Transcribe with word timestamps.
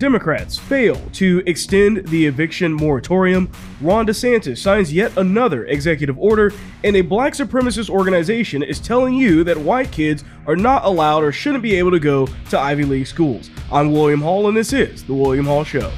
Democrats 0.00 0.58
fail 0.58 0.96
to 1.12 1.42
extend 1.44 2.08
the 2.08 2.26
eviction 2.26 2.72
moratorium, 2.72 3.52
Ron 3.82 4.06
DeSantis 4.06 4.56
signs 4.56 4.90
yet 4.90 5.14
another 5.18 5.66
executive 5.66 6.18
order, 6.18 6.54
and 6.82 6.96
a 6.96 7.02
black 7.02 7.34
supremacist 7.34 7.90
organization 7.90 8.62
is 8.62 8.80
telling 8.80 9.12
you 9.12 9.44
that 9.44 9.58
white 9.58 9.92
kids 9.92 10.24
are 10.46 10.56
not 10.56 10.86
allowed 10.86 11.22
or 11.22 11.32
shouldn't 11.32 11.62
be 11.62 11.76
able 11.76 11.90
to 11.90 12.00
go 12.00 12.26
to 12.48 12.58
Ivy 12.58 12.84
League 12.84 13.06
schools. 13.06 13.50
I'm 13.70 13.92
William 13.92 14.22
Hall, 14.22 14.48
and 14.48 14.56
this 14.56 14.72
is 14.72 15.04
The 15.04 15.12
William 15.12 15.44
Hall 15.44 15.64
Show. 15.64 15.92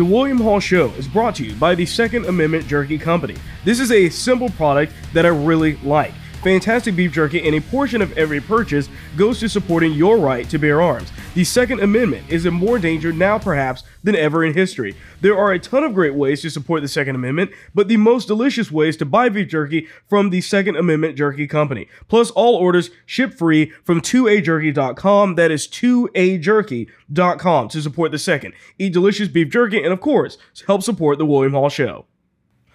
The 0.00 0.06
William 0.06 0.38
Hall 0.38 0.60
Show 0.60 0.86
is 0.92 1.06
brought 1.06 1.34
to 1.34 1.44
you 1.44 1.54
by 1.56 1.74
the 1.74 1.84
Second 1.84 2.24
Amendment 2.24 2.66
Jerky 2.66 2.96
Company. 2.96 3.36
This 3.66 3.78
is 3.78 3.92
a 3.92 4.08
simple 4.08 4.48
product 4.48 4.94
that 5.12 5.26
I 5.26 5.28
really 5.28 5.76
like. 5.84 6.14
Fantastic 6.42 6.96
beef 6.96 7.12
jerky, 7.12 7.46
and 7.46 7.54
a 7.54 7.60
portion 7.60 8.00
of 8.00 8.16
every 8.16 8.40
purchase 8.40 8.88
goes 9.14 9.38
to 9.40 9.48
supporting 9.48 9.92
your 9.92 10.16
right 10.16 10.48
to 10.48 10.58
bear 10.58 10.80
arms. 10.80 11.12
The 11.34 11.44
Second 11.44 11.80
Amendment 11.80 12.30
is 12.30 12.46
in 12.46 12.54
more 12.54 12.78
danger 12.78 13.12
now, 13.12 13.38
perhaps, 13.38 13.82
than 14.02 14.16
ever 14.16 14.42
in 14.42 14.54
history. 14.54 14.96
There 15.20 15.36
are 15.36 15.52
a 15.52 15.58
ton 15.58 15.84
of 15.84 15.92
great 15.92 16.14
ways 16.14 16.40
to 16.40 16.50
support 16.50 16.80
the 16.80 16.88
Second 16.88 17.14
Amendment, 17.14 17.50
but 17.74 17.88
the 17.88 17.98
most 17.98 18.26
delicious 18.26 18.72
ways 18.72 18.96
to 18.96 19.04
buy 19.04 19.28
beef 19.28 19.48
jerky 19.48 19.86
from 20.08 20.30
the 20.30 20.40
Second 20.40 20.76
Amendment 20.76 21.18
Jerky 21.18 21.46
Company. 21.46 21.88
Plus, 22.08 22.30
all 22.30 22.56
orders 22.56 22.88
ship 23.04 23.34
free 23.34 23.66
from 23.84 24.00
2ajerky.com. 24.00 25.34
That 25.34 25.50
is 25.50 25.68
2ajerky.com 25.68 27.68
to 27.68 27.82
support 27.82 28.12
the 28.12 28.18
second. 28.18 28.54
Eat 28.78 28.94
delicious 28.94 29.28
beef 29.28 29.50
jerky, 29.50 29.82
and 29.82 29.92
of 29.92 30.00
course, 30.00 30.38
help 30.66 30.82
support 30.82 31.18
the 31.18 31.26
William 31.26 31.52
Hall 31.52 31.68
Show. 31.68 32.06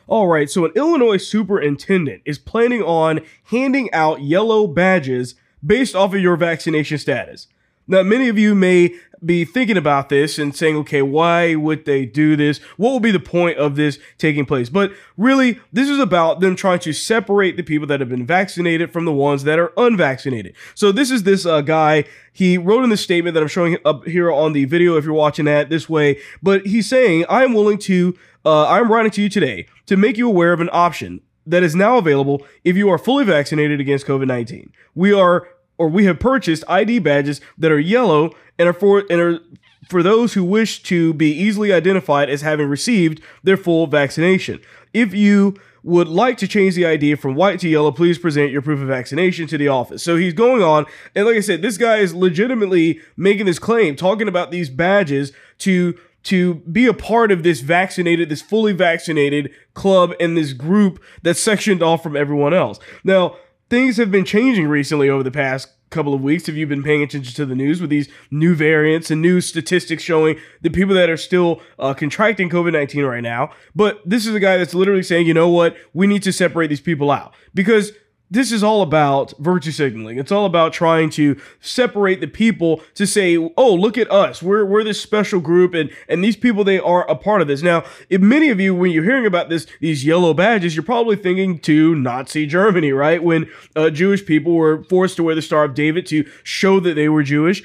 All 0.07 0.27
right, 0.27 0.49
so 0.49 0.65
an 0.65 0.71
Illinois 0.75 1.17
superintendent 1.17 2.21
is 2.25 2.37
planning 2.37 2.83
on 2.83 3.21
handing 3.45 3.91
out 3.91 4.21
yellow 4.21 4.67
badges 4.67 5.35
based 5.65 5.95
off 5.95 6.13
of 6.13 6.21
your 6.21 6.37
vaccination 6.37 6.97
status. 6.99 7.47
Now, 7.87 8.03
many 8.03 8.29
of 8.29 8.37
you 8.37 8.55
may 8.55 8.95
be 9.23 9.45
thinking 9.45 9.77
about 9.77 10.09
this 10.09 10.37
and 10.37 10.55
saying, 10.55 10.75
okay, 10.77 11.01
why 11.01 11.55
would 11.55 11.85
they 11.85 12.05
do 12.05 12.35
this? 12.35 12.59
What 12.77 12.91
will 12.91 12.99
be 12.99 13.11
the 13.11 13.19
point 13.19 13.57
of 13.57 13.75
this 13.75 13.97
taking 14.17 14.45
place? 14.45 14.69
But 14.69 14.91
really, 15.17 15.59
this 15.71 15.89
is 15.89 15.99
about 15.99 16.39
them 16.39 16.55
trying 16.55 16.79
to 16.79 16.93
separate 16.93 17.57
the 17.57 17.63
people 17.63 17.87
that 17.87 17.99
have 17.99 18.09
been 18.09 18.25
vaccinated 18.25 18.91
from 18.91 19.05
the 19.05 19.11
ones 19.11 19.43
that 19.43 19.59
are 19.59 19.71
unvaccinated. 19.77 20.55
So 20.73 20.91
this 20.91 21.11
is 21.11 21.23
this 21.23 21.45
uh, 21.45 21.61
guy. 21.61 22.05
He 22.33 22.57
wrote 22.57 22.83
in 22.83 22.89
the 22.89 22.97
statement 22.97 23.33
that 23.35 23.41
I'm 23.41 23.47
showing 23.47 23.77
up 23.85 24.05
here 24.05 24.31
on 24.31 24.53
the 24.53 24.65
video 24.65 24.97
if 24.97 25.05
you're 25.05 25.13
watching 25.13 25.45
that 25.45 25.69
this 25.69 25.89
way, 25.89 26.19
but 26.43 26.65
he's 26.65 26.87
saying, 26.87 27.25
I 27.29 27.43
am 27.43 27.53
willing 27.53 27.77
to, 27.79 28.17
uh, 28.45 28.67
I'm 28.67 28.91
writing 28.91 29.11
to 29.11 29.21
you 29.21 29.29
today 29.29 29.67
to 29.85 29.95
make 29.95 30.17
you 30.17 30.27
aware 30.27 30.53
of 30.53 30.59
an 30.59 30.69
option 30.71 31.21
that 31.47 31.63
is 31.63 31.75
now 31.75 31.97
available 31.97 32.45
if 32.63 32.75
you 32.75 32.89
are 32.89 32.97
fully 32.97 33.23
vaccinated 33.23 33.79
against 33.79 34.05
COVID 34.05 34.27
19. 34.27 34.71
We 34.95 35.13
are 35.13 35.47
or 35.77 35.89
we 35.89 36.05
have 36.05 36.19
purchased 36.19 36.63
ID 36.67 36.99
badges 36.99 37.41
that 37.57 37.71
are 37.71 37.79
yellow 37.79 38.31
and 38.57 38.67
are 38.67 38.73
for 38.73 39.03
and 39.09 39.21
are 39.21 39.39
for 39.87 40.01
those 40.01 40.33
who 40.33 40.43
wish 40.43 40.81
to 40.83 41.13
be 41.13 41.31
easily 41.31 41.71
identified 41.71 42.29
as 42.29 42.41
having 42.41 42.67
received 42.67 43.21
their 43.43 43.57
full 43.57 43.87
vaccination. 43.87 44.59
If 44.93 45.13
you 45.13 45.55
would 45.83 46.07
like 46.07 46.37
to 46.37 46.47
change 46.47 46.73
the 46.73 46.85
ID 46.85 47.15
from 47.15 47.35
white 47.35 47.59
to 47.59 47.69
yellow, 47.69 47.91
please 47.91 48.17
present 48.17 48.51
your 48.51 48.63
proof 48.63 48.81
of 48.81 48.87
vaccination 48.87 49.45
to 49.47 49.57
the 49.57 49.67
office. 49.67 50.01
So 50.01 50.17
he's 50.17 50.33
going 50.33 50.63
on, 50.63 50.87
and 51.13 51.27
like 51.27 51.35
I 51.35 51.41
said, 51.41 51.61
this 51.61 51.77
guy 51.77 51.97
is 51.97 52.15
legitimately 52.15 53.01
making 53.15 53.45
this 53.45 53.59
claim, 53.59 53.95
talking 53.95 54.27
about 54.27 54.51
these 54.51 54.69
badges 54.69 55.31
to 55.59 55.97
to 56.23 56.55
be 56.55 56.87
a 56.87 56.93
part 56.93 57.31
of 57.31 57.43
this 57.43 57.61
vaccinated, 57.61 58.29
this 58.29 58.41
fully 58.41 58.73
vaccinated 58.73 59.53
club 59.75 60.11
and 60.19 60.35
this 60.35 60.53
group 60.53 60.99
that's 61.21 61.39
sectioned 61.39 61.83
off 61.83 62.01
from 62.01 62.15
everyone 62.15 62.51
else. 62.51 62.79
Now, 63.03 63.37
things 63.75 63.97
have 63.97 64.09
been 64.09 64.23
changing 64.23 64.69
recently 64.69 65.09
over 65.09 65.21
the 65.21 65.29
past 65.29 65.67
couple 65.89 66.13
of 66.13 66.21
weeks. 66.21 66.47
If 66.47 66.55
you've 66.55 66.69
been 66.69 66.81
paying 66.81 67.03
attention 67.03 67.33
to 67.33 67.45
the 67.45 67.55
news 67.55 67.81
with 67.81 67.89
these 67.89 68.07
new 68.31 68.55
variants 68.55 69.11
and 69.11 69.21
new 69.21 69.41
statistics 69.41 70.01
showing 70.01 70.39
the 70.61 70.69
people 70.69 70.95
that 70.95 71.09
are 71.09 71.17
still 71.17 71.61
uh, 71.77 71.93
contracting 71.93 72.49
covid-19 72.49 73.05
right 73.05 73.21
now. 73.21 73.51
But 73.75 74.01
this 74.05 74.25
is 74.25 74.33
a 74.33 74.39
guy 74.39 74.55
that's 74.55 74.73
literally 74.73 75.03
saying 75.03 75.27
you 75.27 75.33
know 75.33 75.49
what? 75.49 75.75
We 75.93 76.07
need 76.07 76.23
to 76.23 76.31
separate 76.31 76.67
these 76.67 76.79
people 76.79 77.11
out. 77.11 77.33
Because 77.53 77.91
this 78.29 78.51
is 78.51 78.63
all 78.63 78.81
about 78.81 79.33
virtue 79.37 79.71
signaling. 79.71 80.17
It's 80.17 80.31
all 80.31 80.45
about 80.45 80.73
trying 80.73 81.09
to 81.11 81.39
separate 81.59 82.21
the 82.21 82.27
people 82.27 82.81
to 82.95 83.05
say, 83.05 83.37
oh, 83.37 83.73
look 83.73 83.97
at 83.97 84.11
us. 84.11 84.41
We're, 84.41 84.65
we're 84.65 84.83
this 84.83 84.99
special 84.99 85.39
group 85.39 85.73
and, 85.73 85.91
and 86.09 86.23
these 86.23 86.35
people, 86.35 86.63
they 86.63 86.79
are 86.79 87.09
a 87.09 87.15
part 87.15 87.41
of 87.41 87.47
this. 87.47 87.61
Now, 87.61 87.83
if 88.09 88.21
many 88.21 88.49
of 88.49 88.59
you, 88.59 88.73
when 88.73 88.91
you're 88.91 89.03
hearing 89.03 89.27
about 89.27 89.49
this, 89.49 89.67
these 89.79 90.05
yellow 90.05 90.33
badges, 90.33 90.75
you're 90.75 90.83
probably 90.83 91.15
thinking 91.15 91.59
to 91.59 91.95
Nazi 91.95 92.47
Germany, 92.47 92.91
right? 92.91 93.23
When 93.23 93.49
uh, 93.75 93.91
Jewish 93.91 94.25
people 94.25 94.55
were 94.55 94.83
forced 94.85 95.17
to 95.17 95.23
wear 95.23 95.35
the 95.35 95.41
Star 95.41 95.63
of 95.63 95.75
David 95.75 96.05
to 96.07 96.27
show 96.43 96.79
that 96.79 96.95
they 96.95 97.09
were 97.09 97.23
Jewish. 97.23 97.63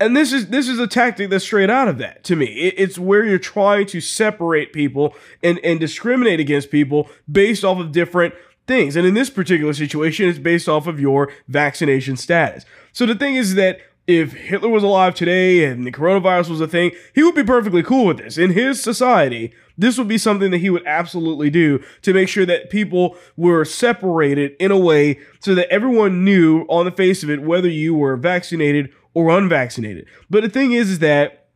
And 0.00 0.16
this 0.16 0.32
is 0.32 0.48
this 0.50 0.68
is 0.68 0.78
a 0.78 0.86
tactic 0.86 1.28
that's 1.28 1.44
straight 1.44 1.70
out 1.70 1.88
of 1.88 1.98
that 1.98 2.22
to 2.24 2.36
me. 2.36 2.46
It, 2.46 2.74
it's 2.78 2.98
where 3.00 3.24
you're 3.24 3.38
trying 3.38 3.86
to 3.86 4.00
separate 4.00 4.72
people 4.72 5.16
and, 5.42 5.58
and 5.64 5.80
discriminate 5.80 6.38
against 6.38 6.70
people 6.70 7.10
based 7.30 7.64
off 7.64 7.80
of 7.80 7.90
different 7.90 8.34
things. 8.68 8.94
And 8.94 9.06
in 9.06 9.14
this 9.14 9.30
particular 9.30 9.72
situation, 9.72 10.28
it's 10.28 10.38
based 10.38 10.68
off 10.68 10.86
of 10.86 11.00
your 11.00 11.32
vaccination 11.48 12.16
status. 12.16 12.64
So 12.92 13.06
the 13.06 13.14
thing 13.14 13.34
is 13.34 13.54
that 13.56 13.80
if 14.06 14.32
Hitler 14.32 14.70
was 14.70 14.82
alive 14.82 15.14
today 15.14 15.64
and 15.64 15.86
the 15.86 15.92
coronavirus 15.92 16.48
was 16.48 16.60
a 16.62 16.68
thing, 16.68 16.92
he 17.14 17.22
would 17.22 17.34
be 17.34 17.44
perfectly 17.44 17.82
cool 17.82 18.06
with 18.06 18.18
this. 18.18 18.38
In 18.38 18.52
his 18.52 18.82
society, 18.82 19.52
this 19.76 19.98
would 19.98 20.08
be 20.08 20.16
something 20.16 20.50
that 20.50 20.58
he 20.58 20.70
would 20.70 20.86
absolutely 20.86 21.50
do 21.50 21.82
to 22.02 22.14
make 22.14 22.28
sure 22.28 22.46
that 22.46 22.70
people 22.70 23.16
were 23.36 23.66
separated 23.66 24.56
in 24.58 24.70
a 24.70 24.78
way 24.78 25.20
so 25.40 25.54
that 25.54 25.70
everyone 25.70 26.24
knew 26.24 26.62
on 26.68 26.86
the 26.86 26.90
face 26.90 27.22
of 27.22 27.28
it 27.28 27.42
whether 27.42 27.68
you 27.68 27.94
were 27.94 28.16
vaccinated 28.16 28.90
or 29.12 29.36
unvaccinated. 29.36 30.06
But 30.30 30.42
the 30.42 30.48
thing 30.48 30.72
is, 30.72 30.90
is 30.90 30.98
that 31.00 31.48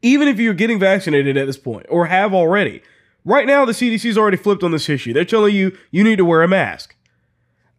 even 0.00 0.28
if 0.28 0.38
you're 0.38 0.54
getting 0.54 0.80
vaccinated 0.80 1.36
at 1.36 1.46
this 1.46 1.58
point 1.58 1.86
or 1.90 2.06
have 2.06 2.32
already, 2.32 2.82
Right 3.24 3.46
now, 3.46 3.64
the 3.64 3.72
CDC's 3.72 4.18
already 4.18 4.36
flipped 4.36 4.62
on 4.62 4.72
this 4.72 4.88
issue. 4.88 5.12
They're 5.12 5.24
telling 5.24 5.54
you 5.54 5.76
you 5.90 6.02
need 6.02 6.16
to 6.16 6.24
wear 6.24 6.42
a 6.42 6.48
mask. 6.48 6.96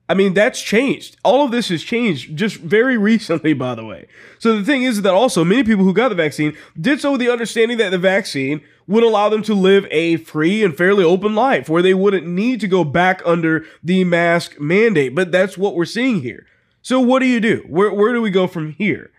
I 0.09 0.16
mean, 0.16 0.34
that's 0.34 0.62
changed. 0.62 1.18
All 1.24 1.46
of 1.46 1.52
this 1.52 1.70
has 1.70 1.81
changed 1.81 2.36
just 2.36 2.58
very 2.58 2.98
recently, 3.12 3.54
by 3.54 3.76
the 3.76 3.86
way. 3.86 4.08
So 4.40 4.58
the 4.58 4.64
thing 4.64 4.84
is 4.84 5.02
that 5.02 5.14
also 5.14 5.44
many 5.44 5.64
people 5.64 5.84
who 5.84 5.94
got 5.94 6.09
the 6.09 6.16
vaccine 6.16 6.56
did 6.80 7.00
so 7.00 7.12
with 7.12 7.22
the 7.22 7.31
understanding 7.31 7.78
that 7.78 7.92
the 7.92 7.98
vaccine 7.98 8.62
would 8.86 9.04
allow 9.04 9.30
them 9.30 9.42
to 9.44 9.54
live 9.54 9.88
a 9.92 10.18
free 10.18 10.64
and 10.64 10.78
fairly 10.78 11.04
open 11.04 11.36
life 11.36 11.70
where 11.70 11.81
they 11.81 11.94
wouldn't 11.94 12.28
need 12.28 12.60
to 12.60 12.68
go 12.68 12.84
back 12.84 13.22
under 13.25 13.66
the 13.81 14.04
mask 14.04 14.60
mandate. 14.60 15.16
But 15.16 15.31
that's 15.31 15.58
what 15.58 15.75
we're 15.75 15.86
seeing 15.86 16.22
here. 16.22 16.46
So 16.81 17.00
what 17.00 17.20
do 17.20 17.25
you 17.25 17.40
do? 17.40 17.66
Where, 17.68 17.94
where 17.94 18.14
do 18.14 18.22
we 18.22 18.30
go 18.30 18.46
from 18.46 18.74
here? 18.74 19.12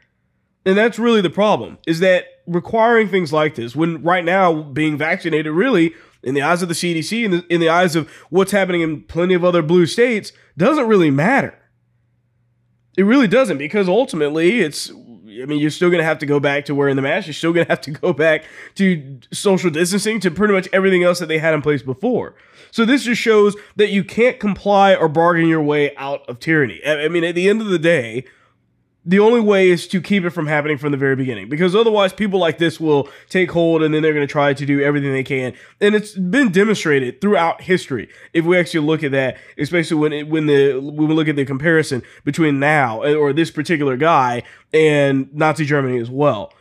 And 0.66 0.76
that's 0.76 0.98
really 0.98 1.22
the 1.22 1.30
problem 1.30 1.78
is 1.86 2.00
that 2.00 2.26
requiring 2.46 3.08
things 3.08 3.32
like 3.32 3.54
this 3.54 3.74
when 3.74 4.02
right 4.02 4.24
now 4.24 4.62
being 4.62 4.98
vaccinated 4.98 5.52
really 5.52 5.94
in 6.24 6.34
the 6.34 6.42
eyes 6.42 6.62
of 6.62 6.68
the 6.68 6.74
CDC, 6.74 7.24
in 7.24 7.30
the, 7.30 7.46
in 7.48 7.60
the 7.60 7.68
eyes 7.68 7.94
of 7.94 8.08
what's 8.30 8.52
happening 8.52 8.80
in 8.80 9.02
plenty 9.02 9.34
of 9.34 9.44
other 9.44 9.62
blue 9.62 9.86
states, 9.86 10.32
doesn't 10.56 10.88
really 10.88 11.10
matter. 11.10 11.58
It 12.96 13.04
really 13.04 13.28
doesn't 13.28 13.58
because 13.58 13.88
ultimately 13.88 14.60
it's, 14.60 14.90
I 14.90 15.46
mean, 15.46 15.58
you're 15.58 15.70
still 15.70 15.90
going 15.90 15.98
to 15.98 16.04
have 16.04 16.18
to 16.18 16.26
go 16.26 16.40
back 16.40 16.64
to 16.66 16.74
wearing 16.74 16.96
the 16.96 17.02
mask. 17.02 17.26
You're 17.26 17.34
still 17.34 17.52
going 17.52 17.66
to 17.66 17.72
have 17.72 17.80
to 17.82 17.90
go 17.90 18.12
back 18.12 18.44
to 18.76 19.20
social 19.32 19.70
distancing, 19.70 20.20
to 20.20 20.30
pretty 20.30 20.54
much 20.54 20.68
everything 20.72 21.02
else 21.02 21.18
that 21.18 21.26
they 21.26 21.38
had 21.38 21.54
in 21.54 21.62
place 21.62 21.82
before. 21.82 22.34
So 22.70 22.84
this 22.84 23.04
just 23.04 23.20
shows 23.20 23.56
that 23.76 23.90
you 23.90 24.02
can't 24.02 24.40
comply 24.40 24.94
or 24.94 25.08
bargain 25.08 25.48
your 25.48 25.62
way 25.62 25.94
out 25.96 26.28
of 26.28 26.40
tyranny. 26.40 26.80
I 26.86 27.08
mean, 27.08 27.24
at 27.24 27.34
the 27.34 27.48
end 27.48 27.60
of 27.60 27.68
the 27.68 27.78
day, 27.78 28.24
the 29.06 29.18
only 29.18 29.40
way 29.40 29.68
is 29.68 29.86
to 29.88 30.00
keep 30.00 30.24
it 30.24 30.30
from 30.30 30.46
happening 30.46 30.78
from 30.78 30.90
the 30.90 30.96
very 30.96 31.14
beginning. 31.14 31.48
Because 31.48 31.74
otherwise 31.74 32.12
people 32.12 32.40
like 32.40 32.58
this 32.58 32.80
will 32.80 33.08
take 33.28 33.50
hold 33.50 33.82
and 33.82 33.92
then 33.92 34.02
they're 34.02 34.14
going 34.14 34.26
to 34.26 34.32
try 34.32 34.54
to 34.54 34.66
do 34.66 34.80
everything 34.80 35.12
they 35.12 35.24
can. 35.24 35.52
And 35.80 35.94
it's 35.94 36.12
been 36.12 36.50
demonstrated 36.50 37.20
throughout 37.20 37.62
history. 37.62 38.08
If 38.32 38.44
we 38.44 38.58
actually 38.58 38.86
look 38.86 39.02
at 39.02 39.12
that 39.12 39.36
especially 39.58 39.98
when 39.98 40.12
it, 40.12 40.28
when 40.28 40.46
the 40.46 40.78
when 40.78 41.08
we 41.08 41.14
look 41.14 41.28
at 41.28 41.36
the 41.36 41.44
comparison 41.44 42.02
between 42.24 42.58
now 42.58 43.02
or 43.02 43.32
this 43.32 43.50
particular 43.50 43.96
guy 43.96 44.42
and 44.72 45.32
Nazi 45.34 45.64
Germany 45.64 45.98
as 45.98 46.10
well. 46.10 46.52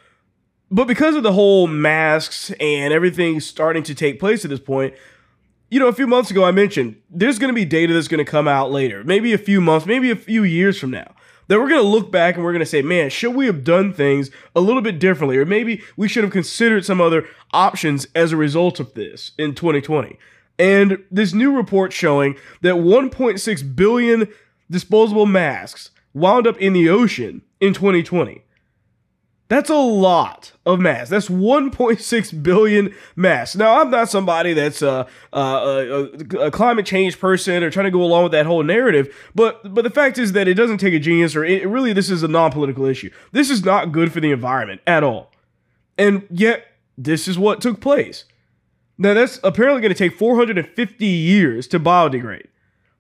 But 0.70 0.86
because 0.86 1.16
of 1.16 1.24
the 1.24 1.34
whole 1.34 1.68
masks 1.68 2.52
and 2.60 2.94
everything 2.94 3.40
starting 3.40 3.84
to 3.84 3.96
take 3.96 4.20
place 4.20 4.44
at 4.44 4.50
this 4.50 4.60
point 4.60 4.94
you 5.70 5.80
know, 5.80 5.88
a 5.88 5.94
few 5.94 6.06
months 6.06 6.30
ago, 6.30 6.44
I 6.44 6.52
mentioned 6.52 6.98
there's 7.10 7.40
going 7.40 7.50
to 7.50 7.56
be 7.56 7.66
data 7.66 7.96
that's 7.96 8.08
going 8.08 8.24
to 8.24 8.30
come 8.30 8.48
out 8.48 8.70
later, 8.70 9.04
maybe 9.04 9.34
a 9.34 9.40
few 9.40 9.60
months, 9.60 9.88
maybe 9.88 10.12
a 10.12 10.16
few 10.16 10.44
years 10.44 10.78
from 10.78 10.92
now 10.92 11.16
that 11.48 11.60
we're 11.60 11.70
going 11.70 11.82
to 11.82 11.88
look 11.88 12.12
back 12.12 12.36
and 12.36 12.44
we're 12.44 12.52
going 12.52 12.60
to 12.62 12.66
say, 12.66 12.82
man, 12.82 13.10
should 13.10 13.36
we 13.36 13.46
have 13.46 13.64
done 13.64 13.94
things 13.94 14.30
a 14.56 14.62
little 14.62 14.82
bit 14.82 15.00
differently? 15.00 15.38
Or 15.38 15.46
maybe 15.46 15.82
we 15.98 16.08
should 16.08 16.24
have 16.24 16.34
considered 16.34 16.86
some 16.86 17.02
other 17.02 17.28
options 17.52 18.08
as 18.16 18.32
a 18.32 18.38
result 18.38 18.80
of 18.80 18.94
this 18.94 19.32
in 19.38 19.56
2020. 19.56 20.18
And 20.60 21.04
this 21.10 21.34
new 21.34 21.56
report 21.56 21.94
showing 21.94 22.36
that 22.62 22.76
1.6 22.76 23.76
billion 23.76 24.28
disposable 24.70 25.26
masks 25.26 25.92
wound 26.14 26.48
up 26.48 26.58
in 26.58 26.74
the 26.74 26.90
ocean 26.90 27.42
in 27.60 27.74
2020. 27.74 28.44
That's 29.54 29.70
a 29.70 29.76
lot 29.76 30.52
of 30.66 30.80
masks. 30.80 31.12
That's 31.12 31.30
1.6 31.30 32.44
billion 32.44 32.92
masks. 33.16 33.56
Now, 33.56 33.80
I'm 33.80 33.92
not 33.92 34.10
somebody 34.10 34.54
that's 34.54 34.82
a, 34.82 35.06
a, 35.32 35.40
a, 35.40 36.04
a, 36.48 36.50
climate 36.50 36.88
change 36.88 37.20
person 37.20 37.62
or 37.62 37.70
trying 37.70 37.84
to 37.84 37.92
go 37.92 38.02
along 38.02 38.24
with 38.24 38.32
that 38.32 38.48
whole 38.48 38.64
narrative, 38.64 39.16
but 39.36 39.76
but 39.76 39.84
the 39.84 39.92
fact 39.92 40.18
is 40.18 40.32
that 40.32 40.48
it 40.48 40.56
doesn't 40.56 40.80
take 40.80 40.96
a 40.96 41.00
genius 41.00 41.36
or 41.36 41.46
it, 41.46 41.68
really 41.68 41.94
this 41.94 42.10
is 42.10 42.24
a 42.24 42.28
non-political 42.28 42.84
issue. 42.86 43.12
This 43.32 43.52
is 43.52 43.64
not 43.64 43.92
good 43.92 44.12
for 44.12 44.20
the 44.20 44.32
environment 44.32 44.82
at 44.88 45.04
all. 45.04 45.32
And 46.00 46.26
yet, 46.32 46.66
this 46.98 47.28
is 47.28 47.38
what 47.38 47.62
took 47.62 47.80
place. 47.80 48.26
Now, 48.98 49.14
that's 49.14 49.40
apparently 49.44 49.82
going 49.82 49.94
to 49.94 49.98
take 50.00 50.18
450 50.18 51.06
years 51.06 51.68
to 51.68 51.80
biodegrade 51.80 52.48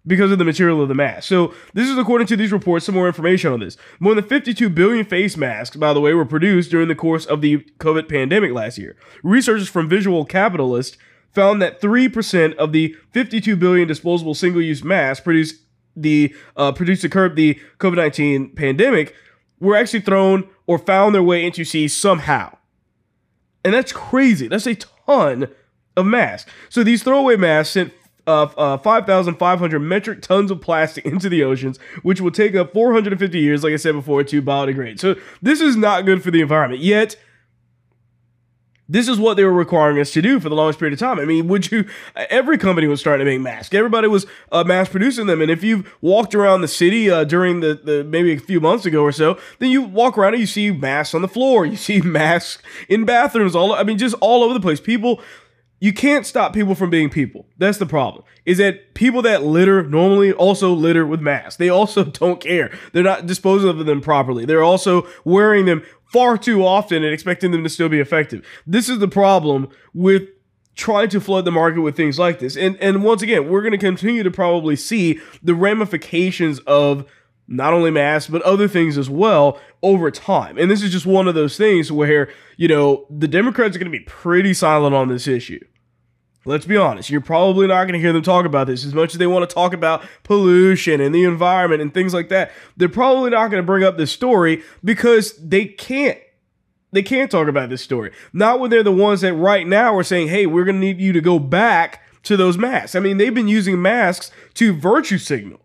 because 0.05 0.31
of 0.31 0.37
the 0.37 0.45
material 0.45 0.81
of 0.81 0.89
the 0.89 0.95
mask. 0.95 1.27
So, 1.27 1.53
this 1.73 1.89
is 1.89 1.97
according 1.97 2.27
to 2.27 2.35
these 2.35 2.51
reports, 2.51 2.85
some 2.85 2.95
more 2.95 3.07
information 3.07 3.53
on 3.53 3.59
this. 3.59 3.77
More 3.99 4.15
than 4.15 4.23
52 4.23 4.69
billion 4.69 5.05
face 5.05 5.37
masks, 5.37 5.75
by 5.75 5.93
the 5.93 6.01
way, 6.01 6.13
were 6.13 6.25
produced 6.25 6.71
during 6.71 6.87
the 6.87 6.95
course 6.95 7.25
of 7.25 7.41
the 7.41 7.59
COVID 7.79 8.09
pandemic 8.09 8.51
last 8.51 8.77
year. 8.77 8.95
Researchers 9.23 9.69
from 9.69 9.87
Visual 9.87 10.25
Capitalist 10.25 10.97
found 11.31 11.61
that 11.61 11.81
3% 11.81 12.55
of 12.55 12.71
the 12.71 12.95
52 13.11 13.55
billion 13.55 13.87
disposable 13.87 14.35
single 14.35 14.61
use 14.61 14.83
masks 14.83 15.23
produced 15.23 15.61
the 15.95 16.35
uh, 16.57 16.71
produced 16.71 17.03
to 17.03 17.09
curb 17.09 17.35
the 17.35 17.59
COVID 17.79 17.97
19 17.97 18.55
pandemic 18.55 19.15
were 19.59 19.75
actually 19.75 20.01
thrown 20.01 20.49
or 20.67 20.77
found 20.77 21.13
their 21.13 21.23
way 21.23 21.45
into 21.45 21.63
sea 21.63 21.87
somehow. 21.87 22.57
And 23.63 23.73
that's 23.73 23.93
crazy. 23.93 24.47
That's 24.47 24.67
a 24.67 24.75
ton 24.75 25.47
of 25.95 26.05
masks. 26.05 26.51
So 26.69 26.83
these 26.83 27.03
throwaway 27.03 27.37
masks 27.37 27.73
sent 27.73 27.93
uh, 28.25 28.43
uh, 28.57 28.77
5,500 28.77 29.79
metric 29.79 30.21
tons 30.21 30.51
of 30.51 30.61
plastic 30.61 31.05
into 31.05 31.29
the 31.29 31.43
oceans, 31.43 31.77
which 32.01 32.21
will 32.21 32.31
take 32.31 32.55
up 32.55 32.73
450 32.73 33.39
years, 33.39 33.63
like 33.63 33.73
I 33.73 33.77
said 33.77 33.93
before, 33.93 34.23
to 34.23 34.41
biodegrade. 34.41 34.99
So 34.99 35.15
this 35.41 35.61
is 35.61 35.75
not 35.75 36.05
good 36.05 36.23
for 36.23 36.31
the 36.31 36.41
environment. 36.41 36.81
Yet, 36.81 37.15
this 38.89 39.07
is 39.07 39.17
what 39.17 39.37
they 39.37 39.45
were 39.45 39.53
requiring 39.53 39.97
us 39.99 40.11
to 40.11 40.21
do 40.21 40.39
for 40.39 40.49
the 40.49 40.55
longest 40.55 40.77
period 40.77 40.93
of 40.93 40.99
time. 40.99 41.17
I 41.17 41.25
mean, 41.25 41.47
would 41.47 41.71
you? 41.71 41.85
Every 42.15 42.57
company 42.57 42.85
was 42.85 42.99
starting 42.99 43.25
to 43.25 43.31
make 43.31 43.41
masks. 43.41 43.73
Everybody 43.73 44.07
was 44.07 44.25
uh, 44.51 44.63
mass 44.65 44.89
producing 44.89 45.25
them. 45.25 45.41
And 45.41 45.49
if 45.49 45.63
you've 45.63 45.91
walked 46.01 46.35
around 46.35 46.61
the 46.61 46.67
city 46.67 47.09
uh, 47.09 47.23
during 47.23 47.61
the, 47.61 47.75
the 47.75 48.03
maybe 48.03 48.33
a 48.33 48.39
few 48.39 48.59
months 48.59 48.85
ago 48.85 49.01
or 49.01 49.13
so, 49.13 49.39
then 49.59 49.71
you 49.71 49.81
walk 49.81 50.17
around 50.17 50.33
and 50.33 50.41
you 50.41 50.47
see 50.47 50.69
masks 50.69 51.15
on 51.15 51.21
the 51.21 51.29
floor. 51.29 51.65
You 51.65 51.77
see 51.77 52.01
masks 52.03 52.61
in 52.89 53.05
bathrooms. 53.05 53.55
All 53.55 53.73
I 53.73 53.83
mean, 53.83 53.97
just 53.97 54.15
all 54.19 54.43
over 54.43 54.53
the 54.53 54.59
place. 54.59 54.81
People 54.81 55.21
you 55.83 55.91
can't 55.91 56.25
stop 56.25 56.53
people 56.53 56.75
from 56.75 56.89
being 56.89 57.09
people. 57.09 57.45
That's 57.57 57.77
the 57.77 57.85
problem. 57.85 58.23
Is 58.45 58.57
that 58.59 58.93
people 58.93 59.21
that 59.23 59.43
litter 59.43 59.83
normally 59.83 60.31
also 60.31 60.71
litter 60.71 61.05
with 61.05 61.19
masks. 61.19 61.57
They 61.57 61.67
also 61.67 62.05
don't 62.21 62.39
care. 62.39 62.71
They're 62.93 63.03
not 63.03 63.25
disposing 63.25 63.69
of 63.69 63.85
them 63.85 63.99
properly. 63.99 64.45
They're 64.45 64.63
also 64.63 65.05
wearing 65.25 65.65
them 65.65 65.83
far 66.05 66.37
too 66.37 66.65
often 66.65 67.03
and 67.03 67.13
expecting 67.13 67.51
them 67.51 67.63
to 67.63 67.69
still 67.69 67.89
be 67.89 67.99
effective. 67.99 68.47
This 68.65 68.87
is 68.87 68.99
the 68.99 69.09
problem 69.09 69.67
with 69.93 70.29
trying 70.73 71.09
to 71.09 71.19
flood 71.19 71.43
the 71.43 71.51
market 71.51 71.81
with 71.81 71.97
things 71.97 72.17
like 72.17 72.39
this. 72.39 72.55
And 72.55 72.77
and 72.77 73.03
once 73.03 73.21
again, 73.21 73.49
we're 73.49 73.61
going 73.61 73.73
to 73.73 73.77
continue 73.77 74.23
to 74.23 74.31
probably 74.31 74.77
see 74.77 75.19
the 75.43 75.53
ramifications 75.53 76.59
of 76.59 77.03
not 77.45 77.73
only 77.73 77.91
masks, 77.91 78.31
but 78.31 78.41
other 78.43 78.69
things 78.69 78.97
as 78.97 79.09
well 79.09 79.59
over 79.81 80.09
time. 80.09 80.57
And 80.57 80.71
this 80.71 80.81
is 80.81 80.93
just 80.93 81.05
one 81.05 81.27
of 81.27 81.35
those 81.35 81.57
things 81.57 81.91
where, 81.91 82.29
you 82.55 82.69
know, 82.69 83.05
the 83.09 83.27
Democrats 83.27 83.75
are 83.75 83.79
going 83.79 83.91
to 83.91 83.97
be 83.97 84.05
pretty 84.05 84.53
silent 84.53 84.95
on 84.95 85.09
this 85.09 85.27
issue. 85.27 85.59
Let's 86.45 86.65
be 86.65 86.75
honest, 86.75 87.09
you're 87.09 87.21
probably 87.21 87.67
not 87.67 87.85
going 87.85 87.93
to 87.93 87.99
hear 87.99 88.11
them 88.11 88.21
talk 88.21 88.45
about 88.45 88.67
this 88.67 88.83
as 88.83 88.93
much 88.93 89.13
as 89.13 89.17
they 89.17 89.27
want 89.27 89.49
to 89.49 89.53
talk 89.53 89.73
about 89.73 90.03
pollution 90.23 90.99
and 90.99 91.15
the 91.15 91.23
environment 91.23 91.81
and 91.81 91.93
things 91.93 92.13
like 92.13 92.29
that. 92.29 92.51
They're 92.75 92.89
probably 92.89 93.29
not 93.29 93.49
going 93.49 93.63
to 93.63 93.65
bring 93.65 93.83
up 93.83 93.97
this 93.97 94.11
story 94.11 94.61
because 94.83 95.37
they 95.37 95.65
can't. 95.65 96.19
They 96.91 97.01
can't 97.01 97.31
talk 97.31 97.47
about 97.47 97.69
this 97.69 97.81
story. 97.81 98.11
Not 98.33 98.59
when 98.59 98.69
they're 98.69 98.83
the 98.83 98.91
ones 98.91 99.21
that 99.21 99.33
right 99.33 99.65
now 99.65 99.95
are 99.95 100.03
saying, 100.03 100.27
hey, 100.27 100.45
we're 100.45 100.65
going 100.65 100.75
to 100.75 100.85
need 100.85 100.99
you 100.99 101.13
to 101.13 101.21
go 101.21 101.39
back 101.39 102.01
to 102.23 102.37
those 102.37 102.57
masks. 102.57 102.93
I 102.95 102.99
mean, 102.99 103.17
they've 103.17 103.33
been 103.33 103.47
using 103.47 103.81
masks 103.81 104.31
to 104.55 104.73
virtue 104.73 105.17
signal. 105.17 105.61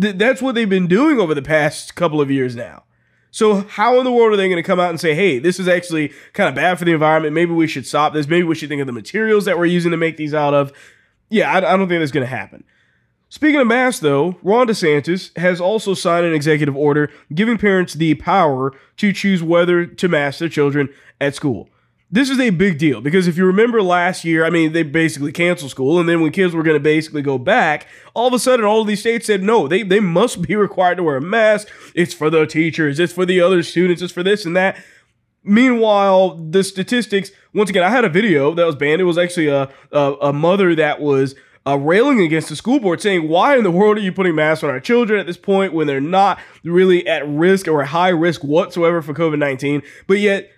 Th- 0.00 0.16
that's 0.16 0.42
what 0.42 0.54
they've 0.54 0.68
been 0.68 0.88
doing 0.88 1.20
over 1.20 1.34
the 1.34 1.42
past 1.42 1.94
couple 1.94 2.20
of 2.20 2.30
years 2.30 2.56
now. 2.56 2.84
So 3.34 3.62
how 3.62 3.98
in 3.98 4.04
the 4.04 4.12
world 4.12 4.32
are 4.32 4.36
they 4.36 4.46
going 4.46 4.62
to 4.62 4.66
come 4.66 4.78
out 4.78 4.90
and 4.90 5.00
say, 5.00 5.12
"Hey, 5.12 5.40
this 5.40 5.58
is 5.58 5.66
actually 5.66 6.12
kind 6.34 6.48
of 6.48 6.54
bad 6.54 6.78
for 6.78 6.84
the 6.84 6.92
environment. 6.92 7.34
Maybe 7.34 7.50
we 7.50 7.66
should 7.66 7.84
stop 7.84 8.12
this. 8.12 8.28
Maybe 8.28 8.44
we 8.44 8.54
should 8.54 8.68
think 8.68 8.80
of 8.80 8.86
the 8.86 8.92
materials 8.92 9.44
that 9.46 9.58
we're 9.58 9.64
using 9.64 9.90
to 9.90 9.96
make 9.96 10.16
these 10.16 10.32
out 10.32 10.54
of." 10.54 10.72
Yeah, 11.30 11.50
I, 11.50 11.56
I 11.56 11.76
don't 11.76 11.88
think 11.88 12.00
that's 12.00 12.12
going 12.12 12.24
to 12.24 12.30
happen. 12.30 12.62
Speaking 13.30 13.60
of 13.60 13.66
masks, 13.66 13.98
though, 13.98 14.36
Ron 14.44 14.68
DeSantis 14.68 15.36
has 15.36 15.60
also 15.60 15.94
signed 15.94 16.24
an 16.24 16.32
executive 16.32 16.76
order 16.76 17.10
giving 17.34 17.58
parents 17.58 17.94
the 17.94 18.14
power 18.14 18.72
to 18.98 19.12
choose 19.12 19.42
whether 19.42 19.84
to 19.84 20.08
mask 20.08 20.38
their 20.38 20.48
children 20.48 20.88
at 21.20 21.34
school 21.34 21.68
this 22.14 22.30
is 22.30 22.38
a 22.38 22.50
big 22.50 22.78
deal 22.78 23.00
because 23.00 23.26
if 23.26 23.36
you 23.36 23.44
remember 23.44 23.82
last 23.82 24.24
year, 24.24 24.44
I 24.44 24.50
mean, 24.50 24.72
they 24.72 24.84
basically 24.84 25.32
canceled 25.32 25.72
school. 25.72 25.98
And 25.98 26.08
then 26.08 26.20
when 26.20 26.30
kids 26.30 26.54
were 26.54 26.62
going 26.62 26.76
to 26.76 26.80
basically 26.80 27.22
go 27.22 27.38
back, 27.38 27.88
all 28.14 28.28
of 28.28 28.32
a 28.32 28.38
sudden, 28.38 28.64
all 28.64 28.82
of 28.82 28.86
these 28.86 29.00
states 29.00 29.26
said, 29.26 29.42
no, 29.42 29.66
they, 29.66 29.82
they 29.82 29.98
must 29.98 30.40
be 30.40 30.54
required 30.54 30.98
to 30.98 31.02
wear 31.02 31.16
a 31.16 31.20
mask. 31.20 31.66
It's 31.92 32.14
for 32.14 32.30
the 32.30 32.46
teachers, 32.46 33.00
it's 33.00 33.12
for 33.12 33.26
the 33.26 33.40
other 33.40 33.64
students, 33.64 34.00
it's 34.00 34.12
for 34.12 34.22
this 34.22 34.46
and 34.46 34.56
that. 34.56 34.76
Meanwhile, 35.42 36.36
the 36.36 36.62
statistics, 36.62 37.32
once 37.52 37.68
again, 37.68 37.82
I 37.82 37.90
had 37.90 38.04
a 38.04 38.08
video 38.08 38.54
that 38.54 38.64
was 38.64 38.76
banned. 38.76 39.00
It 39.00 39.04
was 39.04 39.18
actually 39.18 39.48
a, 39.48 39.68
a, 39.90 40.12
a 40.22 40.32
mother 40.32 40.76
that 40.76 41.00
was 41.00 41.34
uh, 41.66 41.76
railing 41.76 42.20
against 42.20 42.48
the 42.48 42.54
school 42.54 42.78
board, 42.78 43.00
saying, 43.00 43.28
Why 43.28 43.56
in 43.56 43.64
the 43.64 43.72
world 43.72 43.98
are 43.98 44.02
you 44.02 44.12
putting 44.12 44.36
masks 44.36 44.62
on 44.62 44.70
our 44.70 44.80
children 44.80 45.18
at 45.18 45.26
this 45.26 45.36
point 45.36 45.72
when 45.72 45.88
they're 45.88 46.00
not 46.00 46.38
really 46.62 47.06
at 47.08 47.26
risk 47.26 47.66
or 47.66 47.82
high 47.82 48.10
risk 48.10 48.44
whatsoever 48.44 49.02
for 49.02 49.14
COVID 49.14 49.38
19? 49.38 49.82
But 50.06 50.20
yet, 50.20 50.50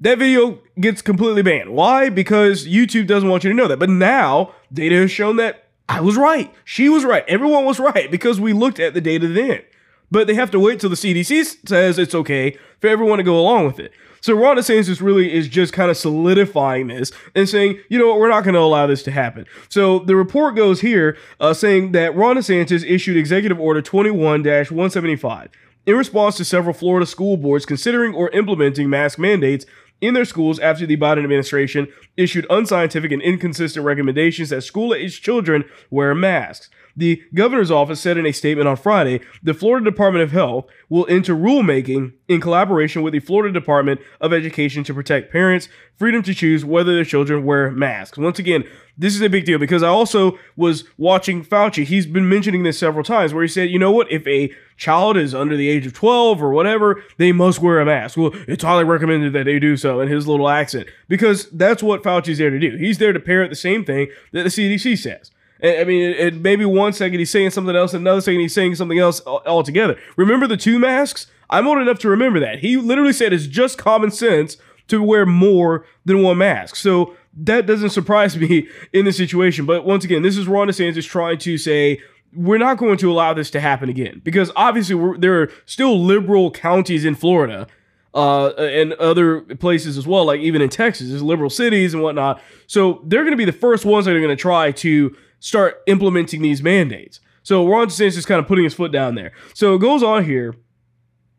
that 0.00 0.18
video 0.18 0.60
gets 0.80 1.02
completely 1.02 1.42
banned. 1.42 1.70
Why? 1.70 2.08
Because 2.08 2.66
YouTube 2.66 3.06
doesn't 3.06 3.28
want 3.28 3.44
you 3.44 3.50
to 3.50 3.56
know 3.56 3.68
that. 3.68 3.78
But 3.78 3.90
now 3.90 4.54
data 4.72 4.96
has 4.96 5.10
shown 5.10 5.36
that 5.36 5.64
I 5.88 6.00
was 6.00 6.16
right. 6.16 6.52
She 6.64 6.88
was 6.88 7.04
right. 7.04 7.24
Everyone 7.26 7.64
was 7.64 7.80
right 7.80 8.10
because 8.10 8.40
we 8.40 8.52
looked 8.52 8.78
at 8.78 8.94
the 8.94 9.00
data 9.00 9.26
then. 9.26 9.62
But 10.10 10.26
they 10.26 10.34
have 10.34 10.50
to 10.52 10.60
wait 10.60 10.80
till 10.80 10.90
the 10.90 10.96
CDC 10.96 11.68
says 11.68 11.98
it's 11.98 12.14
okay 12.14 12.56
for 12.80 12.88
everyone 12.88 13.18
to 13.18 13.24
go 13.24 13.38
along 13.38 13.66
with 13.66 13.78
it. 13.78 13.92
So 14.20 14.34
Ron 14.34 14.56
DeSantis 14.56 15.00
really 15.00 15.32
is 15.32 15.48
just 15.48 15.72
kind 15.72 15.90
of 15.90 15.96
solidifying 15.96 16.88
this 16.88 17.12
and 17.34 17.48
saying, 17.48 17.80
you 17.88 17.98
know 17.98 18.08
what, 18.08 18.18
we're 18.18 18.28
not 18.28 18.42
going 18.42 18.54
to 18.54 18.60
allow 18.60 18.86
this 18.86 19.02
to 19.04 19.10
happen. 19.10 19.46
So 19.68 20.00
the 20.00 20.16
report 20.16 20.56
goes 20.56 20.80
here 20.80 21.16
uh, 21.40 21.54
saying 21.54 21.92
that 21.92 22.16
Ron 22.16 22.36
DeSantis 22.36 22.84
issued 22.88 23.16
Executive 23.16 23.60
Order 23.60 23.80
21-175 23.82 25.48
in 25.86 25.96
response 25.96 26.36
to 26.36 26.44
several 26.44 26.74
Florida 26.74 27.06
school 27.06 27.36
boards 27.36 27.64
considering 27.64 28.14
or 28.14 28.28
implementing 28.30 28.90
mask 28.90 29.18
mandates 29.18 29.66
in 30.00 30.14
their 30.14 30.24
schools 30.24 30.58
after 30.58 30.86
the 30.86 30.96
Biden 30.96 31.24
administration 31.24 31.88
issued 32.16 32.46
unscientific 32.50 33.12
and 33.12 33.22
inconsistent 33.22 33.84
recommendations 33.84 34.50
that 34.50 34.62
school 34.62 34.94
aged 34.94 35.22
children 35.22 35.64
wear 35.90 36.14
masks. 36.14 36.70
The 36.96 37.22
governor's 37.32 37.70
office 37.70 38.00
said 38.00 38.18
in 38.18 38.26
a 38.26 38.32
statement 38.32 38.66
on 38.66 38.76
Friday 38.76 39.20
the 39.40 39.54
Florida 39.54 39.88
Department 39.88 40.24
of 40.24 40.32
Health 40.32 40.66
will 40.88 41.06
enter 41.08 41.34
rulemaking 41.34 42.14
in 42.26 42.40
collaboration 42.40 43.02
with 43.02 43.12
the 43.12 43.20
Florida 43.20 43.52
Department 43.52 44.00
of 44.20 44.32
Education 44.32 44.82
to 44.84 44.94
protect 44.94 45.30
parents' 45.30 45.68
freedom 45.96 46.24
to 46.24 46.34
choose 46.34 46.64
whether 46.64 46.94
their 46.94 47.04
children 47.04 47.44
wear 47.44 47.70
masks. 47.70 48.18
Once 48.18 48.40
again, 48.40 48.64
this 48.98 49.14
is 49.14 49.22
a 49.22 49.28
big 49.28 49.44
deal 49.44 49.58
because 49.58 49.82
I 49.82 49.88
also 49.88 50.38
was 50.56 50.84
watching 50.98 51.44
Fauci. 51.44 51.84
He's 51.84 52.04
been 52.04 52.28
mentioning 52.28 52.64
this 52.64 52.78
several 52.78 53.04
times 53.04 53.32
where 53.32 53.42
he 53.42 53.48
said, 53.48 53.70
you 53.70 53.78
know 53.78 53.92
what, 53.92 54.10
if 54.10 54.26
a 54.26 54.52
child 54.76 55.16
is 55.16 55.34
under 55.34 55.56
the 55.56 55.68
age 55.68 55.86
of 55.86 55.92
12 55.92 56.42
or 56.42 56.50
whatever, 56.50 57.02
they 57.16 57.30
must 57.30 57.60
wear 57.60 57.80
a 57.80 57.86
mask. 57.86 58.16
Well, 58.16 58.32
it's 58.48 58.64
highly 58.64 58.84
recommended 58.84 59.32
that 59.34 59.44
they 59.44 59.60
do 59.60 59.76
so 59.76 60.00
in 60.00 60.08
his 60.08 60.26
little 60.26 60.48
accent 60.48 60.88
because 61.06 61.48
that's 61.50 61.82
what 61.82 62.02
Fauci's 62.02 62.38
there 62.38 62.50
to 62.50 62.58
do. 62.58 62.76
He's 62.76 62.98
there 62.98 63.12
to 63.12 63.20
parrot 63.20 63.50
the 63.50 63.56
same 63.56 63.84
thing 63.84 64.08
that 64.32 64.42
the 64.42 64.48
CDC 64.48 64.98
says. 64.98 65.30
I 65.62 65.82
mean, 65.84 66.10
it, 66.12 66.34
maybe 66.36 66.64
one 66.64 66.92
second 66.92 67.18
he's 67.18 67.30
saying 67.30 67.50
something 67.50 67.74
else, 67.74 67.92
another 67.92 68.20
second 68.20 68.40
he's 68.40 68.54
saying 68.54 68.76
something 68.76 68.98
else 68.98 69.20
altogether. 69.26 69.98
Remember 70.16 70.46
the 70.46 70.56
two 70.56 70.78
masks? 70.78 71.26
I'm 71.50 71.66
old 71.66 71.78
enough 71.78 71.98
to 72.00 72.08
remember 72.08 72.38
that. 72.40 72.60
He 72.60 72.76
literally 72.76 73.12
said 73.12 73.32
it's 73.32 73.46
just 73.46 73.78
common 73.78 74.10
sense 74.10 74.56
to 74.88 75.02
wear 75.02 75.26
more 75.26 75.86
than 76.04 76.22
one 76.22 76.38
mask. 76.38 76.76
So 76.76 77.14
that 77.34 77.66
doesn't 77.66 77.90
surprise 77.90 78.36
me 78.36 78.68
in 78.92 79.04
this 79.04 79.16
situation. 79.16 79.66
But 79.66 79.84
once 79.84 80.04
again, 80.04 80.22
this 80.22 80.36
is 80.36 80.48
Ron 80.48 80.68
DeSantis 80.68 81.06
trying 81.06 81.38
to 81.38 81.56
say 81.56 82.00
we're 82.34 82.58
not 82.58 82.76
going 82.76 82.98
to 82.98 83.10
allow 83.10 83.32
this 83.32 83.50
to 83.50 83.60
happen 83.60 83.88
again 83.88 84.20
because 84.22 84.50
obviously 84.54 85.18
there 85.18 85.42
are 85.42 85.50
still 85.64 86.02
liberal 86.02 86.50
counties 86.50 87.04
in 87.04 87.14
Florida 87.14 87.66
uh, 88.14 88.48
and 88.56 88.92
other 88.94 89.40
places 89.40 89.96
as 89.96 90.06
well, 90.06 90.24
like 90.24 90.40
even 90.40 90.60
in 90.60 90.68
Texas, 90.68 91.08
there's 91.08 91.22
liberal 91.22 91.50
cities 91.50 91.94
and 91.94 92.02
whatnot. 92.02 92.40
So 92.66 93.02
they're 93.04 93.22
going 93.22 93.32
to 93.32 93.38
be 93.38 93.44
the 93.44 93.52
first 93.52 93.84
ones 93.84 94.06
that 94.06 94.14
are 94.14 94.20
going 94.20 94.36
to 94.36 94.40
try 94.40 94.72
to 94.72 95.16
start 95.40 95.82
implementing 95.86 96.42
these 96.42 96.62
mandates. 96.62 97.20
So 97.42 97.66
Ron 97.66 97.88
DeSantis 97.88 98.18
is 98.18 98.26
kind 98.26 98.40
of 98.40 98.46
putting 98.46 98.64
his 98.64 98.74
foot 98.74 98.92
down 98.92 99.14
there. 99.14 99.32
So 99.54 99.74
it 99.74 99.78
goes 99.78 100.02
on 100.02 100.24
here 100.24 100.54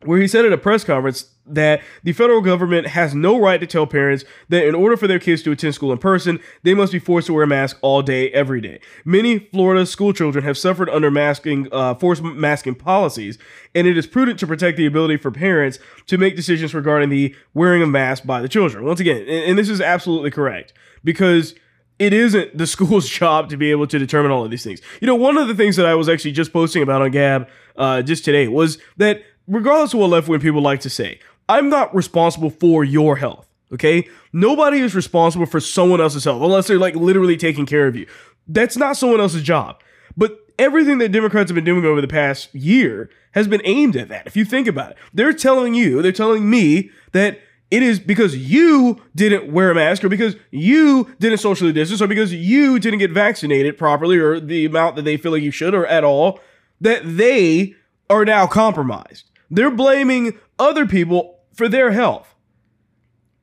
where 0.04 0.20
he 0.20 0.26
said 0.26 0.44
at 0.44 0.52
a 0.52 0.58
press 0.58 0.82
conference 0.82 1.26
that 1.46 1.82
the 2.02 2.12
federal 2.12 2.40
government 2.40 2.86
has 2.86 3.14
no 3.14 3.38
right 3.38 3.60
to 3.60 3.66
tell 3.66 3.86
parents 3.86 4.24
that 4.48 4.64
in 4.64 4.74
order 4.74 4.96
for 4.96 5.06
their 5.06 5.18
kids 5.18 5.42
to 5.42 5.50
attend 5.50 5.74
school 5.74 5.92
in 5.92 5.98
person, 5.98 6.40
they 6.62 6.74
must 6.74 6.92
be 6.92 6.98
forced 6.98 7.26
to 7.26 7.34
wear 7.34 7.42
a 7.42 7.46
mask 7.46 7.78
all 7.82 8.00
day, 8.02 8.30
every 8.30 8.60
day. 8.60 8.80
Many 9.04 9.38
Florida 9.38 9.84
school 9.84 10.12
children 10.12 10.44
have 10.44 10.56
suffered 10.56 10.88
under 10.88 11.10
masking, 11.10 11.68
uh, 11.72 11.94
forced 11.94 12.22
masking 12.22 12.76
policies, 12.76 13.36
and 13.74 13.86
it 13.86 13.98
is 13.98 14.06
prudent 14.06 14.38
to 14.40 14.46
protect 14.46 14.76
the 14.76 14.86
ability 14.86 15.16
for 15.16 15.30
parents 15.30 15.78
to 16.06 16.16
make 16.16 16.36
decisions 16.36 16.72
regarding 16.72 17.08
the 17.08 17.34
wearing 17.52 17.82
of 17.82 17.88
masks 17.88 18.24
by 18.24 18.40
the 18.40 18.48
children. 18.48 18.84
Once 18.84 19.00
again, 19.00 19.26
and, 19.28 19.58
this 19.58 19.68
is 19.68 19.80
absolutely 19.80 20.30
correct 20.30 20.72
because 21.04 21.54
it 21.98 22.14
isn't 22.14 22.56
the 22.56 22.66
school's 22.66 23.08
job 23.08 23.50
to 23.50 23.56
be 23.56 23.70
able 23.70 23.86
to 23.86 23.98
determine 23.98 24.30
all 24.30 24.44
of 24.44 24.50
these 24.50 24.64
things. 24.64 24.80
You 25.00 25.06
know, 25.06 25.16
one 25.16 25.36
of 25.36 25.48
the 25.48 25.54
things 25.54 25.76
that 25.76 25.84
I 25.84 25.94
was 25.94 26.08
actually 26.08 26.32
just 26.32 26.52
posting 26.52 26.82
about 26.82 27.02
on 27.02 27.10
Gab 27.10 27.48
uh, 27.76 28.02
just 28.02 28.24
today 28.24 28.48
was 28.48 28.78
that 28.96 29.22
regardless 29.50 29.92
of 29.92 30.00
what 30.00 30.10
left 30.10 30.28
wing 30.28 30.40
people 30.40 30.62
like 30.62 30.80
to 30.80 30.90
say, 30.90 31.18
I'm 31.48 31.68
not 31.68 31.94
responsible 31.94 32.50
for 32.50 32.84
your 32.84 33.16
health. 33.16 33.46
Okay? 33.72 34.08
Nobody 34.32 34.78
is 34.78 34.94
responsible 34.94 35.46
for 35.46 35.60
someone 35.60 36.00
else's 36.00 36.24
health 36.24 36.42
unless 36.42 36.68
they're 36.68 36.78
like 36.78 36.94
literally 36.94 37.36
taking 37.36 37.66
care 37.66 37.86
of 37.86 37.96
you. 37.96 38.06
That's 38.48 38.76
not 38.76 38.96
someone 38.96 39.20
else's 39.20 39.42
job. 39.42 39.82
But 40.16 40.38
everything 40.58 40.98
that 40.98 41.12
Democrats 41.12 41.50
have 41.50 41.54
been 41.54 41.64
doing 41.64 41.84
over 41.84 42.00
the 42.00 42.08
past 42.08 42.54
year 42.54 43.10
has 43.32 43.46
been 43.46 43.62
aimed 43.64 43.96
at 43.96 44.08
that. 44.08 44.26
If 44.26 44.36
you 44.36 44.44
think 44.44 44.66
about 44.66 44.92
it, 44.92 44.96
they're 45.12 45.32
telling 45.32 45.74
you, 45.74 46.02
they're 46.02 46.12
telling 46.12 46.48
me 46.48 46.90
that 47.12 47.40
it 47.70 47.82
is 47.84 48.00
because 48.00 48.36
you 48.36 49.00
didn't 49.14 49.52
wear 49.52 49.70
a 49.70 49.74
mask 49.74 50.02
or 50.02 50.08
because 50.08 50.34
you 50.50 51.14
didn't 51.20 51.38
socially 51.38 51.72
distance 51.72 52.02
or 52.02 52.08
because 52.08 52.32
you 52.34 52.80
didn't 52.80 52.98
get 52.98 53.12
vaccinated 53.12 53.78
properly 53.78 54.18
or 54.18 54.40
the 54.40 54.64
amount 54.64 54.96
that 54.96 55.02
they 55.02 55.16
feel 55.16 55.30
like 55.30 55.42
you 55.42 55.52
should 55.52 55.74
or 55.74 55.86
at 55.86 56.02
all 56.02 56.40
that 56.80 57.02
they 57.04 57.76
are 58.08 58.24
now 58.24 58.46
compromised. 58.48 59.29
They're 59.50 59.70
blaming 59.70 60.38
other 60.58 60.86
people 60.86 61.40
for 61.54 61.68
their 61.68 61.90
health. 61.90 62.34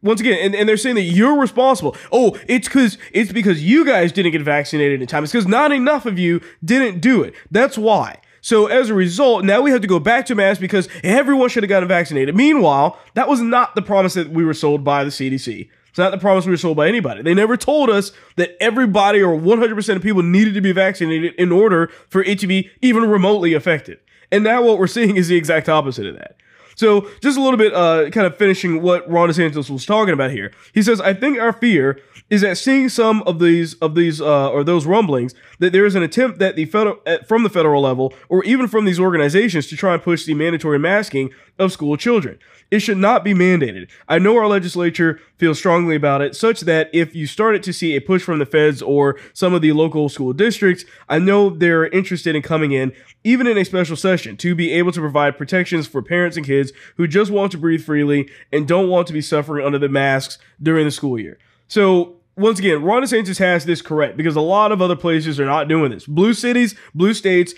Once 0.03 0.21
again, 0.21 0.37
and, 0.39 0.55
and 0.55 0.69
they're 0.69 0.77
saying 0.77 0.95
that 0.95 1.01
you're 1.01 1.39
responsible. 1.39 1.95
Oh, 2.11 2.37
it's 2.47 2.67
because 2.67 2.97
it's 3.11 3.31
because 3.31 3.63
you 3.63 3.83
guys 3.83 4.11
didn't 4.11 4.31
get 4.31 4.43
vaccinated 4.43 5.01
in 5.01 5.07
time. 5.07 5.23
It's 5.23 5.33
because 5.33 5.47
not 5.47 5.71
enough 5.71 6.05
of 6.05 6.19
you 6.19 6.39
didn't 6.63 7.01
do 7.01 7.23
it. 7.23 7.33
That's 7.49 7.77
why. 7.77 8.21
So 8.41 8.67
as 8.67 8.89
a 8.89 8.93
result, 8.93 9.43
now 9.43 9.61
we 9.61 9.71
have 9.71 9.81
to 9.81 9.87
go 9.87 9.99
back 9.99 10.25
to 10.27 10.35
masks 10.35 10.61
because 10.61 10.87
everyone 11.03 11.49
should 11.49 11.63
have 11.63 11.69
gotten 11.69 11.89
vaccinated. 11.89 12.35
Meanwhile, 12.35 12.97
that 13.15 13.27
was 13.27 13.41
not 13.41 13.75
the 13.75 13.81
promise 13.81 14.13
that 14.13 14.29
we 14.29 14.45
were 14.45 14.53
sold 14.53 14.83
by 14.83 15.03
the 15.03 15.09
CDC. 15.09 15.67
It's 15.89 15.97
not 15.97 16.11
the 16.11 16.19
promise 16.19 16.45
we 16.45 16.51
were 16.51 16.57
sold 16.57 16.77
by 16.77 16.87
anybody. 16.87 17.23
They 17.23 17.33
never 17.33 17.57
told 17.57 17.89
us 17.89 18.11
that 18.35 18.55
everybody 18.61 19.19
or 19.19 19.37
100% 19.37 19.95
of 19.95 20.01
people 20.03 20.21
needed 20.21 20.53
to 20.53 20.61
be 20.61 20.71
vaccinated 20.71 21.33
in 21.35 21.51
order 21.51 21.87
for 22.07 22.23
it 22.23 22.37
to 22.39 22.47
be 22.47 22.69
even 22.81 23.09
remotely 23.09 23.53
effective. 23.55 23.99
And 24.31 24.43
now 24.43 24.61
what 24.61 24.77
we're 24.77 24.87
seeing 24.87 25.15
is 25.17 25.27
the 25.27 25.37
exact 25.37 25.69
opposite 25.69 26.05
of 26.05 26.15
that. 26.15 26.37
So 26.77 27.09
just 27.21 27.37
a 27.37 27.41
little 27.41 27.57
bit, 27.57 27.73
uh, 27.73 28.09
kind 28.11 28.27
of 28.27 28.37
finishing 28.37 28.81
what 28.81 29.09
Ron 29.09 29.29
DeSantis 29.29 29.69
was 29.69 29.85
talking 29.85 30.13
about 30.13 30.31
here. 30.31 30.51
He 30.73 30.83
says, 30.83 31.01
"I 31.01 31.13
think 31.13 31.39
our 31.39 31.51
fear 31.51 31.99
is 32.29 32.41
that 32.41 32.57
seeing 32.57 32.87
some 32.89 33.23
of 33.23 33.39
these 33.39 33.73
of 33.75 33.95
these 33.95 34.21
uh, 34.21 34.51
or 34.51 34.63
those 34.63 34.85
rumblings 34.85 35.33
that 35.59 35.73
there 35.73 35.85
is 35.85 35.95
an 35.95 36.03
attempt 36.03 36.39
that 36.39 36.55
the 36.55 36.65
federal 36.65 36.99
from 37.27 37.43
the 37.43 37.49
federal 37.49 37.81
level 37.81 38.13
or 38.29 38.43
even 38.43 38.67
from 38.67 38.85
these 38.85 38.99
organizations 38.99 39.67
to 39.67 39.75
try 39.75 39.93
and 39.93 40.03
push 40.03 40.25
the 40.25 40.33
mandatory 40.33 40.77
masking 40.77 41.31
of 41.57 41.71
school 41.71 41.97
children. 41.97 42.37
It 42.69 42.79
should 42.79 42.97
not 42.97 43.23
be 43.23 43.33
mandated. 43.33 43.89
I 44.09 44.19
know 44.19 44.35
our 44.35 44.47
legislature 44.47 45.21
feels 45.37 45.57
strongly 45.57 45.95
about 45.95 46.21
it, 46.21 46.35
such 46.35 46.61
that 46.61 46.89
if 46.91 47.15
you 47.15 47.25
started 47.25 47.63
to 47.63 47.71
see 47.71 47.95
a 47.95 48.01
push 48.01 48.21
from 48.21 48.39
the 48.39 48.45
feds 48.45 48.81
or 48.81 49.17
some 49.33 49.53
of 49.53 49.61
the 49.61 49.71
local 49.71 50.09
school 50.09 50.33
districts, 50.33 50.83
I 51.07 51.17
know 51.19 51.49
they're 51.49 51.87
interested 51.87 52.35
in 52.35 52.41
coming 52.41 52.73
in, 52.73 52.91
even 53.23 53.47
in 53.47 53.57
a 53.57 53.63
special 53.63 53.95
session, 53.95 54.35
to 54.37 54.53
be 54.53 54.73
able 54.73 54.91
to 54.91 54.99
provide 54.99 55.37
protections 55.37 55.87
for 55.87 56.01
parents 56.01 56.35
and 56.35 56.45
kids 56.45 56.66
who 56.95 57.07
just 57.07 57.31
want 57.31 57.51
to 57.51 57.57
breathe 57.57 57.83
freely 57.83 58.29
and 58.51 58.67
don't 58.67 58.89
want 58.89 59.07
to 59.07 59.13
be 59.13 59.21
suffering 59.21 59.65
under 59.65 59.79
the 59.79 59.89
masks 59.89 60.37
during 60.61 60.85
the 60.85 60.91
school 60.91 61.19
year. 61.19 61.37
So 61.67 62.17
once 62.35 62.59
again, 62.59 62.83
Ron 62.83 63.03
DeSantis 63.03 63.39
has 63.39 63.65
this 63.65 63.81
correct 63.81 64.15
because 64.15 64.35
a 64.35 64.41
lot 64.41 64.71
of 64.71 64.81
other 64.81 64.95
places 64.95 65.39
are 65.39 65.45
not 65.45 65.67
doing 65.67 65.91
this. 65.91 66.05
Blue 66.05 66.33
cities, 66.33 66.75
blue 66.93 67.13
states 67.13 67.53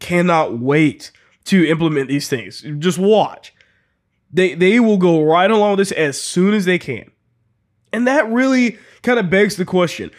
cannot 0.00 0.58
wait 0.58 1.12
to 1.44 1.66
implement 1.66 2.08
these 2.08 2.28
things. 2.28 2.64
Just 2.78 2.98
watch. 2.98 3.54
They 4.30 4.54
they 4.54 4.80
will 4.80 4.98
go 4.98 5.22
right 5.22 5.50
along 5.50 5.72
with 5.72 5.88
this 5.88 5.92
as 5.92 6.20
soon 6.20 6.52
as 6.52 6.64
they 6.64 6.78
can. 6.78 7.10
And 7.92 8.06
that 8.06 8.28
really 8.30 8.76
kind 9.02 9.18
of 9.18 9.30
begs 9.30 9.56
the 9.56 9.64
question. 9.64 10.10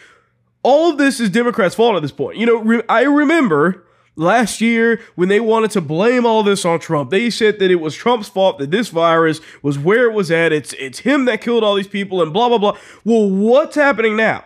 All 0.62 0.90
of 0.90 0.98
this 0.98 1.20
is 1.20 1.30
Democrats' 1.30 1.74
fault 1.74 1.94
at 1.96 2.02
this 2.02 2.10
point. 2.10 2.36
You 2.36 2.46
know, 2.46 2.56
re- 2.56 2.82
I 2.88 3.02
remember 3.02 3.86
last 4.20 4.60
year 4.60 5.00
when 5.14 5.28
they 5.28 5.40
wanted 5.40 5.70
to 5.72 5.80
blame 5.80 6.26
all 6.26 6.42
this 6.42 6.64
on 6.64 6.78
Trump. 6.78 7.10
They 7.10 7.30
said 7.30 7.58
that 7.58 7.70
it 7.70 7.76
was 7.76 7.94
Trump's 7.94 8.28
fault 8.28 8.58
that 8.58 8.70
this 8.70 8.88
virus 8.88 9.40
was 9.62 9.78
where 9.78 10.04
it 10.04 10.12
was 10.12 10.30
at. 10.30 10.52
It's 10.52 10.72
it's 10.74 11.00
him 11.00 11.24
that 11.24 11.40
killed 11.40 11.64
all 11.64 11.74
these 11.74 11.88
people 11.88 12.22
and 12.22 12.32
blah 12.32 12.48
blah 12.48 12.58
blah. 12.58 12.78
Well, 13.04 13.28
what's 13.28 13.74
happening 13.74 14.16
now? 14.16 14.44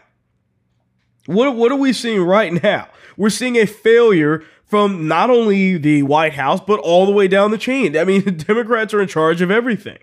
What 1.27 1.55
what 1.57 1.73
are 1.73 1.77
we 1.77 1.93
seeing 1.93 2.23
right 2.23 2.63
now? 2.63 2.89
We're 3.17 3.31
seeing 3.31 3.57
a 3.57 3.67
failure 3.67 4.45
from 4.65 5.07
not 5.07 5.31
only 5.31 5.77
the 5.77 6.03
White 6.03 6.35
House, 6.35 6.61
but 6.61 6.81
all 6.81 7.07
the 7.07 7.13
way 7.13 7.29
down 7.29 7.51
the 7.51 7.59
chain. 7.59 7.97
I 7.97 8.05
mean, 8.05 8.23
Democrats 8.37 8.95
are 8.95 9.03
in 9.03 9.09
charge 9.09 9.41
of 9.41 9.51
everything. 9.51 9.99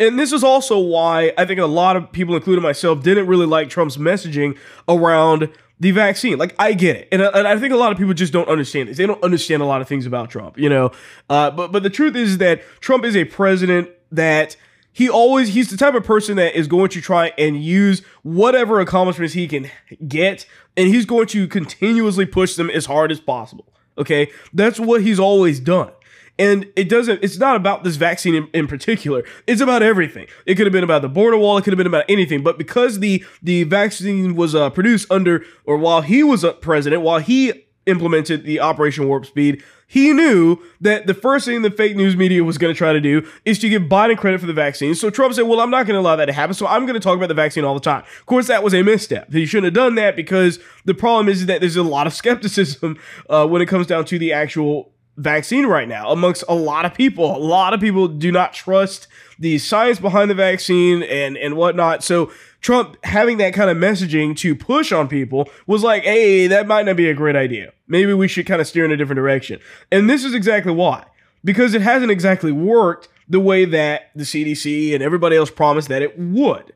And 0.00 0.16
this 0.16 0.32
is 0.32 0.44
also 0.44 0.78
why 0.78 1.32
I 1.36 1.44
think 1.44 1.58
a 1.58 1.66
lot 1.66 1.96
of 1.96 2.12
people, 2.12 2.36
including 2.36 2.62
myself, 2.62 3.02
didn't 3.02 3.26
really 3.26 3.46
like 3.46 3.68
Trump's 3.68 3.96
messaging 3.96 4.56
around 4.88 5.50
the 5.80 5.90
vaccine. 5.90 6.38
Like, 6.38 6.54
I 6.58 6.72
get 6.72 6.96
it. 6.96 7.08
And, 7.12 7.22
and 7.22 7.46
I 7.46 7.58
think 7.58 7.72
a 7.72 7.76
lot 7.76 7.92
of 7.92 7.98
people 7.98 8.14
just 8.14 8.32
don't 8.32 8.48
understand 8.48 8.88
this. 8.88 8.96
They 8.96 9.06
don't 9.06 9.22
understand 9.22 9.62
a 9.62 9.66
lot 9.66 9.80
of 9.80 9.88
things 9.88 10.06
about 10.06 10.30
Trump, 10.30 10.58
you 10.58 10.68
know? 10.68 10.90
Uh, 11.30 11.50
but, 11.50 11.72
but 11.72 11.82
the 11.82 11.90
truth 11.90 12.16
is 12.16 12.38
that 12.38 12.62
Trump 12.80 13.04
is 13.04 13.16
a 13.16 13.24
president 13.24 13.90
that– 14.10 14.56
he 14.98 15.08
always 15.08 15.54
he's 15.54 15.70
the 15.70 15.76
type 15.76 15.94
of 15.94 16.02
person 16.02 16.36
that 16.36 16.58
is 16.58 16.66
going 16.66 16.88
to 16.88 17.00
try 17.00 17.32
and 17.38 17.62
use 17.62 18.02
whatever 18.24 18.80
accomplishments 18.80 19.32
he 19.32 19.46
can 19.46 19.70
get 20.08 20.44
and 20.76 20.88
he's 20.88 21.04
going 21.04 21.28
to 21.28 21.46
continuously 21.46 22.26
push 22.26 22.56
them 22.56 22.68
as 22.68 22.86
hard 22.86 23.12
as 23.12 23.20
possible 23.20 23.72
okay 23.96 24.28
that's 24.52 24.80
what 24.80 25.02
he's 25.02 25.20
always 25.20 25.60
done 25.60 25.92
and 26.38 26.66
it 26.76 26.88
doesn't 26.88 27.22
it's 27.22 27.38
not 27.38 27.56
about 27.56 27.84
this 27.84 27.96
vaccine 27.96 28.34
in, 28.34 28.48
in, 28.54 28.66
particular 28.66 29.24
it's 29.46 29.60
about 29.60 29.82
everything 29.82 30.26
it 30.46 30.54
could 30.54 30.66
have 30.66 30.72
been 30.72 30.84
about 30.84 31.02
the 31.02 31.08
border 31.08 31.36
wall 31.36 31.58
it 31.58 31.62
could 31.62 31.72
have 31.72 31.78
been 31.78 31.86
about 31.86 32.04
anything 32.08 32.42
but 32.42 32.58
because 32.58 33.00
the 33.00 33.24
the 33.42 33.64
vaccine 33.64 34.34
was 34.34 34.54
uh, 34.54 34.70
produced 34.70 35.10
under 35.10 35.44
or 35.64 35.76
while 35.76 36.02
he 36.02 36.22
was 36.22 36.44
president 36.60 37.02
while 37.02 37.18
he 37.18 37.66
implemented 37.86 38.44
the 38.44 38.60
operation 38.60 39.08
warp 39.08 39.24
speed 39.24 39.62
he 39.90 40.12
knew 40.12 40.58
that 40.82 41.06
the 41.06 41.14
first 41.14 41.46
thing 41.46 41.62
the 41.62 41.70
fake 41.70 41.96
news 41.96 42.14
media 42.14 42.44
was 42.44 42.58
going 42.58 42.72
to 42.72 42.76
try 42.76 42.92
to 42.92 43.00
do 43.00 43.26
is 43.46 43.58
to 43.60 43.70
give 43.70 43.84
Biden 43.84 44.18
credit 44.18 44.38
for 44.38 44.46
the 44.46 44.52
vaccine. 44.52 44.94
So 44.94 45.08
Trump 45.08 45.32
said, 45.32 45.44
Well, 45.44 45.60
I'm 45.60 45.70
not 45.70 45.86
going 45.86 45.94
to 45.94 46.00
allow 46.00 46.14
that 46.16 46.26
to 46.26 46.32
happen. 46.34 46.52
So 46.52 46.66
I'm 46.66 46.84
going 46.84 46.92
to 46.92 47.00
talk 47.00 47.16
about 47.16 47.28
the 47.28 47.34
vaccine 47.34 47.64
all 47.64 47.72
the 47.72 47.80
time. 47.80 48.04
Of 48.20 48.26
course, 48.26 48.48
that 48.48 48.62
was 48.62 48.74
a 48.74 48.82
misstep. 48.82 49.32
He 49.32 49.46
shouldn't 49.46 49.64
have 49.64 49.74
done 49.74 49.94
that 49.94 50.14
because 50.14 50.58
the 50.84 50.92
problem 50.92 51.30
is 51.30 51.46
that 51.46 51.60
there's 51.60 51.76
a 51.76 51.82
lot 51.82 52.06
of 52.06 52.12
skepticism 52.12 52.98
uh, 53.30 53.46
when 53.46 53.62
it 53.62 53.66
comes 53.66 53.86
down 53.86 54.04
to 54.04 54.18
the 54.18 54.30
actual 54.34 54.92
vaccine 55.18 55.66
right 55.66 55.88
now 55.88 56.10
amongst 56.10 56.44
a 56.48 56.54
lot 56.54 56.84
of 56.84 56.94
people. 56.94 57.36
A 57.36 57.38
lot 57.38 57.74
of 57.74 57.80
people 57.80 58.08
do 58.08 58.32
not 58.32 58.54
trust 58.54 59.08
the 59.38 59.58
science 59.58 59.98
behind 59.98 60.30
the 60.30 60.34
vaccine 60.34 61.02
and, 61.02 61.36
and 61.36 61.56
whatnot. 61.56 62.02
So 62.02 62.32
Trump 62.60 62.96
having 63.04 63.38
that 63.38 63.52
kind 63.52 63.68
of 63.68 63.76
messaging 63.76 64.36
to 64.38 64.54
push 64.54 64.92
on 64.92 65.08
people 65.08 65.48
was 65.66 65.82
like, 65.82 66.04
hey, 66.04 66.46
that 66.46 66.66
might 66.66 66.86
not 66.86 66.96
be 66.96 67.10
a 67.10 67.14
great 67.14 67.36
idea. 67.36 67.72
Maybe 67.88 68.14
we 68.14 68.28
should 68.28 68.46
kind 68.46 68.60
of 68.60 68.66
steer 68.66 68.84
in 68.84 68.92
a 68.92 68.96
different 68.96 69.18
direction. 69.18 69.60
And 69.92 70.08
this 70.08 70.24
is 70.24 70.34
exactly 70.34 70.72
why. 70.72 71.04
Because 71.44 71.74
it 71.74 71.82
hasn't 71.82 72.10
exactly 72.10 72.52
worked 72.52 73.08
the 73.28 73.40
way 73.40 73.64
that 73.64 74.10
the 74.14 74.24
CDC 74.24 74.94
and 74.94 75.02
everybody 75.02 75.36
else 75.36 75.50
promised 75.50 75.88
that 75.88 76.02
it 76.02 76.18
would. 76.18 76.72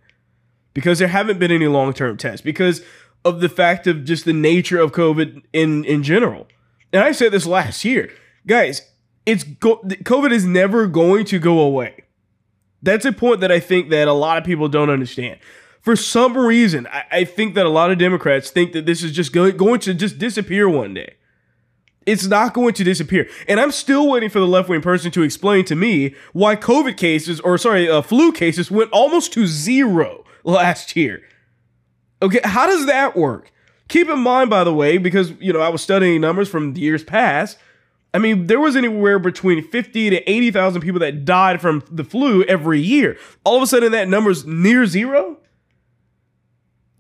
Because 0.74 0.98
there 0.98 1.08
haven't 1.08 1.38
been 1.38 1.50
any 1.52 1.68
long 1.68 1.92
term 1.92 2.16
tests. 2.16 2.42
Because 2.42 2.82
of 3.24 3.40
the 3.40 3.48
fact 3.48 3.86
of 3.86 4.04
just 4.04 4.24
the 4.24 4.32
nature 4.32 4.80
of 4.80 4.92
COVID 4.92 5.42
in, 5.52 5.84
in 5.84 6.02
general. 6.02 6.48
And 6.92 7.02
I 7.02 7.12
said 7.12 7.32
this 7.32 7.46
last 7.46 7.84
year. 7.84 8.12
Guys, 8.46 8.82
it's 9.24 9.44
go- 9.44 9.82
COVID 9.82 10.32
is 10.32 10.44
never 10.44 10.86
going 10.86 11.24
to 11.26 11.38
go 11.38 11.60
away. 11.60 12.04
That's 12.82 13.04
a 13.04 13.12
point 13.12 13.40
that 13.40 13.52
I 13.52 13.60
think 13.60 13.90
that 13.90 14.08
a 14.08 14.12
lot 14.12 14.38
of 14.38 14.44
people 14.44 14.68
don't 14.68 14.90
understand 14.90 15.38
for 15.82 15.96
some 15.96 16.38
reason, 16.38 16.86
I, 16.86 17.04
I, 17.10 17.24
think 17.24 17.54
that 17.56 17.66
a 17.66 17.68
lot 17.68 17.90
of 17.90 17.98
Democrats 17.98 18.50
think 18.50 18.72
that 18.72 18.86
this 18.86 19.02
is 19.02 19.12
just 19.12 19.32
go, 19.32 19.50
going 19.50 19.80
to 19.80 19.92
just 19.92 20.16
disappear 20.16 20.68
one 20.68 20.94
day. 20.94 21.16
It's 22.06 22.26
not 22.26 22.54
going 22.54 22.74
to 22.74 22.84
disappear. 22.84 23.28
And 23.46 23.60
I'm 23.60 23.72
still 23.72 24.08
waiting 24.08 24.30
for 24.30 24.38
the 24.38 24.46
left 24.46 24.68
wing 24.68 24.80
person 24.80 25.10
to 25.12 25.22
explain 25.22 25.64
to 25.66 25.76
me 25.76 26.14
why 26.32 26.56
COVID 26.56 26.96
cases, 26.96 27.40
or 27.40 27.58
sorry, 27.58 27.88
uh, 27.88 28.00
flu 28.02 28.32
cases 28.32 28.70
went 28.70 28.90
almost 28.92 29.32
to 29.34 29.46
zero 29.46 30.24
last 30.44 30.96
year. 30.96 31.22
Okay, 32.22 32.40
how 32.44 32.66
does 32.66 32.86
that 32.86 33.16
work? 33.16 33.52
Keep 33.88 34.08
in 34.08 34.20
mind, 34.20 34.50
by 34.50 34.64
the 34.64 34.72
way, 34.72 34.98
because, 34.98 35.32
you 35.40 35.52
know, 35.52 35.60
I 35.60 35.68
was 35.68 35.82
studying 35.82 36.20
numbers 36.20 36.48
from 36.48 36.76
years 36.76 37.04
past. 37.04 37.58
I 38.14 38.18
mean, 38.18 38.46
there 38.46 38.60
was 38.60 38.76
anywhere 38.76 39.18
between 39.18 39.66
50 39.66 40.10
to 40.10 40.30
80,000 40.30 40.82
people 40.82 41.00
that 41.00 41.24
died 41.24 41.60
from 41.60 41.82
the 41.90 42.04
flu 42.04 42.44
every 42.44 42.80
year. 42.80 43.16
All 43.44 43.56
of 43.56 43.62
a 43.62 43.66
sudden, 43.66 43.92
that 43.92 44.08
number's 44.08 44.44
near 44.44 44.84
zero? 44.86 45.38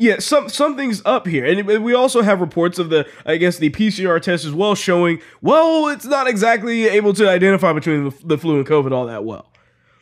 yeah, 0.02 0.18
some 0.18 0.48
something's 0.48 1.00
up 1.04 1.28
here, 1.28 1.44
and 1.46 1.84
we 1.84 1.94
also 1.94 2.22
have 2.22 2.40
reports 2.40 2.80
of 2.80 2.90
the, 2.90 3.06
I 3.24 3.36
guess, 3.36 3.58
the 3.58 3.70
PCR 3.70 4.20
test 4.20 4.44
as 4.44 4.52
well, 4.52 4.74
showing 4.74 5.20
well, 5.42 5.86
it's 5.86 6.04
not 6.04 6.26
exactly 6.26 6.88
able 6.88 7.12
to 7.14 7.28
identify 7.28 7.72
between 7.72 8.10
the, 8.10 8.26
the 8.26 8.36
flu 8.36 8.56
and 8.56 8.66
COVID 8.66 8.90
all 8.90 9.06
that 9.06 9.24
well. 9.24 9.52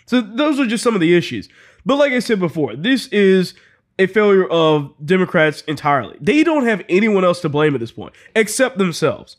So 0.06 0.22
those 0.22 0.58
are 0.58 0.64
just 0.64 0.82
some 0.82 0.94
of 0.94 1.02
the 1.02 1.14
issues. 1.14 1.50
But 1.84 1.96
like 1.96 2.12
I 2.12 2.20
said 2.20 2.40
before, 2.40 2.76
this 2.76 3.08
is 3.08 3.52
a 3.98 4.06
failure 4.06 4.46
of 4.48 4.94
Democrats 5.04 5.60
entirely. 5.68 6.16
They 6.18 6.44
don't 6.44 6.64
have 6.64 6.82
anyone 6.88 7.22
else 7.22 7.42
to 7.42 7.50
blame 7.50 7.74
at 7.74 7.80
this 7.80 7.92
point 7.92 8.14
except 8.34 8.78
themselves, 8.78 9.36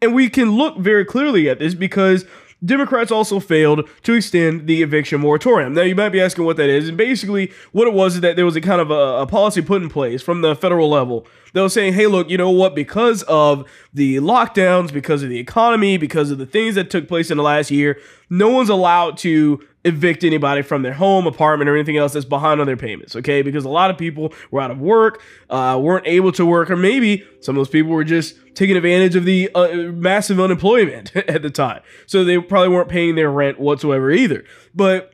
and 0.00 0.14
we 0.14 0.28
can 0.28 0.52
look 0.52 0.78
very 0.78 1.04
clearly 1.04 1.48
at 1.48 1.58
this 1.58 1.74
because 1.74 2.24
Democrats 2.64 3.12
also 3.12 3.38
failed 3.38 3.88
to 4.02 4.14
extend 4.14 4.66
the 4.66 4.82
eviction 4.82 5.20
moratorium. 5.20 5.74
Now, 5.74 5.82
you 5.82 5.94
might 5.94 6.08
be 6.08 6.20
asking 6.20 6.44
what 6.44 6.56
that 6.56 6.68
is. 6.68 6.88
And 6.88 6.98
basically, 6.98 7.52
what 7.70 7.86
it 7.86 7.94
was 7.94 8.16
is 8.16 8.20
that 8.22 8.34
there 8.34 8.44
was 8.44 8.56
a 8.56 8.60
kind 8.60 8.80
of 8.80 8.90
a, 8.90 9.22
a, 9.22 9.26
policy 9.26 9.62
put 9.62 9.80
in 9.80 9.88
place 9.88 10.22
from 10.22 10.40
the 10.40 10.56
federal 10.56 10.88
level 10.88 11.24
that 11.52 11.62
was 11.62 11.72
saying, 11.72 11.92
hey, 11.92 12.08
look, 12.08 12.28
you 12.28 12.36
know 12.36 12.50
what? 12.50 12.74
Because 12.74 13.22
of 13.24 13.68
the 13.94 14.16
lockdowns, 14.16 14.92
because 14.92 15.22
of 15.22 15.28
the 15.28 15.38
economy, 15.38 15.98
because 15.98 16.32
of 16.32 16.38
the 16.38 16.46
things 16.46 16.74
that 16.74 16.90
took 16.90 17.06
place 17.06 17.30
in 17.30 17.36
the 17.36 17.44
last 17.44 17.70
year, 17.70 18.00
no 18.28 18.48
one's 18.50 18.68
allowed 18.68 19.16
to 19.18 19.64
evict 19.88 20.24
anybody 20.24 20.62
from 20.62 20.82
their 20.82 20.92
home, 20.92 21.26
apartment, 21.26 21.68
or 21.68 21.74
anything 21.74 21.96
else 21.96 22.12
that's 22.12 22.24
behind 22.24 22.60
on 22.60 22.66
their 22.66 22.76
payments, 22.76 23.16
okay? 23.16 23.42
Because 23.42 23.64
a 23.64 23.68
lot 23.68 23.90
of 23.90 23.98
people 23.98 24.32
were 24.50 24.60
out 24.60 24.70
of 24.70 24.80
work, 24.80 25.20
uh, 25.50 25.78
weren't 25.82 26.06
able 26.06 26.32
to 26.32 26.46
work, 26.46 26.70
or 26.70 26.76
maybe 26.76 27.24
some 27.40 27.56
of 27.56 27.60
those 27.60 27.68
people 27.68 27.90
were 27.90 28.04
just 28.04 28.36
taking 28.54 28.76
advantage 28.76 29.16
of 29.16 29.24
the 29.24 29.50
uh, 29.54 29.92
massive 29.92 30.38
unemployment 30.38 31.14
at 31.16 31.42
the 31.42 31.50
time. 31.50 31.82
So 32.06 32.24
they 32.24 32.38
probably 32.38 32.68
weren't 32.68 32.88
paying 32.88 33.14
their 33.14 33.30
rent 33.30 33.58
whatsoever 33.58 34.10
either. 34.10 34.44
But 34.74 35.12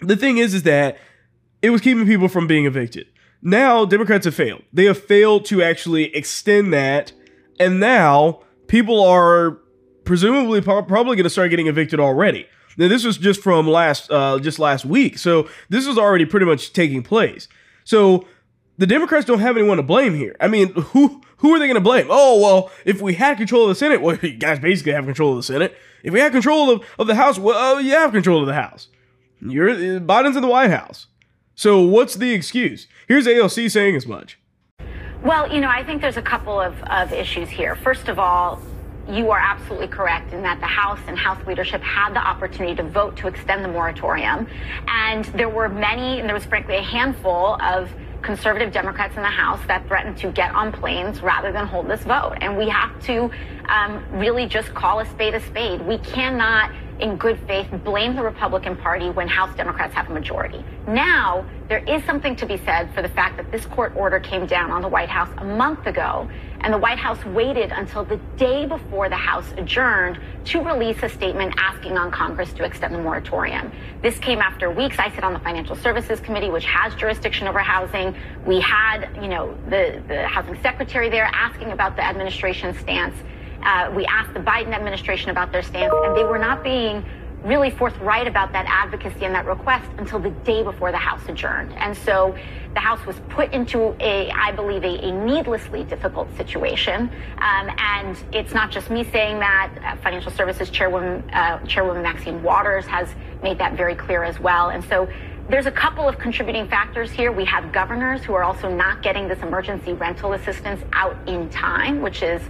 the 0.00 0.16
thing 0.16 0.38
is, 0.38 0.54
is 0.54 0.64
that 0.64 0.98
it 1.62 1.70
was 1.70 1.80
keeping 1.80 2.06
people 2.06 2.28
from 2.28 2.46
being 2.46 2.66
evicted. 2.66 3.06
Now, 3.40 3.84
Democrats 3.84 4.24
have 4.24 4.34
failed. 4.34 4.62
They 4.72 4.84
have 4.84 5.02
failed 5.02 5.44
to 5.46 5.62
actually 5.62 6.14
extend 6.16 6.72
that. 6.72 7.12
And 7.60 7.78
now 7.78 8.40
people 8.66 9.02
are 9.02 9.58
presumably 10.04 10.60
probably 10.60 11.16
going 11.16 11.24
to 11.24 11.30
start 11.30 11.50
getting 11.50 11.66
evicted 11.66 12.00
already. 12.00 12.46
Now, 12.76 12.88
this 12.88 13.04
was 13.04 13.18
just 13.18 13.40
from 13.40 13.68
last 13.68 14.10
uh, 14.10 14.38
just 14.38 14.58
last 14.58 14.84
week, 14.84 15.18
so 15.18 15.48
this 15.68 15.86
was 15.86 15.98
already 15.98 16.24
pretty 16.24 16.46
much 16.46 16.72
taking 16.72 17.02
place. 17.02 17.48
So 17.84 18.26
the 18.78 18.86
Democrats 18.86 19.26
don't 19.26 19.38
have 19.38 19.56
anyone 19.56 19.76
to 19.76 19.82
blame 19.82 20.14
here. 20.14 20.36
I 20.40 20.48
mean, 20.48 20.72
who 20.74 21.22
who 21.38 21.54
are 21.54 21.58
they 21.58 21.66
going 21.66 21.74
to 21.74 21.80
blame? 21.80 22.06
Oh 22.10 22.40
well, 22.40 22.70
if 22.84 23.00
we 23.00 23.14
had 23.14 23.36
control 23.36 23.64
of 23.64 23.68
the 23.68 23.74
Senate, 23.74 24.00
well, 24.00 24.16
you 24.22 24.36
guys 24.36 24.58
basically 24.58 24.92
have 24.92 25.04
control 25.04 25.32
of 25.32 25.36
the 25.36 25.42
Senate. 25.42 25.76
If 26.02 26.12
we 26.12 26.20
had 26.20 26.32
control 26.32 26.70
of, 26.70 26.84
of 26.98 27.06
the 27.06 27.14
House, 27.14 27.38
well, 27.38 27.76
uh, 27.76 27.80
you 27.80 27.92
have 27.92 28.12
control 28.12 28.40
of 28.40 28.46
the 28.46 28.54
House. 28.54 28.88
You're 29.40 30.00
Biden's 30.00 30.36
in 30.36 30.42
the 30.42 30.48
White 30.48 30.70
House. 30.70 31.06
So 31.54 31.80
what's 31.80 32.14
the 32.14 32.32
excuse? 32.32 32.88
Here's 33.06 33.26
AOC 33.26 33.70
saying 33.70 33.94
as 33.94 34.06
much. 34.06 34.38
Well, 35.22 35.50
you 35.50 35.60
know, 35.60 35.68
I 35.68 35.84
think 35.84 36.02
there's 36.02 36.16
a 36.16 36.22
couple 36.22 36.60
of, 36.60 36.82
of 36.84 37.12
issues 37.12 37.48
here. 37.48 37.76
First 37.76 38.08
of 38.08 38.18
all, 38.18 38.60
you 39.08 39.30
are 39.30 39.38
absolutely 39.38 39.88
correct 39.88 40.32
in 40.32 40.42
that 40.42 40.60
the 40.60 40.66
House 40.66 41.00
and 41.06 41.18
House 41.18 41.44
leadership 41.46 41.82
had 41.82 42.14
the 42.14 42.26
opportunity 42.26 42.74
to 42.76 42.82
vote 42.82 43.16
to 43.18 43.26
extend 43.26 43.64
the 43.64 43.68
moratorium. 43.68 44.46
And 44.88 45.24
there 45.26 45.48
were 45.48 45.68
many, 45.68 46.20
and 46.20 46.28
there 46.28 46.34
was 46.34 46.44
frankly 46.44 46.76
a 46.76 46.82
handful 46.82 47.60
of 47.62 47.90
conservative 48.22 48.72
Democrats 48.72 49.16
in 49.16 49.22
the 49.22 49.28
House 49.28 49.60
that 49.66 49.86
threatened 49.86 50.16
to 50.16 50.32
get 50.32 50.54
on 50.54 50.72
planes 50.72 51.20
rather 51.20 51.52
than 51.52 51.66
hold 51.66 51.88
this 51.88 52.02
vote. 52.02 52.36
And 52.40 52.56
we 52.56 52.68
have 52.70 52.98
to 53.04 53.30
um, 53.68 54.02
really 54.12 54.46
just 54.46 54.72
call 54.74 55.00
a 55.00 55.06
spade 55.10 55.34
a 55.34 55.40
spade. 55.40 55.82
We 55.82 55.98
cannot 55.98 56.72
in 57.00 57.16
good 57.16 57.38
faith 57.46 57.66
blame 57.82 58.14
the 58.14 58.22
Republican 58.22 58.76
Party 58.76 59.10
when 59.10 59.26
House 59.26 59.54
Democrats 59.56 59.94
have 59.94 60.08
a 60.08 60.12
majority. 60.12 60.64
Now, 60.86 61.44
there 61.68 61.82
is 61.84 62.04
something 62.04 62.36
to 62.36 62.46
be 62.46 62.56
said 62.58 62.92
for 62.94 63.02
the 63.02 63.08
fact 63.08 63.36
that 63.36 63.50
this 63.50 63.66
court 63.66 63.94
order 63.96 64.20
came 64.20 64.46
down 64.46 64.70
on 64.70 64.80
the 64.80 64.88
White 64.88 65.08
House 65.08 65.28
a 65.38 65.44
month 65.44 65.86
ago, 65.86 66.28
and 66.64 66.72
the 66.72 66.78
White 66.78 66.98
House 66.98 67.22
waited 67.26 67.72
until 67.72 68.04
the 68.04 68.16
day 68.38 68.64
before 68.64 69.10
the 69.10 69.16
House 69.16 69.52
adjourned 69.58 70.18
to 70.46 70.62
release 70.62 70.96
a 71.02 71.10
statement 71.10 71.52
asking 71.58 71.98
on 71.98 72.10
Congress 72.10 72.54
to 72.54 72.64
extend 72.64 72.94
the 72.94 72.98
moratorium. 72.98 73.70
This 74.00 74.18
came 74.18 74.38
after 74.38 74.70
weeks. 74.70 74.98
I 74.98 75.10
sit 75.10 75.24
on 75.24 75.34
the 75.34 75.38
Financial 75.40 75.76
Services 75.76 76.20
Committee, 76.20 76.48
which 76.48 76.64
has 76.64 76.94
jurisdiction 76.94 77.48
over 77.48 77.58
housing. 77.58 78.16
We 78.46 78.60
had, 78.60 79.10
you 79.20 79.28
know, 79.28 79.54
the, 79.68 80.02
the 80.08 80.26
housing 80.26 80.58
secretary 80.62 81.10
there 81.10 81.28
asking 81.34 81.70
about 81.70 81.96
the 81.96 82.02
administration's 82.02 82.78
stance. 82.78 83.14
Uh, 83.62 83.92
we 83.94 84.06
asked 84.06 84.32
the 84.32 84.40
Biden 84.40 84.72
administration 84.72 85.28
about 85.28 85.52
their 85.52 85.62
stance, 85.62 85.92
and 85.94 86.16
they 86.16 86.24
were 86.24 86.38
not 86.38 86.64
being 86.64 87.04
really 87.44 87.70
forthright 87.70 88.26
about 88.26 88.52
that 88.52 88.64
advocacy 88.66 89.24
and 89.24 89.34
that 89.34 89.44
request 89.44 89.88
until 89.98 90.18
the 90.18 90.30
day 90.30 90.62
before 90.62 90.90
the 90.90 90.98
House 90.98 91.20
adjourned. 91.28 91.72
And 91.74 91.96
so 91.96 92.34
the 92.72 92.80
House 92.80 93.04
was 93.06 93.16
put 93.28 93.52
into 93.52 93.94
a, 94.00 94.30
I 94.30 94.50
believe, 94.52 94.82
a, 94.82 95.08
a 95.08 95.12
needlessly 95.12 95.84
difficult 95.84 96.34
situation. 96.36 97.10
Um, 97.38 97.70
and 97.78 98.16
it's 98.32 98.54
not 98.54 98.70
just 98.70 98.90
me 98.90 99.04
saying 99.04 99.38
that. 99.40 99.72
Uh, 99.84 99.96
Financial 99.96 100.32
Services 100.32 100.70
Chairwoman, 100.70 101.28
uh, 101.30 101.58
Chairwoman 101.66 102.02
Maxine 102.02 102.42
Waters 102.42 102.86
has 102.86 103.08
made 103.42 103.58
that 103.58 103.74
very 103.74 103.94
clear 103.94 104.24
as 104.24 104.40
well. 104.40 104.70
And 104.70 104.82
so 104.82 105.08
there's 105.50 105.66
a 105.66 105.70
couple 105.70 106.08
of 106.08 106.18
contributing 106.18 106.66
factors 106.66 107.10
here. 107.10 107.30
We 107.30 107.44
have 107.44 107.70
governors 107.70 108.24
who 108.24 108.32
are 108.32 108.42
also 108.42 108.74
not 108.74 109.02
getting 109.02 109.28
this 109.28 109.40
emergency 109.40 109.92
rental 109.92 110.32
assistance 110.32 110.82
out 110.94 111.16
in 111.28 111.50
time, 111.50 112.00
which 112.00 112.22
is 112.22 112.40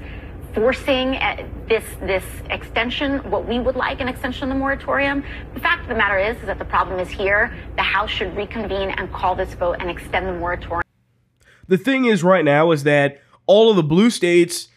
forcing 0.55 1.17
uh, 1.17 1.47
this 1.69 1.85
this 2.01 2.25
extension, 2.51 3.19
what 3.31 3.47
we 3.47 3.59
would 3.59 3.77
like 3.77 4.01
an 4.01 4.09
extension 4.09 4.45
of 4.45 4.49
the 4.51 4.59
moratorium. 4.59 5.25
The 5.55 5.61
fact 5.61 5.83
of 5.83 5.89
the 5.89 5.95
matter 5.95 6.19
is, 6.19 6.37
is 6.39 6.47
that 6.47 6.59
the 6.59 6.65
problem 6.65 6.99
is 7.01 7.11
here. 7.11 7.53
The 7.77 7.83
House 7.83 8.11
should 8.11 8.37
reconvene 8.37 8.91
and 8.91 9.13
call 9.13 9.35
this 9.35 9.55
vote 9.55 9.77
and 9.81 9.91
extend 9.91 10.27
the 10.27 10.33
moratorium. 10.33 10.85
The 11.67 11.79
thing 11.79 12.05
is, 12.05 12.23
right 12.23 12.45
now, 12.45 12.71
is 12.71 12.85
that 12.85 13.21
all 13.47 13.71
of 13.71 13.77
the 13.77 13.83
blue 13.83 14.11
states 14.11 14.69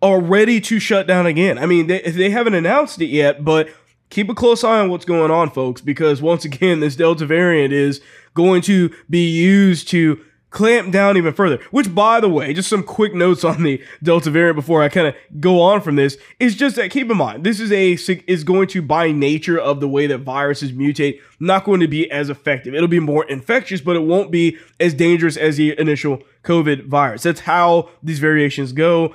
are 0.00 0.20
ready 0.20 0.60
to 0.60 0.80
shut 0.80 1.06
down 1.06 1.26
again. 1.26 1.58
I 1.58 1.66
mean, 1.66 1.86
they, 1.86 2.00
they 2.02 2.30
haven't 2.30 2.54
announced 2.54 3.00
it 3.00 3.06
yet, 3.06 3.44
but 3.44 3.68
keep 4.10 4.28
a 4.28 4.34
close 4.34 4.64
eye 4.64 4.80
on 4.80 4.90
what's 4.90 5.04
going 5.04 5.30
on, 5.30 5.50
folks, 5.50 5.80
because 5.80 6.20
once 6.20 6.44
again, 6.44 6.80
this 6.80 6.96
Delta 6.96 7.24
variant 7.24 7.72
is 7.72 8.00
going 8.34 8.62
to 8.62 8.90
be 9.08 9.28
used 9.30 9.88
to 9.88 10.20
clamp 10.52 10.92
down 10.92 11.16
even 11.16 11.32
further. 11.32 11.58
Which, 11.72 11.92
by 11.92 12.20
the 12.20 12.28
way, 12.28 12.54
just 12.54 12.68
some 12.68 12.84
quick 12.84 13.14
notes 13.14 13.42
on 13.42 13.64
the 13.64 13.82
Delta 14.02 14.30
variant 14.30 14.54
before 14.54 14.82
I 14.82 14.88
kind 14.88 15.08
of 15.08 15.14
go 15.40 15.60
on 15.60 15.80
from 15.80 15.96
this 15.96 16.16
is 16.38 16.54
just 16.54 16.76
that 16.76 16.90
keep 16.90 17.10
in 17.10 17.16
mind 17.16 17.42
this 17.42 17.58
is 17.58 17.72
a 17.72 17.92
is 18.28 18.44
going 18.44 18.68
to 18.68 18.82
by 18.82 19.10
nature 19.10 19.58
of 19.58 19.80
the 19.80 19.88
way 19.88 20.06
that 20.06 20.18
viruses 20.18 20.72
mutate 20.72 21.20
not 21.40 21.64
going 21.64 21.80
to 21.80 21.88
be 21.88 22.08
as 22.10 22.30
effective. 22.30 22.74
It'll 22.74 22.86
be 22.86 23.00
more 23.00 23.24
infectious, 23.24 23.80
but 23.80 23.96
it 23.96 24.02
won't 24.02 24.30
be 24.30 24.58
as 24.78 24.94
dangerous 24.94 25.36
as 25.36 25.56
the 25.56 25.78
initial 25.78 26.22
COVID 26.44 26.86
virus. 26.86 27.24
That's 27.24 27.40
how 27.40 27.88
these 28.02 28.20
variations 28.20 28.72
go. 28.72 29.14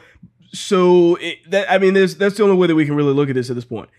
So 0.54 1.16
it, 1.16 1.50
that 1.50 1.72
I 1.72 1.78
mean, 1.78 1.94
that's 1.94 2.16
the 2.16 2.44
only 2.44 2.58
way 2.58 2.68
that 2.68 2.76
we 2.76 2.86
can 2.86 2.96
really 2.96 3.14
look 3.14 3.30
at 3.30 3.36
this 3.36 3.50
at 3.50 3.56
this 3.56 3.66
point 3.66 3.90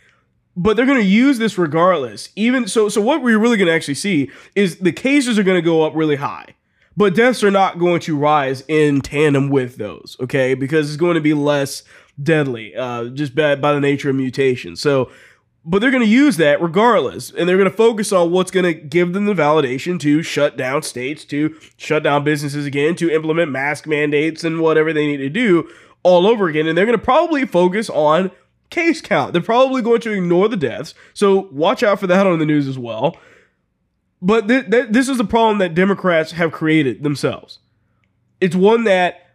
but 0.57 0.77
they're 0.77 0.87
going 0.87 0.99
to 0.99 1.05
use 1.05 1.39
this 1.39 1.57
regardless 1.57 2.31
even 2.35 2.67
so 2.67 2.89
so 2.89 3.01
what 3.01 3.23
we're 3.23 3.39
really 3.39 3.57
going 3.57 3.69
to 3.69 3.73
actually 3.73 3.95
see 3.95 4.29
is 4.57 4.79
the 4.79 4.91
cases 4.91 5.39
are 5.39 5.45
going 5.45 5.57
to 5.57 5.63
go 5.63 5.83
up 5.83 5.95
really 5.95 6.17
high 6.17 6.45
but 6.99 7.15
deaths 7.15 7.45
are 7.45 7.51
not 7.51 7.79
going 7.79 8.01
to 8.01 8.17
rise 8.17 8.65
in 8.67 9.01
tandem 9.01 9.51
with 9.51 9.77
those, 9.77 10.17
okay? 10.19 10.55
Because 10.55 10.89
it's 10.89 10.97
going 10.97 11.15
to 11.15 11.21
be 11.21 11.33
less 11.33 11.85
deadly, 12.21 12.75
uh, 12.75 13.05
just 13.11 13.37
by, 13.37 13.55
by 13.55 13.73
the 13.73 13.81
nature 13.81 14.11
of 14.11 14.17
mutation. 14.17 14.75
So, 14.75 15.09
but 15.65 15.79
they're 15.79 15.93
going 15.93 16.03
to 16.03 16.09
use 16.09 16.39
that 16.39 16.61
regardless, 16.61 17.31
and 17.31 17.49
they're 17.49 17.57
going 17.57 17.71
to 17.71 17.77
focus 17.77 18.11
on 18.11 18.33
what's 18.33 18.51
going 18.51 18.65
to 18.65 18.75
give 18.75 19.13
them 19.13 19.27
the 19.27 19.33
validation 19.33 20.01
to 20.01 20.25
shut 20.25 20.57
down 20.57 20.83
states, 20.83 21.25
to 21.27 21.57
shut 21.77 22.03
down 22.03 22.25
businesses 22.25 22.67
again, 22.67 22.97
to 22.97 23.15
implement 23.15 23.53
mask 23.53 23.87
mandates 23.87 24.43
and 24.43 24.61
whatever 24.61 24.93
they 24.93 25.07
need 25.07 25.19
to 25.19 25.29
do 25.29 25.71
all 26.03 26.27
over 26.27 26.49
again. 26.49 26.67
And 26.67 26.77
they're 26.77 26.85
going 26.85 26.99
to 26.99 27.05
probably 27.05 27.47
focus 27.47 27.89
on 27.89 28.33
case 28.71 29.01
count. 29.01 29.35
They're 29.35 29.41
probably 29.41 29.83
going 29.83 30.01
to 30.01 30.11
ignore 30.11 30.49
the 30.49 30.57
deaths. 30.57 30.95
So 31.15 31.49
watch 31.53 31.85
out 31.85 32.01
for 32.01 32.09
that 32.09 32.27
on 32.27 32.41
the 32.41 32.47
news 32.47 32.67
as 32.67 32.77
well. 32.77 33.17
But 34.21 34.49
th- 34.49 34.71
th- 34.71 34.89
this 34.91 35.09
is 35.09 35.21
a 35.21 35.25
problem 35.25 35.59
that 35.59 35.75
Democrats 35.75 36.33
have 36.33 36.53
created 36.53 37.03
themselves. 37.03 37.61
It's 38.41 38.57
one 38.57 38.85
that 38.85 39.35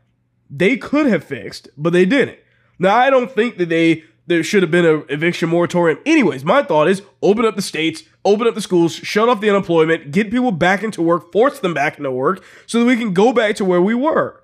they 0.50 0.78
could 0.78 1.06
have 1.06 1.24
fixed, 1.24 1.70
but 1.78 1.94
they 1.94 2.06
didn't. 2.06 2.40
Now, 2.80 2.96
I 2.96 3.10
don't 3.10 3.32
think 3.32 3.58
that 3.58 3.70
they 3.70 4.04
there 4.26 4.44
should 4.44 4.64
have 4.64 4.72
been 4.72 4.86
an 4.86 5.04
eviction 5.10 5.50
moratorium. 5.50 6.00
Anyways, 6.06 6.46
my 6.46 6.64
thought 6.64 6.88
is 6.88 7.02
open 7.22 7.46
up 7.46 7.56
the 7.56 7.62
states, 7.62 8.04
open 8.24 8.48
up 8.48 8.56
the 8.56 8.62
schools, 8.62 8.94
shut 8.96 9.28
off 9.28 9.42
the 9.42 9.50
unemployment, 9.50 10.12
get 10.12 10.32
people 10.32 10.52
back 10.52 10.82
into 10.82 11.02
work, 11.02 11.32
force 11.32 11.60
them 11.60 11.74
back 11.74 11.98
into 11.98 12.12
work 12.12 12.44
so 12.66 12.80
that 12.80 12.86
we 12.86 12.96
can 12.96 13.14
go 13.14 13.34
back 13.34 13.56
to 13.58 13.66
where 13.66 13.82
we 13.82 13.94
were. 13.94 14.42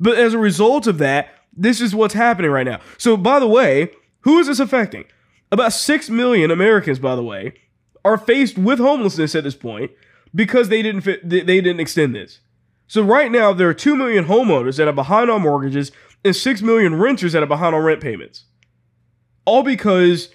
But 0.00 0.18
as 0.18 0.34
a 0.34 0.38
result 0.38 0.86
of 0.86 0.98
that, 0.98 1.30
this 1.56 1.80
is 1.80 1.94
what's 1.94 2.14
happening 2.14 2.50
right 2.50 2.66
now. 2.66 2.80
So, 2.98 3.16
by 3.16 3.38
the 3.38 3.46
way, 3.46 3.90
who 4.20 4.38
is 4.38 4.48
this 4.48 4.60
affecting? 4.60 5.04
About 5.52 5.72
6 5.72 6.10
million 6.10 6.50
Americans, 6.50 6.98
by 6.98 7.14
the 7.14 7.22
way, 7.22 7.54
are 8.06 8.16
faced 8.16 8.56
with 8.56 8.78
homelessness 8.78 9.34
at 9.34 9.42
this 9.42 9.56
point 9.56 9.90
because 10.32 10.68
they 10.68 10.80
didn't 10.80 11.00
fit, 11.00 11.28
they 11.28 11.42
didn't 11.42 11.80
extend 11.80 12.14
this. 12.14 12.38
So 12.86 13.02
right 13.02 13.32
now 13.32 13.52
there 13.52 13.68
are 13.68 13.74
2 13.74 13.96
million 13.96 14.26
homeowners 14.26 14.76
that 14.76 14.86
are 14.86 14.92
behind 14.92 15.28
on 15.28 15.42
mortgages 15.42 15.90
and 16.24 16.34
6 16.34 16.62
million 16.62 16.94
renters 16.94 17.32
that 17.32 17.42
are 17.42 17.46
behind 17.46 17.74
on 17.74 17.82
rent 17.82 18.00
payments. 18.00 18.44
All 19.44 19.64
because 19.64 20.28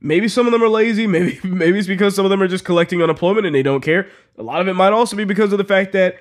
maybe 0.00 0.28
some 0.28 0.46
of 0.46 0.52
them 0.52 0.62
are 0.62 0.68
lazy, 0.68 1.06
maybe 1.06 1.40
maybe 1.48 1.78
it's 1.78 1.88
because 1.88 2.14
some 2.14 2.26
of 2.26 2.30
them 2.30 2.42
are 2.42 2.48
just 2.48 2.66
collecting 2.66 3.02
unemployment 3.02 3.46
and 3.46 3.54
they 3.54 3.62
don't 3.62 3.80
care. 3.80 4.08
A 4.36 4.42
lot 4.42 4.60
of 4.60 4.68
it 4.68 4.74
might 4.74 4.92
also 4.92 5.16
be 5.16 5.24
because 5.24 5.50
of 5.52 5.58
the 5.58 5.64
fact 5.64 5.92
that 5.92 6.16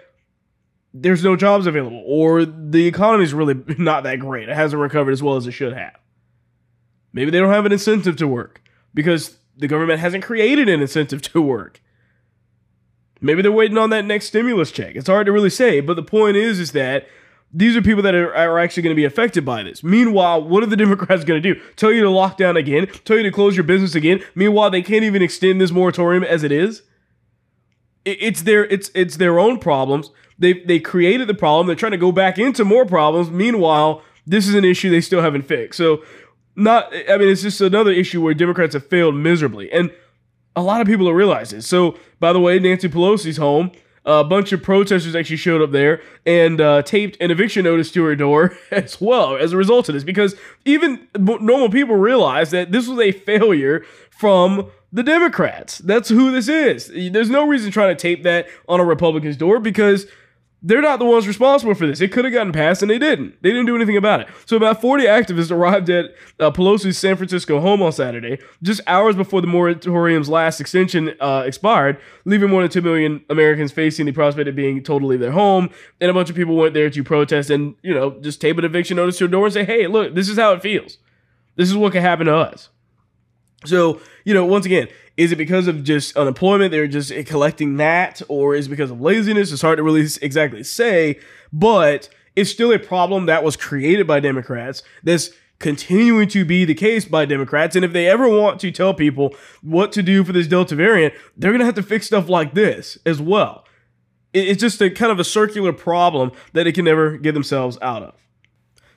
there's 0.94 1.24
no 1.24 1.36
jobs 1.36 1.68
available 1.68 2.02
or 2.06 2.46
the 2.46 2.88
economy 2.88 3.26
is 3.26 3.34
really 3.34 3.56
not 3.78 4.04
that 4.04 4.20
great. 4.20 4.48
It 4.48 4.56
hasn't 4.56 4.82
recovered 4.82 5.12
as 5.12 5.22
well 5.22 5.36
as 5.36 5.48
it 5.48 5.52
should 5.52 5.74
have. 5.74 5.98
Maybe 7.12 7.30
they 7.30 7.40
don't 7.40 7.52
have 7.52 7.66
an 7.66 7.74
incentive 7.74 8.16
to 8.18 8.28
work 8.28 8.62
because 8.94 9.38
the 9.58 9.68
government 9.68 10.00
hasn't 10.00 10.24
created 10.24 10.70
an 10.70 10.82
incentive 10.82 11.22
to 11.34 11.42
work. 11.42 11.82
Maybe 13.20 13.42
they're 13.42 13.52
waiting 13.52 13.78
on 13.78 13.90
that 13.90 14.06
next 14.06 14.28
stimulus 14.28 14.72
check. 14.72 14.96
It's 14.96 15.08
hard 15.08 15.26
to 15.26 15.32
really 15.32 15.50
say, 15.50 15.80
but 15.80 15.96
the 15.96 16.04
point 16.04 16.38
is 16.38 16.60
is 16.60 16.72
that 16.74 17.08
these 17.52 17.76
are 17.76 17.82
people 17.82 18.04
that 18.04 18.14
are, 18.14 18.34
are 18.36 18.60
actually 18.60 18.84
going 18.84 18.96
to 18.96 19.00
be 19.00 19.06
affected 19.06 19.46
by 19.46 19.64
this. 19.64 19.84
Meanwhile, 19.84 20.44
what 20.44 20.64
are 20.64 20.68
the 20.68 20.76
Democrats 20.86 21.24
going 21.24 21.42
to 21.42 21.54
do? 21.54 21.60
Tell 21.76 21.92
you 21.92 22.04
to 22.04 22.10
lock 22.10 22.38
down 22.38 22.58
again? 22.58 22.88
Tell 23.06 23.18
you 23.18 23.24
to 23.24 23.32
close 23.32 23.56
your 23.56 23.64
business 23.64 23.96
again? 23.96 24.24
Meanwhile, 24.36 24.70
they 24.70 24.82
can't 24.82 25.04
even 25.04 25.22
extend 25.22 25.60
this 25.60 25.72
moratorium 25.72 26.24
as 26.24 26.44
it 26.44 26.52
is. 26.52 26.84
It, 28.06 28.18
it's 28.22 28.42
their 28.44 28.66
it's 28.66 28.92
it's 28.94 29.18
their 29.18 29.40
own 29.40 29.60
problems. 29.60 30.12
They 30.38 30.54
they 30.54 30.80
created 30.80 31.28
the 31.28 31.34
problem. 31.34 31.68
They're 31.68 31.76
trying 31.76 31.94
to 31.94 31.98
go 31.98 32.12
back 32.12 32.38
into 32.38 32.64
more 32.64 32.86
problems. 32.86 33.32
Meanwhile, 33.32 34.04
this 34.26 34.48
is 34.48 34.54
an 34.54 34.66
issue 34.66 34.90
they 34.90 35.02
still 35.02 35.22
haven't 35.22 35.44
fixed. 35.44 35.78
So, 35.78 36.04
not 36.58 36.94
I 36.94 37.18
mean, 37.18 37.30
it's 37.30 37.44
just 37.44 37.62
another 37.62 37.92
issue 37.92 38.22
where 38.22 38.34
Democrats 38.34 38.74
have 38.74 38.86
failed 38.86 39.16
miserably, 39.16 39.72
and 39.72 39.92
a 40.56 40.62
lot 40.62 40.82
of 40.82 40.88
people 40.88 41.06
don't 41.06 41.16
realize 41.16 41.54
it. 41.54 41.62
So, 41.62 41.98
by 42.20 42.34
the 42.34 42.40
way, 42.42 42.60
Nancy 42.60 42.90
Pelosi's 42.90 43.38
home 43.38 43.72
a 44.08 44.24
bunch 44.24 44.54
of 44.54 44.64
protesters 44.64 45.16
actually 45.16 45.36
showed 45.36 45.62
up 45.62 45.72
there 45.72 46.02
and 46.26 46.62
uh, 46.62 46.82
taped 46.82 47.18
an 47.22 47.30
eviction 47.30 47.66
notice 47.66 47.92
to 47.92 48.04
her 48.06 48.16
door 48.16 48.58
as 48.72 49.02
well 49.02 49.36
as 49.36 49.52
a 49.52 49.58
result 49.58 49.90
of 49.90 49.94
this 49.94 50.06
because 50.06 50.34
even 50.64 51.08
normal 51.18 51.70
people 51.70 51.96
realize 51.96 52.52
that 52.52 52.72
this 52.72 52.88
was 52.88 52.98
a 53.00 53.12
failure 53.12 53.86
from 54.10 54.72
the 54.94 55.04
Democrats. 55.04 55.80
That's 55.80 56.08
who 56.08 56.32
this 56.32 56.48
is. 56.48 56.90
There's 57.12 57.30
no 57.30 57.46
reason 57.46 57.70
trying 57.70 57.96
to 57.96 58.02
tape 58.02 58.24
that 58.24 58.48
on 58.70 58.80
a 58.80 58.86
Republican's 58.86 59.36
door 59.36 59.60
because 59.60 60.08
they're 60.64 60.82
not 60.82 60.98
the 60.98 61.06
ones 61.06 61.28
responsible 61.28 61.76
for 61.76 61.86
this. 61.86 62.02
It 62.02 62.12
could 62.12 62.26
have 62.26 62.34
gotten 62.34 62.52
passed 62.52 62.82
and 62.82 62.90
they 62.90 62.98
didn't. 62.98 63.42
They 63.44 63.50
didn't 63.50 63.68
do 63.68 63.76
anything 63.76 63.96
about 63.96 64.22
it. 64.22 64.28
So 64.46 64.58
about 64.58 64.82
40 64.82 65.06
activists 65.06 65.52
arrived 65.52 65.90
at 65.90 66.16
uh, 66.40 66.50
Pelosi's 66.50 66.98
San 66.98 67.16
Francisco 67.16 67.60
home 67.60 67.82
on 67.84 67.92
Saturday, 67.92 68.40
just 68.64 68.82
hours 68.88 69.16
before 69.16 69.42
the 69.42 69.48
moratorium's 69.48 70.30
last 70.30 70.60
extension 70.60 71.14
uh, 71.20 71.44
expired, 71.46 72.00
leaving 72.26 72.50
more 72.50 72.64
than 72.64 72.72
2 72.72 72.82
million 72.82 73.24
Americans 73.30 73.72
facing 73.72 74.08
the 74.08 74.12
prospect 74.12 74.50
of 74.50 74.56
being 74.56 74.82
told 74.82 75.04
to 75.04 75.08
leave 75.08 75.20
their 75.20 75.32
home. 75.32 75.70
And 76.02 76.10
a 76.10 76.14
bunch 76.14 76.30
of 76.32 76.36
people 76.36 76.56
went 76.56 76.74
there 76.74 76.90
to 76.90 77.04
protest 77.04 77.52
and, 77.52 77.76
you 77.84 77.94
know, 77.94 78.20
just 78.22 78.42
tape 78.42 78.58
an 78.58 78.66
eviction 78.66 78.98
notice 78.98 79.20
to 79.20 79.26
your 79.26 79.30
door 79.30 79.46
and 79.46 79.54
say, 79.54 79.64
hey, 79.64 79.86
look, 79.86 80.16
this 80.16 80.28
is 80.28 80.38
how 80.38 80.54
it 80.54 80.64
feels. 80.64 80.98
This 81.56 81.70
is 81.70 81.76
what 81.78 81.92
could 81.92 82.02
happen 82.02 82.26
to 82.26 82.36
us. 82.36 82.70
So, 83.66 84.02
you 84.24 84.34
know, 84.34 84.46
once 84.46 84.66
again, 84.66 84.88
is 85.18 85.32
it 85.32 85.36
because 85.38 85.68
of 85.68 85.84
just 85.84 86.16
unemployment? 86.16 86.72
They're 86.72 86.88
just 86.88 87.12
collecting 87.26 87.78
that, 87.78 88.22
or 88.28 88.56
is 88.56 88.68
it 88.68 88.70
because 88.70 88.92
of 88.92 89.02
laziness? 89.02 89.52
It's 89.52 89.62
hard 89.62 89.78
to 89.78 89.84
really 89.84 90.08
exactly 90.22 90.64
say, 90.64 91.20
but 91.52 92.08
it's 92.36 92.52
still 92.52 92.72
a 92.72 92.80
problem 92.80 93.26
that 93.26 93.44
was 93.44 93.58
created 93.58 94.06
by 94.06 94.20
Democrats 94.20 94.84
that's 95.04 95.32
continuing 95.60 96.28
to 96.28 96.46
be 96.46 96.66
the 96.66 96.76
case 96.76 97.06
by 97.06 97.26
Democrats. 97.26 97.76
And 97.76 97.84
if 97.84 97.92
they 97.92 98.08
ever 98.08 98.30
want 98.30 98.60
to 98.60 98.72
tell 98.72 98.94
people 98.94 99.36
what 99.64 99.92
to 99.94 100.04
do 100.04 100.24
for 100.24 100.32
this 100.32 100.46
Delta 100.48 100.76
variant, 100.76 101.16
they're 101.36 101.52
going 101.52 101.62
to 101.62 101.66
have 101.66 101.76
to 101.76 101.84
fix 101.84 102.06
stuff 102.06 102.30
like 102.30 102.54
this 102.54 103.00
as 103.06 103.20
well. 103.20 103.66
It's 104.34 104.62
just 104.62 104.80
a 104.82 104.92
kind 104.92 105.12
of 105.12 105.20
a 105.20 105.24
circular 105.24 105.74
problem 105.74 106.32
that 106.54 106.66
they 106.66 106.72
can 106.72 106.86
never 106.86 107.18
get 107.18 107.34
themselves 107.34 107.80
out 107.82 108.04
of. 108.04 108.14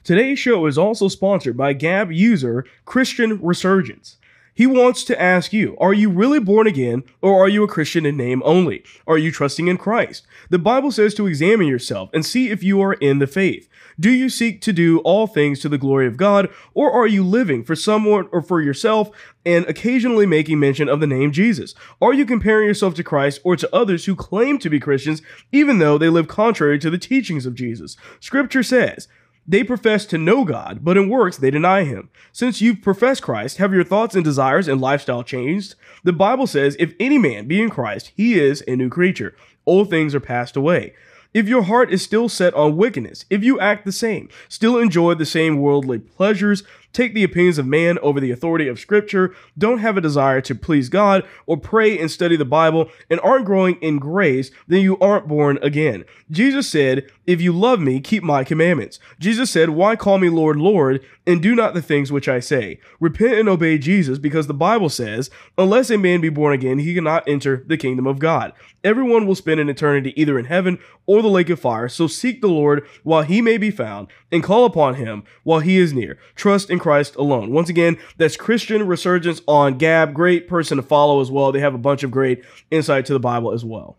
Today's 0.05 0.39
show 0.39 0.67
is 0.67 0.77
also 0.77 1.09
sponsored 1.09 1.57
by 1.57 1.73
Gab 1.73 2.13
user 2.13 2.67
Christian 2.85 3.41
Resurgence. 3.41 4.19
He 4.61 4.67
wants 4.67 5.05
to 5.05 5.19
ask 5.19 5.55
you, 5.55 5.75
are 5.81 5.95
you 5.95 6.11
really 6.11 6.39
born 6.39 6.67
again 6.67 7.05
or 7.23 7.43
are 7.43 7.49
you 7.49 7.65
a 7.65 7.67
Christian 7.67 8.05
in 8.05 8.19
name 8.19 8.43
only? 8.45 8.85
Are 9.07 9.17
you 9.17 9.33
trusting 9.33 9.69
in 9.69 9.79
Christ? 9.79 10.27
The 10.51 10.59
Bible 10.59 10.93
says 10.93 11.15
to 11.15 11.27
examine 11.27 11.67
yourself 11.67 12.11
and 12.13 12.27
see 12.27 12.51
if 12.51 12.63
you 12.63 12.79
are 12.83 12.93
in 12.93 13.21
the 13.21 13.27
faith. 13.27 13.71
Do 13.99 14.11
you 14.11 14.29
seek 14.29 14.61
to 14.61 14.75
do 14.75 14.99
all 14.99 15.27
things 15.27 15.61
to 15.61 15.71
the 15.71 15.79
glory 15.79 16.07
of 16.07 16.19
God 16.19 16.51
or 16.75 16.93
are 16.93 17.07
you 17.07 17.25
living 17.25 17.65
for 17.65 17.75
someone 17.75 18.29
or 18.33 18.43
for 18.43 18.61
yourself 18.61 19.11
and 19.47 19.65
occasionally 19.65 20.27
making 20.27 20.61
mention 20.61 20.91
of 20.91 21.01
the 21.01 21.07
name 21.07 21.33
Jesus? 21.33 21.75
Are 22.03 22.13
you 22.13 22.27
comparing 22.27 22.69
yourself 22.69 22.95
to 22.97 23.03
Christ 23.03 23.41
or 23.43 23.57
to 23.57 23.75
others 23.75 24.05
who 24.05 24.15
claim 24.15 24.59
to 24.59 24.69
be 24.69 24.79
Christians 24.79 25.23
even 25.53 25.79
though 25.79 25.97
they 25.97 26.11
live 26.11 26.29
contrary 26.29 26.79
to 26.81 26.91
the 26.91 26.99
teachings 26.99 27.47
of 27.47 27.55
Jesus? 27.55 27.97
Scripture 28.21 28.63
says, 28.63 29.09
they 29.51 29.65
profess 29.65 30.07
to 30.07 30.17
know 30.19 30.45
God, 30.45 30.81
but 30.83 30.97
in 30.97 31.09
works 31.09 31.37
they 31.37 31.51
deny 31.51 31.83
him. 31.83 32.09
Since 32.33 32.61
you've 32.61 32.83
professed 32.83 33.23
Christ, 33.23 33.57
have 33.57 33.75
your 33.75 33.83
thoughts 33.83 34.15
and 34.15 34.25
desires 34.25 34.69
and 34.69 34.81
lifestyle 34.81 35.25
changed? 35.25 35.75
The 36.05 36.13
Bible 36.13 36.47
says, 36.47 36.77
if 36.79 36.95
any 37.01 37.19
man 37.19 37.49
be 37.49 37.61
in 37.61 37.69
Christ, 37.69 38.13
he 38.15 38.39
is 38.39 38.63
a 38.69 38.77
new 38.77 38.89
creature. 38.89 39.35
Old 39.67 39.91
things 39.91 40.15
are 40.15 40.21
passed 40.21 40.57
away. 40.57 40.95
If 41.35 41.49
your 41.49 41.63
heart 41.63 41.93
is 41.93 42.03
still 42.03 42.29
set 42.29 42.55
on 42.55 42.77
wickedness, 42.77 43.25
if 43.29 43.43
you 43.43 43.59
act 43.59 43.85
the 43.85 43.93
same, 43.93 44.29
still 44.49 44.79
enjoy 44.79 45.15
the 45.15 45.27
same 45.27 45.59
worldly 45.59 45.99
pleasures, 45.99 46.63
take 46.93 47.15
the 47.15 47.25
opinions 47.25 47.59
of 47.59 47.67
man 47.67 47.99
over 47.99 48.21
the 48.21 48.31
authority 48.31 48.69
of 48.69 48.79
Scripture, 48.79 49.35
don't 49.57 49.79
have 49.79 49.97
a 49.97 50.01
desire 50.01 50.41
to 50.43 50.55
please 50.55 50.89
God, 50.89 51.27
or 51.47 51.57
pray 51.57 51.99
and 51.99 52.11
study 52.11 52.37
the 52.37 52.45
Bible, 52.45 52.91
and 53.09 53.21
aren't 53.21 53.45
growing 53.45 53.77
in 53.77 53.99
grace, 53.99 54.51
then 54.67 54.81
you 54.83 54.99
aren't 54.99 55.29
born 55.29 55.59
again. 55.63 56.05
Jesus 56.31 56.69
said, 56.69 57.11
If 57.27 57.41
you 57.41 57.53
love 57.53 57.81
me, 57.81 58.01
keep 58.01 58.23
my 58.23 58.45
commandments. 58.45 58.99
Jesus 59.19 59.51
said, 59.51 59.71
Why 59.71 59.97
call 59.97 60.19
me 60.19 60.29
Lord, 60.29 60.57
Lord, 60.57 61.05
and 61.27 61.43
do 61.43 61.55
not 61.55 61.75
the 61.75 61.83
things 61.83 62.11
which 62.11 62.29
I 62.29 62.41
say? 62.41 62.81
Repent 62.99 63.35
and 63.35 63.49
obey 63.49 63.79
Jesus, 63.79 64.19
because 64.19 64.47
the 64.47 64.55
Bible 64.55 64.89
says, 64.89 65.31
Unless 65.57 65.91
a 65.91 65.99
man 65.99 66.21
be 66.21 66.29
born 66.29 66.53
again, 66.53 66.79
he 66.79 66.95
cannot 66.95 67.29
enter 67.29 67.65
the 67.67 67.77
kingdom 67.77 68.07
of 68.07 68.19
God. 68.19 68.53
Everyone 68.83 69.27
will 69.27 69.35
spend 69.35 69.61
an 69.61 69.69
eternity 69.69 70.13
either 70.21 70.39
in 70.39 70.47
heaven 70.47 70.79
or 71.07 71.23
the 71.23 71.29
lake 71.29 71.51
of 71.51 71.61
fire, 71.61 71.89
so 71.89 72.07
seek 72.07 72.41
the 72.41 72.49
Lord 72.49 72.87
while 73.03 73.23
he 73.23 73.43
may 73.43 73.59
be 73.59 73.71
found, 73.71 74.09
and 74.33 74.43
call 74.43 74.65
upon 74.65 74.95
him 74.95 75.23
while 75.45 75.61
he 75.61 75.77
is 75.77 75.93
near. 75.93 76.19
Trust 76.35 76.71
in 76.71 76.80
Christ 76.81 77.15
alone. 77.17 77.53
Once 77.53 77.69
again, 77.69 77.99
that's 78.17 78.37
Christian 78.37 78.87
Resurgence 78.87 79.41
on 79.47 79.79
Gab. 79.79 80.13
Great 80.15 80.49
person 80.49 80.77
to 80.77 80.83
follow 80.83 81.21
as 81.21 81.31
well. 81.31 81.53
They 81.53 81.61
have 81.61 81.75
a 81.75 81.79
bunch 81.79 82.03
of 82.03 82.11
great 82.11 82.43
insight 82.71 83.07
to 83.07 83.13
the 83.13 83.21
Bible 83.21 83.53
as 83.53 83.65
well. 83.65 83.99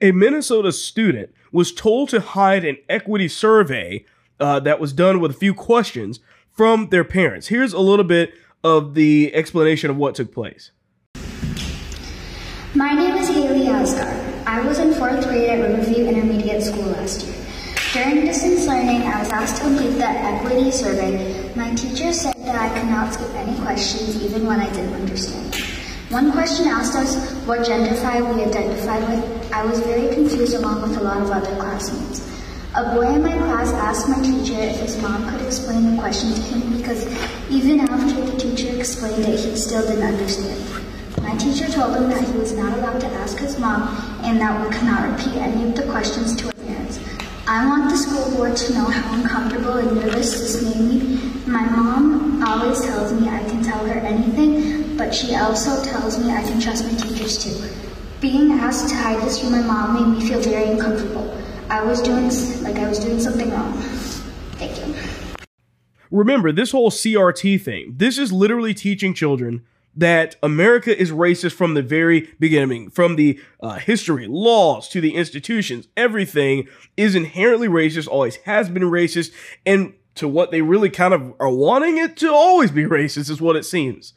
A 0.00 0.12
Minnesota 0.12 0.72
student 0.72 1.30
was 1.50 1.72
told 1.72 2.08
to 2.10 2.20
hide 2.20 2.64
an 2.64 2.76
equity 2.88 3.28
survey 3.28 4.04
uh, 4.38 4.60
that 4.60 4.78
was 4.78 4.92
done 4.92 5.20
with 5.20 5.32
a 5.32 5.34
few 5.34 5.54
questions 5.54 6.20
from 6.50 6.90
their 6.90 7.04
parents. 7.04 7.48
Here's 7.48 7.72
a 7.72 7.80
little 7.80 8.04
bit 8.04 8.34
of 8.62 8.94
the 8.94 9.34
explanation 9.34 9.90
of 9.90 9.96
what 9.96 10.14
took 10.14 10.32
place. 10.32 10.72
My 12.74 12.92
name 12.92 13.16
is 13.16 13.28
Haley 13.28 13.66
Asgar. 13.66 14.44
I 14.46 14.60
was 14.66 14.78
in 14.78 14.92
fourth 14.94 15.26
grade 15.26 15.50
at 15.50 15.60
Riverview 15.60 16.06
Intermediate 16.06 16.62
School 16.62 16.84
last 16.84 17.26
year. 17.26 17.37
During 17.92 18.26
distance 18.26 18.66
learning, 18.66 19.00
I 19.08 19.20
was 19.20 19.30
asked 19.30 19.56
to 19.56 19.62
complete 19.62 19.96
the 19.96 20.04
equity 20.04 20.70
survey. 20.70 21.50
My 21.56 21.74
teacher 21.74 22.12
said 22.12 22.34
that 22.44 22.54
I 22.54 22.68
could 22.78 22.90
not 22.90 23.14
skip 23.14 23.32
any 23.34 23.58
questions 23.60 24.22
even 24.22 24.44
when 24.44 24.60
I 24.60 24.68
didn't 24.74 24.92
understand. 24.92 25.54
One 26.10 26.30
question 26.30 26.66
asked 26.66 26.94
us 26.94 27.16
what 27.46 27.64
gender 27.64 27.94
we 28.34 28.44
identified 28.44 29.08
with. 29.08 29.52
I 29.54 29.64
was 29.64 29.80
very 29.80 30.12
confused 30.12 30.52
along 30.52 30.82
with 30.82 30.98
a 30.98 31.02
lot 31.02 31.22
of 31.22 31.30
other 31.30 31.56
classmates. 31.56 32.20
A 32.74 32.94
boy 32.94 33.08
in 33.08 33.22
my 33.22 33.32
class 33.32 33.72
asked 33.72 34.06
my 34.06 34.20
teacher 34.20 34.60
if 34.60 34.80
his 34.80 35.00
mom 35.00 35.26
could 35.30 35.46
explain 35.46 35.90
the 35.90 35.98
question 35.98 36.34
to 36.34 36.42
him 36.42 36.76
because 36.76 37.06
even 37.48 37.80
after 37.80 38.20
the 38.20 38.36
teacher 38.36 38.68
explained 38.76 39.24
it, 39.24 39.40
he 39.40 39.56
still 39.56 39.88
didn't 39.88 40.04
understand. 40.04 40.60
My 41.22 41.34
teacher 41.38 41.66
told 41.72 41.96
him 41.96 42.10
that 42.10 42.22
he 42.22 42.38
was 42.38 42.52
not 42.52 42.76
allowed 42.76 43.00
to 43.00 43.06
ask 43.24 43.38
his 43.38 43.58
mom 43.58 43.88
and 44.24 44.38
that 44.42 44.62
we 44.62 44.76
could 44.76 44.84
not 44.84 45.08
repeat 45.10 45.40
any 45.40 45.70
of 45.70 45.74
the 45.74 45.84
questions 45.84 46.36
to 46.36 46.57
I 47.50 47.66
want 47.66 47.88
the 47.88 47.96
school 47.96 48.36
board 48.36 48.58
to 48.58 48.74
know 48.74 48.84
how 48.84 49.14
uncomfortable 49.14 49.78
and 49.78 49.96
nervous 49.96 50.32
this 50.32 50.62
made 50.62 50.80
me. 50.82 51.18
My 51.46 51.64
mom 51.64 52.42
always 52.42 52.78
tells 52.82 53.10
me 53.10 53.26
I 53.26 53.38
can 53.38 53.62
tell 53.62 53.86
her 53.86 54.00
anything, 54.00 54.98
but 54.98 55.14
she 55.14 55.34
also 55.34 55.82
tells 55.82 56.18
me 56.18 56.30
I 56.30 56.42
can 56.42 56.60
trust 56.60 56.84
my 56.84 56.92
teachers 56.98 57.42
too. 57.42 57.74
Being 58.20 58.52
asked 58.52 58.90
to 58.90 58.96
hide 58.96 59.22
this 59.22 59.40
from 59.40 59.52
my 59.52 59.62
mom 59.62 59.94
made 59.94 60.20
me 60.20 60.28
feel 60.28 60.40
very 60.40 60.72
uncomfortable. 60.72 61.34
I 61.70 61.82
was 61.82 62.02
doing 62.02 62.28
like 62.62 62.76
I 62.76 62.86
was 62.86 62.98
doing 62.98 63.18
something 63.18 63.50
wrong. 63.50 63.72
Thank 64.58 64.86
you. 64.86 64.94
Remember, 66.10 66.52
this 66.52 66.72
whole 66.72 66.90
CRT 66.90 67.62
thing, 67.62 67.94
this 67.96 68.18
is 68.18 68.30
literally 68.30 68.74
teaching 68.74 69.14
children 69.14 69.64
that 69.98 70.36
America 70.44 70.96
is 70.96 71.10
racist 71.10 71.54
from 71.54 71.74
the 71.74 71.82
very 71.82 72.28
beginning, 72.38 72.88
from 72.88 73.16
the 73.16 73.40
uh, 73.60 73.78
history, 73.78 74.28
laws 74.28 74.88
to 74.88 75.00
the 75.00 75.16
institutions. 75.16 75.88
Everything 75.96 76.68
is 76.96 77.16
inherently 77.16 77.66
racist, 77.66 78.06
always 78.06 78.36
has 78.36 78.68
been 78.68 78.84
racist, 78.84 79.32
and 79.66 79.94
to 80.14 80.28
what 80.28 80.52
they 80.52 80.62
really 80.62 80.88
kind 80.88 81.12
of 81.12 81.34
are 81.40 81.50
wanting 81.50 81.98
it 81.98 82.16
to 82.18 82.32
always 82.32 82.70
be 82.70 82.84
racist 82.84 83.28
is 83.28 83.40
what 83.40 83.56
it 83.56 83.64
seems. 83.64 84.14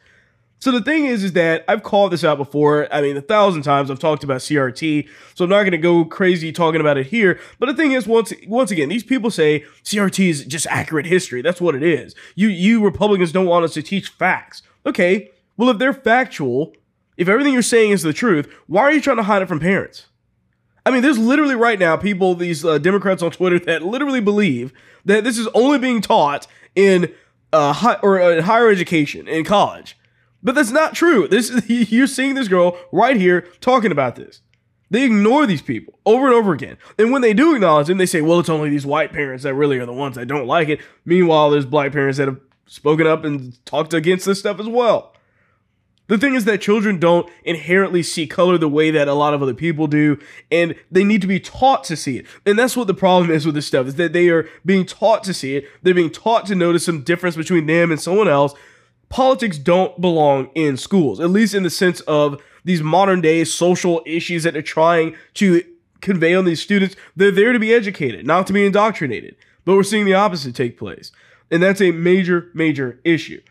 So 0.60 0.72
the 0.72 0.82
thing 0.82 1.06
is, 1.06 1.24
is 1.24 1.34
that 1.34 1.66
I've 1.68 1.82
called 1.82 2.12
this 2.12 2.24
out 2.24 2.38
before. 2.38 2.88
I 2.94 3.02
mean, 3.02 3.18
a 3.18 3.22
thousand 3.22 3.64
times 3.64 3.90
I've 3.90 3.98
talked 3.98 4.24
about 4.24 4.42
CRT, 4.42 5.10
so 5.34 5.46
I'm 5.46 5.50
not 5.50 5.62
going 5.62 5.72
to 5.72 5.80
go 5.80 6.06
crazy 6.06 6.52
talking 6.52 6.80
about 6.80 7.00
it 7.00 7.08
here. 7.08 7.40
But 7.58 7.66
the 7.66 7.74
thing 7.74 7.94
is, 7.94 8.06
once 8.06 8.32
once 8.48 8.70
again, 8.70 8.88
these 8.88 9.04
people 9.04 9.32
say 9.32 9.66
CRT 9.84 10.30
is 10.30 10.46
just 10.46 10.68
accurate 10.68 11.08
history. 11.08 11.42
That's 11.42 11.60
what 11.60 11.74
it 11.74 11.82
is. 11.82 12.14
You 12.36 12.50
you 12.50 12.84
Republicans 12.84 13.32
don't 13.32 13.48
want 13.48 13.66
us 13.66 13.74
to 13.74 13.82
teach 13.82 14.10
facts. 14.10 14.62
Okay, 14.86 15.32
well, 15.62 15.70
if 15.70 15.78
they're 15.78 15.94
factual, 15.94 16.74
if 17.18 17.30
everything 17.30 17.54
you're 17.54 17.62
saying 17.62 17.92
is 17.92 18.02
the 18.02 18.14
truth, 18.14 18.52
why 18.66 18.82
are 18.82 18.92
you 18.92 19.00
trying 19.00 19.18
to 19.18 19.24
hide 19.24 19.44
it 19.44 19.48
from 19.48 19.60
parents? 19.60 20.08
I 20.88 20.90
mean, 20.90 21.04
there's 21.04 21.20
literally 21.20 21.54
right 21.54 21.78
now 21.78 21.98
people, 21.98 22.34
these 22.34 22.66
uh, 22.66 22.80
Democrats 22.80 23.22
on 23.22 23.30
Twitter 23.30 23.60
that 23.66 23.84
literally 23.84 24.22
believe 24.22 24.74
that 25.06 25.24
this 25.24 25.38
is 25.38 25.48
only 25.54 25.78
being 25.78 26.02
taught 26.02 26.48
in 26.74 27.14
uh, 27.54 27.98
or 28.02 28.20
uh, 28.20 28.42
higher 28.42 28.72
education 28.72 29.28
in 29.28 29.46
college, 29.46 30.00
but 30.42 30.56
that's 30.56 30.72
not 30.72 30.96
true. 30.96 31.28
This 31.28 31.52
you're 31.70 32.08
seeing 32.08 32.34
this 32.34 32.48
girl 32.48 32.76
right 32.92 33.16
here 33.16 33.42
talking 33.60 33.92
about 33.92 34.16
this. 34.16 34.42
They 34.90 35.04
ignore 35.04 35.46
these 35.46 35.62
people 35.62 36.00
over 36.08 36.26
and 36.26 36.34
over 36.34 36.54
again, 36.54 36.80
and 36.98 37.12
when 37.12 37.22
they 37.22 37.36
do 37.36 37.54
acknowledge 37.54 37.86
them, 37.86 38.00
they 38.00 38.08
say, 38.08 38.22
"Well, 38.22 38.40
it's 38.40 38.50
only 38.50 38.72
these 38.72 38.86
white 38.86 39.14
parents 39.14 39.44
that 39.44 39.54
really 39.54 39.78
are 39.78 39.86
the 39.86 39.94
ones 39.94 40.16
that 40.16 40.26
don't 40.26 40.48
like 40.48 40.70
it." 40.70 40.80
Meanwhile, 41.06 41.52
there's 41.52 41.68
black 41.68 41.92
parents 41.92 42.18
that 42.18 42.28
have 42.28 42.40
spoken 42.66 43.06
up 43.06 43.24
and 43.24 43.64
talked 43.66 43.94
against 43.94 44.26
this 44.26 44.40
stuff 44.40 44.60
as 44.60 44.68
well. 44.68 45.14
The 46.12 46.18
thing 46.18 46.36
is 46.36 46.44
that 46.44 46.60
children 46.60 47.00
don't 47.00 47.32
inherently 47.46 48.04
see 48.04 48.28
color 48.28 48.58
the 48.58 48.68
way 48.68 48.92
that 48.92 49.08
a 49.08 49.14
lot 49.14 49.34
of 49.34 49.42
other 49.42 49.54
people 49.54 49.88
do, 49.88 50.20
and 50.52 50.76
they 50.92 51.06
need 51.06 51.22
to 51.22 51.28
be 51.28 51.40
taught 51.40 51.86
to 51.86 51.96
see 51.96 52.18
it. 52.18 52.26
And 52.46 52.60
that's 52.60 52.76
what 52.76 52.88
the 52.88 52.94
problem 52.94 53.32
is 53.32 53.46
with 53.46 53.56
this 53.56 53.68
stuff, 53.68 53.88
is 53.88 53.96
that 53.96 54.12
they 54.12 54.28
are 54.28 54.50
being 54.66 54.86
taught 54.86 55.24
to 55.24 55.34
see 55.34 55.56
it. 55.56 55.70
They're 55.82 55.94
being 55.94 56.12
taught 56.12 56.48
to 56.48 56.56
notice 56.56 56.84
some 56.84 57.04
difference 57.04 57.38
between 57.38 57.66
them 57.66 57.92
and 57.92 58.02
someone 58.02 58.28
else. 58.28 58.54
Politics 59.08 59.58
don't 59.58 60.02
belong 60.02 60.50
in 60.54 60.76
schools, 60.76 61.22
at 61.22 61.30
least 61.30 61.54
in 61.54 61.64
the 61.64 61.70
sense 61.70 62.02
of 62.02 62.44
these 62.66 62.84
modern 62.84 63.22
day 63.22 63.46
social 63.46 64.02
issues 64.06 64.44
that 64.44 64.52
they're 64.52 64.62
trying 64.62 65.16
to 65.36 65.64
convey 66.02 66.36
on 66.36 66.44
these 66.44 66.62
students. 66.62 66.98
They're 67.16 67.32
there 67.32 67.54
to 67.54 67.60
be 67.60 67.74
educated, 67.74 68.28
not 68.28 68.48
to 68.48 68.54
be 68.54 68.66
indoctrinated. 68.66 69.38
But 69.64 69.78
we're 69.78 69.84
seeing 69.84 70.04
the 70.04 70.16
opposite 70.16 70.56
take 70.56 70.78
place. 70.78 71.14
And 71.50 71.64
that's 71.64 71.80
a 71.80 71.92
major, 71.92 72.52
major 72.54 73.00
issue. 73.06 73.42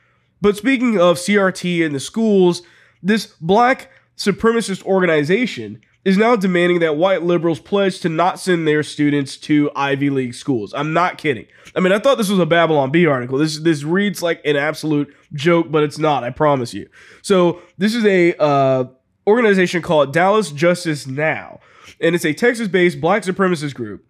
But 0.41 0.57
speaking 0.57 0.99
of 0.99 1.17
CRT 1.17 1.81
in 1.81 1.93
the 1.93 2.01
schools, 2.01 2.63
this 3.03 3.27
black 3.41 3.91
supremacist 4.17 4.85
organization 4.85 5.81
is 6.05 6.17
now 6.17 6.35
demanding 6.35 6.81
that 6.81 6.97
white 6.97 7.23
liberals 7.23 7.61
pledge 7.61 8.01
to 8.01 8.09
not 8.09 8.41
send 8.41 8.67
their 8.67 8.83
students 8.83 9.37
to 9.37 9.71
Ivy 9.77 10.09
League 10.09 10.35
schools. 10.35 10.73
I'm 10.75 10.93
not 10.93 11.19
kidding. 11.19 11.47
I 11.77 11.81
mean, 11.81 11.93
I 11.93 11.99
thought 11.99 12.17
this 12.17 12.31
was 12.31 12.39
a 12.39 12.47
Babylon 12.47 12.91
Bee 12.91 13.07
article. 13.07 13.39
This 13.39 13.59
this 13.61 13.85
reads 13.85 14.23
like 14.23 14.41
an 14.45 14.57
absolute 14.57 15.15
joke, 15.35 15.71
but 15.71 15.83
it's 15.83 15.99
not. 15.99 16.25
I 16.25 16.31
promise 16.31 16.73
you. 16.73 16.89
So 17.23 17.61
this 17.77 17.95
is 17.95 18.05
a 18.07 18.35
uh, 18.41 18.85
organization 19.27 19.83
called 19.83 20.13
Dallas 20.13 20.51
Justice 20.51 21.07
Now, 21.07 21.61
and 22.01 22.15
it's 22.15 22.25
a 22.25 22.33
Texas-based 22.33 23.01
black 23.01 23.23
supremacist 23.23 23.75
group 23.75 24.05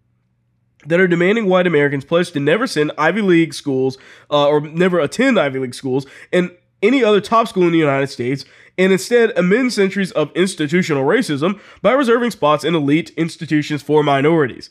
that 0.86 1.00
are 1.00 1.08
demanding 1.08 1.46
white 1.46 1.66
Americans 1.66 2.04
pledge 2.04 2.30
to 2.32 2.40
never 2.40 2.66
send 2.66 2.92
Ivy 2.96 3.22
League 3.22 3.54
schools 3.54 3.98
uh, 4.30 4.48
or 4.48 4.60
never 4.60 4.98
attend 4.98 5.38
Ivy 5.38 5.58
League 5.58 5.74
schools 5.74 6.06
and 6.32 6.50
any 6.82 7.04
other 7.04 7.20
top 7.20 7.48
school 7.48 7.64
in 7.64 7.72
the 7.72 7.78
United 7.78 8.08
States, 8.08 8.44
and 8.78 8.92
instead 8.92 9.36
amend 9.36 9.72
centuries 9.72 10.12
of 10.12 10.30
institutional 10.34 11.04
racism 11.04 11.60
by 11.82 11.92
reserving 11.92 12.30
spots 12.30 12.64
in 12.64 12.74
elite 12.74 13.10
institutions 13.16 13.82
for 13.82 14.02
minorities. 14.02 14.70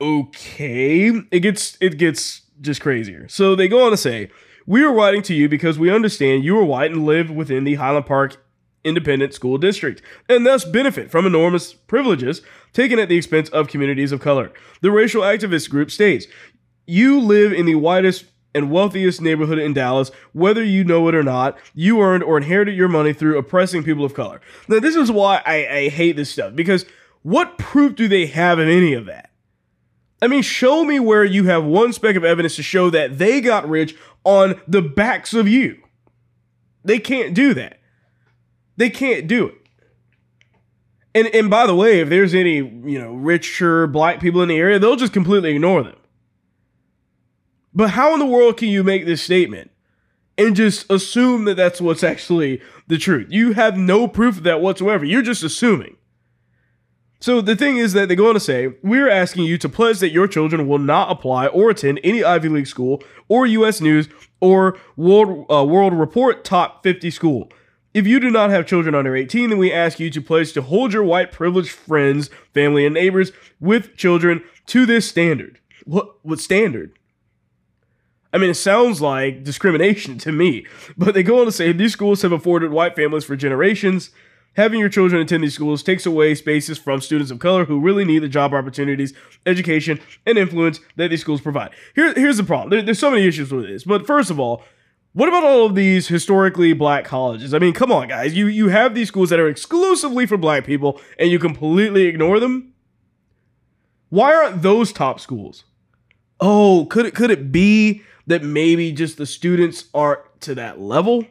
Okay, 0.00 1.10
it 1.30 1.40
gets 1.40 1.76
it 1.80 1.98
gets 1.98 2.42
just 2.60 2.80
crazier. 2.80 3.26
So 3.28 3.54
they 3.54 3.68
go 3.68 3.84
on 3.84 3.90
to 3.90 3.96
say, 3.96 4.30
"We 4.66 4.84
are 4.84 4.92
writing 4.92 5.22
to 5.22 5.34
you 5.34 5.48
because 5.48 5.78
we 5.78 5.90
understand 5.90 6.44
you 6.44 6.58
are 6.58 6.64
white 6.64 6.90
and 6.92 7.04
live 7.04 7.30
within 7.30 7.64
the 7.64 7.74
Highland 7.74 8.06
Park 8.06 8.36
independent 8.84 9.34
school 9.34 9.58
district, 9.58 10.02
and 10.28 10.46
thus 10.46 10.64
benefit 10.64 11.10
from 11.10 11.26
enormous 11.26 11.72
privileges 11.72 12.42
taken 12.72 12.98
at 12.98 13.08
the 13.08 13.16
expense 13.16 13.48
of 13.50 13.68
communities 13.68 14.12
of 14.12 14.20
color. 14.20 14.52
The 14.80 14.90
racial 14.90 15.22
activist 15.22 15.70
group 15.70 15.90
states, 15.90 16.26
You 16.86 17.20
live 17.20 17.52
in 17.52 17.66
the 17.66 17.76
whitest 17.76 18.26
and 18.54 18.70
wealthiest 18.70 19.20
neighborhood 19.20 19.58
in 19.58 19.74
Dallas, 19.74 20.10
whether 20.32 20.62
you 20.62 20.84
know 20.84 21.08
it 21.08 21.14
or 21.14 21.24
not, 21.24 21.58
you 21.74 22.00
earned 22.00 22.22
or 22.22 22.36
inherited 22.36 22.76
your 22.76 22.88
money 22.88 23.12
through 23.12 23.36
oppressing 23.36 23.82
people 23.82 24.04
of 24.04 24.14
color. 24.14 24.40
Now, 24.68 24.78
this 24.78 24.94
is 24.94 25.10
why 25.10 25.42
I, 25.44 25.66
I 25.66 25.88
hate 25.88 26.16
this 26.16 26.30
stuff, 26.30 26.54
because 26.54 26.86
what 27.22 27.58
proof 27.58 27.96
do 27.96 28.06
they 28.06 28.26
have 28.26 28.58
of 28.58 28.68
any 28.68 28.92
of 28.92 29.06
that? 29.06 29.30
I 30.22 30.28
mean, 30.28 30.42
show 30.42 30.84
me 30.84 31.00
where 31.00 31.24
you 31.24 31.44
have 31.44 31.64
one 31.64 31.92
speck 31.92 32.16
of 32.16 32.24
evidence 32.24 32.56
to 32.56 32.62
show 32.62 32.90
that 32.90 33.18
they 33.18 33.40
got 33.40 33.68
rich 33.68 33.96
on 34.24 34.60
the 34.68 34.80
backs 34.80 35.34
of 35.34 35.48
you. 35.48 35.82
They 36.84 36.98
can't 36.98 37.34
do 37.34 37.54
that. 37.54 37.80
They 38.76 38.90
can't 38.90 39.26
do 39.26 39.46
it. 39.46 39.54
And 41.14 41.28
and 41.28 41.48
by 41.48 41.66
the 41.66 41.74
way, 41.74 42.00
if 42.00 42.08
there's 42.08 42.34
any, 42.34 42.56
you 42.56 43.00
know, 43.00 43.12
richer 43.12 43.86
black 43.86 44.20
people 44.20 44.42
in 44.42 44.48
the 44.48 44.56
area, 44.56 44.78
they'll 44.78 44.96
just 44.96 45.12
completely 45.12 45.54
ignore 45.54 45.82
them. 45.82 45.96
But 47.72 47.90
how 47.90 48.12
in 48.14 48.20
the 48.20 48.26
world 48.26 48.56
can 48.56 48.68
you 48.68 48.82
make 48.84 49.04
this 49.04 49.22
statement 49.22 49.70
and 50.36 50.56
just 50.56 50.90
assume 50.90 51.44
that 51.44 51.56
that's 51.56 51.80
what's 51.80 52.04
actually 52.04 52.60
the 52.86 52.98
truth? 52.98 53.28
You 53.30 53.52
have 53.52 53.76
no 53.76 54.08
proof 54.08 54.38
of 54.38 54.42
that 54.44 54.60
whatsoever. 54.60 55.04
You're 55.04 55.22
just 55.22 55.42
assuming. 55.42 55.96
So 57.20 57.40
the 57.40 57.56
thing 57.56 57.78
is 57.78 57.94
that 57.94 58.08
they 58.08 58.16
go 58.16 58.28
on 58.28 58.34
to 58.34 58.40
say, 58.40 58.74
we're 58.82 59.08
asking 59.08 59.44
you 59.44 59.56
to 59.58 59.68
pledge 59.68 60.00
that 60.00 60.10
your 60.10 60.28
children 60.28 60.68
will 60.68 60.78
not 60.78 61.10
apply 61.10 61.46
or 61.46 61.70
attend 61.70 61.98
any 62.04 62.22
Ivy 62.22 62.50
League 62.50 62.66
school 62.66 63.02
or 63.28 63.46
U.S. 63.46 63.80
News 63.80 64.08
or 64.40 64.78
World 64.96 65.46
uh, 65.50 65.64
World 65.64 65.94
Report 65.94 66.44
Top 66.44 66.82
50 66.82 67.10
school. 67.10 67.50
If 67.94 68.08
you 68.08 68.18
do 68.18 68.28
not 68.28 68.50
have 68.50 68.66
children 68.66 68.96
under 68.96 69.14
18, 69.14 69.50
then 69.50 69.58
we 69.58 69.72
ask 69.72 70.00
you 70.00 70.10
to 70.10 70.20
pledge 70.20 70.52
to 70.52 70.62
hold 70.62 70.92
your 70.92 71.04
white 71.04 71.30
privileged 71.30 71.70
friends, 71.70 72.28
family, 72.52 72.84
and 72.84 72.92
neighbors 72.92 73.30
with 73.60 73.96
children 73.96 74.42
to 74.66 74.84
this 74.84 75.08
standard. 75.08 75.60
What 75.84 76.16
what 76.24 76.40
standard? 76.40 76.98
I 78.32 78.38
mean, 78.38 78.50
it 78.50 78.54
sounds 78.54 79.00
like 79.00 79.44
discrimination 79.44 80.18
to 80.18 80.32
me, 80.32 80.66
but 80.98 81.14
they 81.14 81.22
go 81.22 81.38
on 81.38 81.46
to 81.46 81.52
say 81.52 81.70
these 81.70 81.92
schools 81.92 82.22
have 82.22 82.32
afforded 82.32 82.72
white 82.72 82.96
families 82.96 83.24
for 83.24 83.36
generations. 83.36 84.10
Having 84.56 84.80
your 84.80 84.88
children 84.88 85.22
attend 85.22 85.44
these 85.44 85.54
schools 85.54 85.82
takes 85.82 86.04
away 86.04 86.34
spaces 86.34 86.78
from 86.78 87.00
students 87.00 87.30
of 87.30 87.38
color 87.38 87.64
who 87.64 87.80
really 87.80 88.04
need 88.04 88.20
the 88.20 88.28
job 88.28 88.52
opportunities, 88.54 89.14
education, 89.46 90.00
and 90.26 90.36
influence 90.36 90.80
that 90.96 91.10
these 91.10 91.20
schools 91.20 91.40
provide. 91.40 91.70
Here, 91.94 92.12
here's 92.14 92.36
the 92.36 92.44
problem. 92.44 92.70
There, 92.70 92.82
there's 92.82 92.98
so 92.98 93.10
many 93.10 93.26
issues 93.26 93.52
with 93.52 93.66
this, 93.66 93.84
but 93.84 94.06
first 94.06 94.30
of 94.30 94.40
all, 94.40 94.64
what 95.14 95.28
about 95.28 95.44
all 95.44 95.64
of 95.64 95.76
these 95.76 96.08
historically 96.08 96.72
black 96.72 97.04
colleges? 97.04 97.54
I 97.54 97.60
mean, 97.60 97.72
come 97.72 97.92
on, 97.92 98.08
guys. 98.08 98.34
You 98.34 98.46
you 98.48 98.68
have 98.68 98.94
these 98.94 99.08
schools 99.08 99.30
that 99.30 99.38
are 99.38 99.48
exclusively 99.48 100.26
for 100.26 100.36
black 100.36 100.64
people, 100.66 101.00
and 101.18 101.30
you 101.30 101.38
completely 101.38 102.06
ignore 102.06 102.40
them. 102.40 102.74
Why 104.10 104.34
aren't 104.34 104.62
those 104.62 104.92
top 104.92 105.20
schools? 105.20 105.64
Oh, 106.40 106.86
could 106.90 107.06
it 107.06 107.14
could 107.14 107.30
it 107.30 107.52
be 107.52 108.02
that 108.26 108.42
maybe 108.42 108.90
just 108.90 109.16
the 109.16 109.26
students 109.26 109.84
aren't 109.94 110.20
to 110.42 110.54
that 110.56 110.80
level? 110.80 111.24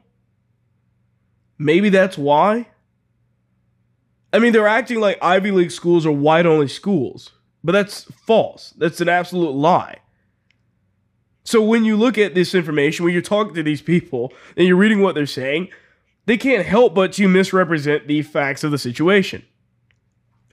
Maybe 1.57 1.89
that's 1.89 2.17
why. 2.17 2.67
I 4.31 4.39
mean, 4.39 4.53
they're 4.53 4.67
acting 4.67 5.01
like 5.01 5.21
Ivy 5.21 5.51
League 5.51 5.71
schools 5.71 6.05
are 6.05 6.11
white 6.11 6.45
only 6.45 6.69
schools, 6.69 7.31
but 7.63 7.73
that's 7.73 8.05
false. 8.25 8.73
That's 8.77 9.01
an 9.01 9.09
absolute 9.09 9.51
lie. 9.51 9.99
So 11.43 11.61
when 11.61 11.83
you 11.85 11.97
look 11.97 12.17
at 12.17 12.35
this 12.35 12.55
information, 12.55 13.03
when 13.03 13.13
you're 13.13 13.21
talking 13.21 13.53
to 13.55 13.63
these 13.63 13.81
people 13.81 14.33
and 14.55 14.67
you're 14.67 14.77
reading 14.77 15.01
what 15.01 15.15
they're 15.15 15.25
saying, 15.25 15.69
they 16.25 16.37
can't 16.37 16.65
help 16.65 16.95
but 16.95 17.13
to 17.13 17.27
misrepresent 17.27 18.07
the 18.07 18.21
facts 18.21 18.63
of 18.63 18.71
the 18.71 18.77
situation. 18.77 19.43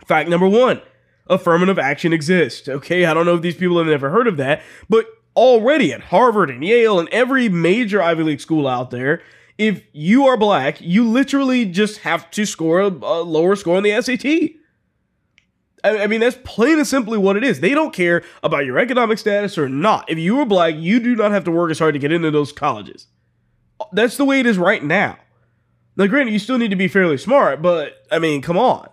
Fact 0.04 0.28
number 0.28 0.48
one 0.48 0.82
affirmative 1.28 1.78
action 1.78 2.12
exists. 2.12 2.68
Okay, 2.68 3.04
I 3.04 3.14
don't 3.14 3.24
know 3.24 3.36
if 3.36 3.42
these 3.42 3.56
people 3.56 3.78
have 3.78 3.86
never 3.86 4.10
heard 4.10 4.26
of 4.26 4.36
that, 4.38 4.62
but 4.88 5.06
already 5.36 5.92
at 5.92 6.00
Harvard 6.02 6.50
and 6.50 6.64
Yale 6.64 6.98
and 6.98 7.08
every 7.10 7.48
major 7.48 8.02
Ivy 8.02 8.24
League 8.24 8.40
school 8.40 8.66
out 8.66 8.90
there, 8.90 9.22
if 9.56 9.84
you 9.92 10.26
are 10.26 10.36
black, 10.36 10.80
you 10.80 11.08
literally 11.08 11.66
just 11.66 11.98
have 11.98 12.30
to 12.32 12.44
score 12.44 12.80
a, 12.80 12.88
a 12.88 13.22
lower 13.22 13.54
score 13.54 13.76
on 13.76 13.84
the 13.84 14.00
SAT. 14.02 14.59
I 15.82 16.06
mean, 16.06 16.20
that's 16.20 16.38
plain 16.44 16.78
and 16.78 16.86
simply 16.86 17.18
what 17.18 17.36
it 17.36 17.44
is. 17.44 17.60
They 17.60 17.74
don't 17.74 17.92
care 17.92 18.22
about 18.42 18.66
your 18.66 18.78
economic 18.78 19.18
status 19.18 19.56
or 19.56 19.68
not. 19.68 20.10
If 20.10 20.18
you 20.18 20.38
are 20.40 20.46
black, 20.46 20.74
you 20.76 21.00
do 21.00 21.16
not 21.16 21.32
have 21.32 21.44
to 21.44 21.50
work 21.50 21.70
as 21.70 21.78
hard 21.78 21.94
to 21.94 21.98
get 21.98 22.12
into 22.12 22.30
those 22.30 22.52
colleges. 22.52 23.06
That's 23.92 24.16
the 24.16 24.24
way 24.24 24.40
it 24.40 24.46
is 24.46 24.58
right 24.58 24.82
now. 24.82 25.18
Now, 25.96 26.06
granted, 26.06 26.32
you 26.32 26.38
still 26.38 26.58
need 26.58 26.70
to 26.70 26.76
be 26.76 26.88
fairly 26.88 27.18
smart, 27.18 27.62
but 27.62 28.04
I 28.10 28.18
mean, 28.18 28.42
come 28.42 28.58
on. 28.58 28.88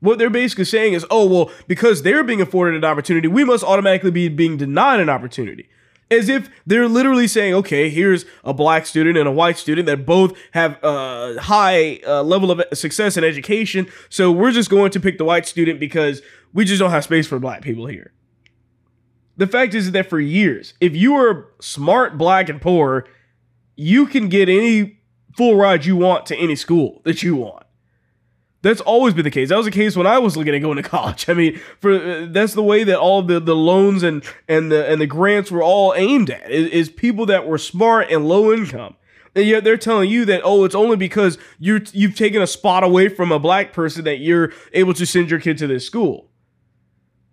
What 0.00 0.18
they're 0.18 0.30
basically 0.30 0.66
saying 0.66 0.92
is, 0.92 1.06
oh, 1.10 1.26
well, 1.26 1.50
because 1.66 2.02
they're 2.02 2.22
being 2.22 2.40
afforded 2.40 2.76
an 2.76 2.84
opportunity, 2.84 3.28
we 3.28 3.44
must 3.44 3.64
automatically 3.64 4.10
be 4.10 4.28
being 4.28 4.56
denied 4.56 5.00
an 5.00 5.08
opportunity 5.08 5.68
as 6.10 6.28
if 6.28 6.48
they're 6.66 6.88
literally 6.88 7.26
saying, 7.26 7.54
okay, 7.54 7.90
here's 7.90 8.24
a 8.44 8.54
black 8.54 8.86
student 8.86 9.18
and 9.18 9.26
a 9.26 9.32
white 9.32 9.58
student 9.58 9.86
that 9.86 10.06
both 10.06 10.36
have 10.52 10.78
a 10.82 11.40
high 11.40 12.00
uh, 12.06 12.22
level 12.22 12.50
of 12.50 12.62
success 12.72 13.16
in 13.16 13.24
education. 13.24 13.88
So 14.08 14.30
we're 14.30 14.52
just 14.52 14.70
going 14.70 14.90
to 14.92 15.00
pick 15.00 15.18
the 15.18 15.24
white 15.24 15.46
student 15.46 15.80
because 15.80 16.22
we 16.52 16.64
just 16.64 16.78
don't 16.78 16.90
have 16.90 17.04
space 17.04 17.26
for 17.26 17.38
black 17.38 17.62
people 17.62 17.86
here. 17.86 18.12
The 19.36 19.46
fact 19.46 19.74
is 19.74 19.90
that 19.92 20.08
for 20.08 20.18
years, 20.18 20.74
if 20.80 20.96
you 20.96 21.14
are 21.16 21.52
smart, 21.60 22.16
black, 22.16 22.48
and 22.48 22.60
poor, 22.60 23.06
you 23.74 24.06
can 24.06 24.28
get 24.28 24.48
any 24.48 25.00
full 25.36 25.56
ride 25.56 25.84
you 25.84 25.96
want 25.96 26.24
to 26.26 26.36
any 26.36 26.56
school 26.56 27.02
that 27.04 27.22
you 27.22 27.36
want. 27.36 27.65
That's 28.62 28.80
always 28.80 29.14
been 29.14 29.24
the 29.24 29.30
case. 29.30 29.50
That 29.50 29.56
was 29.56 29.66
the 29.66 29.72
case 29.72 29.96
when 29.96 30.06
I 30.06 30.18
was 30.18 30.36
looking 30.36 30.54
at 30.54 30.60
going 30.60 30.76
to 30.76 30.82
college. 30.82 31.28
I 31.28 31.34
mean, 31.34 31.60
for 31.80 31.92
uh, 31.92 32.26
that's 32.30 32.54
the 32.54 32.62
way 32.62 32.84
that 32.84 32.98
all 32.98 33.22
the, 33.22 33.38
the 33.38 33.54
loans 33.54 34.02
and 34.02 34.24
and 34.48 34.72
the 34.72 34.86
and 34.88 35.00
the 35.00 35.06
grants 35.06 35.50
were 35.50 35.62
all 35.62 35.94
aimed 35.94 36.30
at 36.30 36.50
is, 36.50 36.68
is 36.70 36.88
people 36.88 37.26
that 37.26 37.46
were 37.46 37.58
smart 37.58 38.10
and 38.10 38.28
low 38.28 38.52
income. 38.52 38.96
And 39.34 39.46
yet 39.46 39.64
they're 39.64 39.76
telling 39.76 40.08
you 40.08 40.24
that, 40.24 40.40
oh, 40.44 40.64
it's 40.64 40.74
only 40.74 40.96
because 40.96 41.36
you 41.58 41.82
you've 41.92 42.16
taken 42.16 42.40
a 42.40 42.46
spot 42.46 42.82
away 42.82 43.08
from 43.08 43.30
a 43.30 43.38
black 43.38 43.72
person 43.72 44.04
that 44.04 44.16
you're 44.16 44.52
able 44.72 44.94
to 44.94 45.04
send 45.04 45.30
your 45.30 45.40
kid 45.40 45.58
to 45.58 45.66
this 45.66 45.84
school. 45.84 46.30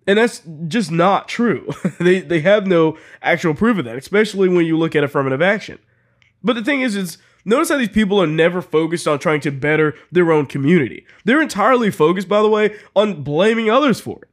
And 0.06 0.20
that's 0.20 0.42
just 0.68 0.92
not 0.92 1.30
true. 1.30 1.70
they 2.00 2.20
they 2.20 2.42
have 2.42 2.68
no 2.68 2.98
actual 3.22 3.54
proof 3.54 3.78
of 3.78 3.86
that, 3.86 3.98
especially 3.98 4.50
when 4.50 4.66
you 4.66 4.78
look 4.78 4.96
at 4.96 5.04
affirmative 5.04 5.42
action. 5.42 5.80
But 6.44 6.58
the 6.58 6.64
thing 6.64 6.82
is, 6.82 6.98
is 6.98 7.18
notice 7.46 7.70
how 7.70 7.78
these 7.78 7.90
people 7.90 8.22
are 8.22 8.28
never 8.28 8.62
focused 8.62 9.08
on 9.08 9.20
trying 9.20 9.42
to 9.42 9.52
better 9.52 9.96
their 10.12 10.32
own 10.32 10.46
community. 10.46 11.06
They're 11.26 11.42
entirely 11.42 11.92
focused, 11.92 12.28
by 12.28 12.42
the 12.42 12.50
way, 12.50 12.76
on 12.96 13.24
blaming 13.24 13.70
others 13.70 14.00
for 14.00 14.20
it. 14.24 14.30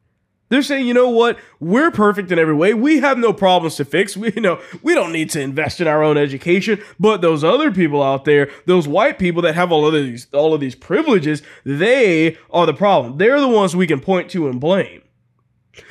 They're 0.51 0.63
saying, 0.63 0.89
you 0.89 0.95
know 0.95 1.09
what? 1.09 1.39
We're 1.61 1.93
perfect 1.93 2.33
in 2.33 2.39
every 2.39 2.55
way. 2.55 2.75
We 2.75 2.99
have 2.99 3.19
no 3.19 3.33
problems 3.33 3.77
to 3.77 3.85
fix. 3.85 4.17
We 4.17 4.33
you 4.35 4.43
know 4.43 4.61
we 4.83 4.95
don't 4.95 5.13
need 5.13 5.31
to 5.31 5.41
invest 5.41 5.81
in 5.81 5.87
our 5.87 6.03
own 6.03 6.19
education. 6.19 6.83
But 6.99 7.23
those 7.23 7.43
other 7.43 7.71
people 7.71 8.03
out 8.03 8.25
there, 8.25 8.51
those 8.67 8.87
white 8.87 9.19
people 9.19 9.43
that 9.43 9.55
have 9.55 9.73
all 9.73 9.87
of 9.87 9.95
these 9.95 10.27
all 10.33 10.53
of 10.53 10.61
these 10.61 10.75
privileges, 10.75 11.43
they 11.65 12.37
are 12.51 12.67
the 12.67 12.75
problem. 12.75 13.19
They're 13.19 13.41
the 13.41 13.49
ones 13.49 13.75
we 13.75 13.87
can 13.87 14.01
point 14.01 14.29
to 14.33 14.49
and 14.49 14.61
blame. 14.61 15.03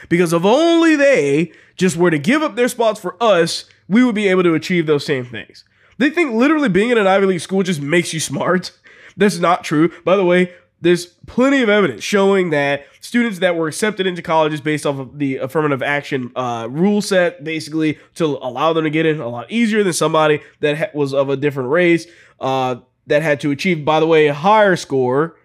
Because 0.10 0.34
if 0.34 0.44
only 0.44 0.96
they 0.98 1.54
just 1.78 1.96
were 1.96 2.12
to 2.12 2.20
give 2.20 2.44
up 2.44 2.56
their 2.56 2.68
spots 2.68 3.00
for 3.00 3.16
us, 3.24 3.66
we 3.88 4.04
would 4.04 4.16
be 4.16 4.28
able 4.28 4.44
to 4.44 4.54
achieve 4.54 4.86
those 4.86 5.06
same 5.06 5.26
things. 5.26 5.64
They 6.00 6.10
think 6.10 6.34
literally 6.34 6.70
being 6.70 6.90
in 6.90 6.98
an 6.98 7.06
Ivy 7.06 7.28
League 7.28 7.42
school 7.42 7.62
just 7.62 7.82
makes 7.82 8.14
you 8.14 8.20
smart. 8.20 8.72
That's 9.18 9.38
not 9.38 9.64
true. 9.64 9.92
By 10.04 10.16
the 10.16 10.26
way, 10.26 10.54
there's 10.82 11.06
plenty 11.06 11.62
of 11.62 11.68
evidence 11.68 12.04
showing 12.04 12.52
that 12.52 12.86
students 13.02 13.40
that 13.40 13.58
were 13.58 13.68
accepted 13.68 14.08
into 14.08 14.22
colleges 14.22 14.62
based 14.62 14.86
off 14.86 14.98
of 14.98 15.20
the 15.20 15.36
affirmative 15.36 15.84
action 15.84 16.32
uh, 16.38 16.68
rule 16.72 17.02
set, 17.02 17.44
basically 17.44 18.00
to 18.16 18.26
allow 18.26 18.72
them 18.72 18.86
to 18.86 18.90
get 18.90 19.06
in 19.06 19.20
a 19.20 19.28
lot 19.28 19.52
easier 19.52 19.84
than 19.84 19.92
somebody 19.92 20.42
that 20.62 20.78
ha- 20.78 20.90
was 20.94 21.14
of 21.14 21.30
a 21.30 21.36
different 21.36 21.70
race 21.70 22.08
uh, 22.40 22.78
that 23.08 23.22
had 23.22 23.42
to 23.42 23.52
achieve, 23.52 23.84
by 23.84 24.00
the 24.00 24.08
way, 24.08 24.28
a 24.28 24.34
higher 24.34 24.78
score. 24.78 25.36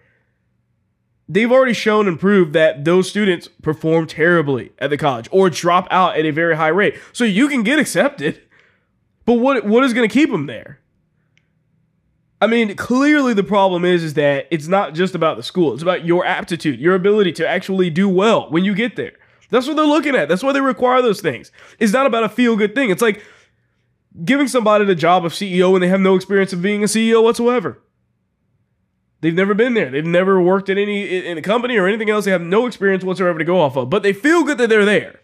They've 1.27 1.51
already 1.51 1.73
shown 1.73 2.07
and 2.07 2.17
proved 2.17 2.53
that 2.53 2.85
those 2.85 3.09
students 3.09 3.49
perform 3.61 4.07
terribly 4.07 4.71
at 4.79 4.89
the 4.89 4.97
college 4.97 5.27
or 5.31 5.49
drop 5.49 5.87
out 5.91 6.17
at 6.17 6.25
a 6.25 6.31
very 6.31 6.55
high 6.55 6.69
rate. 6.69 6.95
So 7.11 7.25
you 7.25 7.49
can 7.49 7.63
get 7.63 7.77
accepted, 7.79 8.41
but 9.25 9.33
what 9.33 9.65
what 9.65 9.83
is 9.83 9.93
going 9.93 10.07
to 10.07 10.13
keep 10.13 10.31
them 10.31 10.45
there? 10.45 10.79
I 12.41 12.47
mean, 12.47 12.75
clearly 12.75 13.33
the 13.33 13.43
problem 13.43 13.85
is 13.85 14.03
is 14.03 14.13
that 14.15 14.47
it's 14.51 14.67
not 14.67 14.93
just 14.93 15.15
about 15.15 15.37
the 15.37 15.43
school. 15.43 15.73
It's 15.73 15.81
about 15.81 16.05
your 16.05 16.25
aptitude, 16.25 16.79
your 16.79 16.95
ability 16.95 17.31
to 17.33 17.47
actually 17.47 17.89
do 17.89 18.07
well 18.07 18.49
when 18.51 18.63
you 18.63 18.75
get 18.75 18.95
there. 18.95 19.13
That's 19.49 19.67
what 19.67 19.75
they're 19.75 19.85
looking 19.85 20.15
at. 20.15 20.27
That's 20.27 20.43
why 20.43 20.51
they 20.51 20.61
require 20.61 21.01
those 21.01 21.21
things. 21.21 21.51
It's 21.79 21.93
not 21.93 22.05
about 22.05 22.23
a 22.23 22.29
feel 22.29 22.55
good 22.55 22.75
thing. 22.75 22.89
It's 22.89 23.01
like 23.01 23.23
giving 24.23 24.47
somebody 24.47 24.85
the 24.85 24.95
job 24.95 25.25
of 25.25 25.33
CEO 25.33 25.71
when 25.71 25.81
they 25.81 25.87
have 25.87 25.99
no 25.99 26.15
experience 26.15 26.53
of 26.53 26.61
being 26.61 26.83
a 26.83 26.87
CEO 26.87 27.23
whatsoever. 27.23 27.81
They've 29.21 29.33
never 29.33 29.53
been 29.53 29.73
there. 29.73 29.89
They've 29.89 30.05
never 30.05 30.41
worked 30.41 30.69
in 30.69 30.77
any 30.77 31.25
in 31.25 31.37
a 31.37 31.41
company 31.41 31.77
or 31.77 31.87
anything 31.87 32.09
else. 32.09 32.25
They 32.25 32.31
have 32.31 32.41
no 32.41 32.67
experience 32.67 33.03
whatsoever 33.03 33.39
to 33.39 33.45
go 33.45 33.59
off 33.59 33.75
of. 33.75 33.89
But 33.89 34.03
they 34.03 34.13
feel 34.13 34.43
good 34.43 34.57
that 34.57 34.69
they're 34.69 34.85
there. 34.85 35.21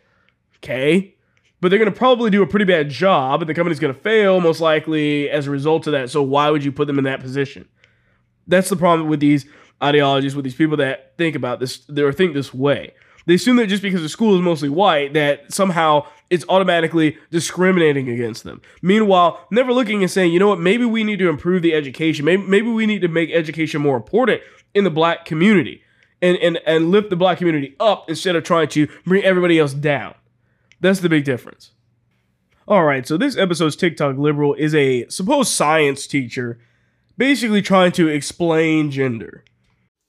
Okay? 0.58 1.16
But 1.62 1.70
they're 1.70 1.80
going 1.80 1.92
to 1.92 1.98
probably 1.98 2.30
do 2.30 2.42
a 2.42 2.48
pretty 2.48 2.66
bad 2.66 2.90
job 2.90 3.42
and 3.42 3.50
the 3.50 3.54
company's 3.54 3.80
going 3.80 3.94
to 3.94 4.00
fail 4.00 4.42
most 4.42 4.60
likely 4.60 5.30
as 5.30 5.48
a 5.48 5.52
result 5.52 5.88
of 5.88 5.94
that. 5.94 6.10
So 6.10 6.22
why 6.22 6.50
would 6.50 6.64
you 6.64 6.72
put 6.72 6.88
them 6.88 6.98
in 6.98 7.06
that 7.06 7.22
position? 7.22 7.68
That's 8.48 8.70
the 8.70 8.76
problem 8.76 9.08
with 9.08 9.20
these 9.20 9.46
ideologies, 9.82 10.36
with 10.36 10.44
these 10.44 10.56
people 10.56 10.78
that 10.78 11.16
think 11.18 11.36
about 11.36 11.60
this, 11.60 11.88
or 11.90 12.12
think 12.12 12.34
this 12.34 12.54
way. 12.54 12.94
They 13.28 13.36
assume 13.36 13.58
that 13.58 13.68
just 13.68 13.84
because 13.84 14.02
the 14.02 14.10
school 14.10 14.36
is 14.36 14.42
mostly 14.42 14.70
white, 14.70 15.14
that 15.14 15.54
somehow 15.54 16.08
it's 16.32 16.44
automatically 16.50 17.18
discriminating 17.30 18.10
against 18.10 18.44
them. 18.44 18.62
Meanwhile, 18.82 19.46
never 19.52 19.74
looking 19.74 20.02
and 20.02 20.10
saying, 20.10 20.32
you 20.32 20.40
know 20.40 20.48
what, 20.48 20.60
maybe 20.60 20.86
we 20.86 21.04
need 21.04 21.20
to 21.20 21.30
improve 21.30 21.62
the 21.62 21.76
education. 21.76 22.26
Maybe, 22.26 22.42
maybe 22.42 22.70
we 22.70 22.88
need 22.88 23.02
to 23.02 23.08
make 23.08 23.30
education 23.30 23.82
more 23.82 23.96
important 23.96 24.42
in 24.74 24.84
the 24.84 24.90
black 24.90 25.26
community 25.26 25.84
and, 26.22 26.38
and, 26.38 26.60
and 26.66 26.90
lift 26.90 27.12
the 27.12 27.16
black 27.16 27.38
community 27.38 27.76
up 27.80 28.10
instead 28.10 28.36
of 28.36 28.44
trying 28.44 28.70
to 28.70 28.88
bring 29.06 29.24
everybody 29.24 29.60
else 29.60 29.74
down. 29.74 30.16
That's 30.82 31.00
the 31.00 31.10
big 31.10 31.24
difference. 31.24 31.72
All 32.68 32.84
right, 32.84 33.08
so 33.08 33.18
this 33.18 33.38
episode's 33.38 33.76
TikTok 33.76 34.18
liberal 34.18 34.54
is 34.56 34.76
a 34.76 35.08
supposed 35.08 35.52
science 35.52 36.06
teacher 36.08 36.60
basically 37.18 37.62
trying 37.62 37.92
to 37.94 38.08
explain 38.08 38.92
gender. 38.92 39.44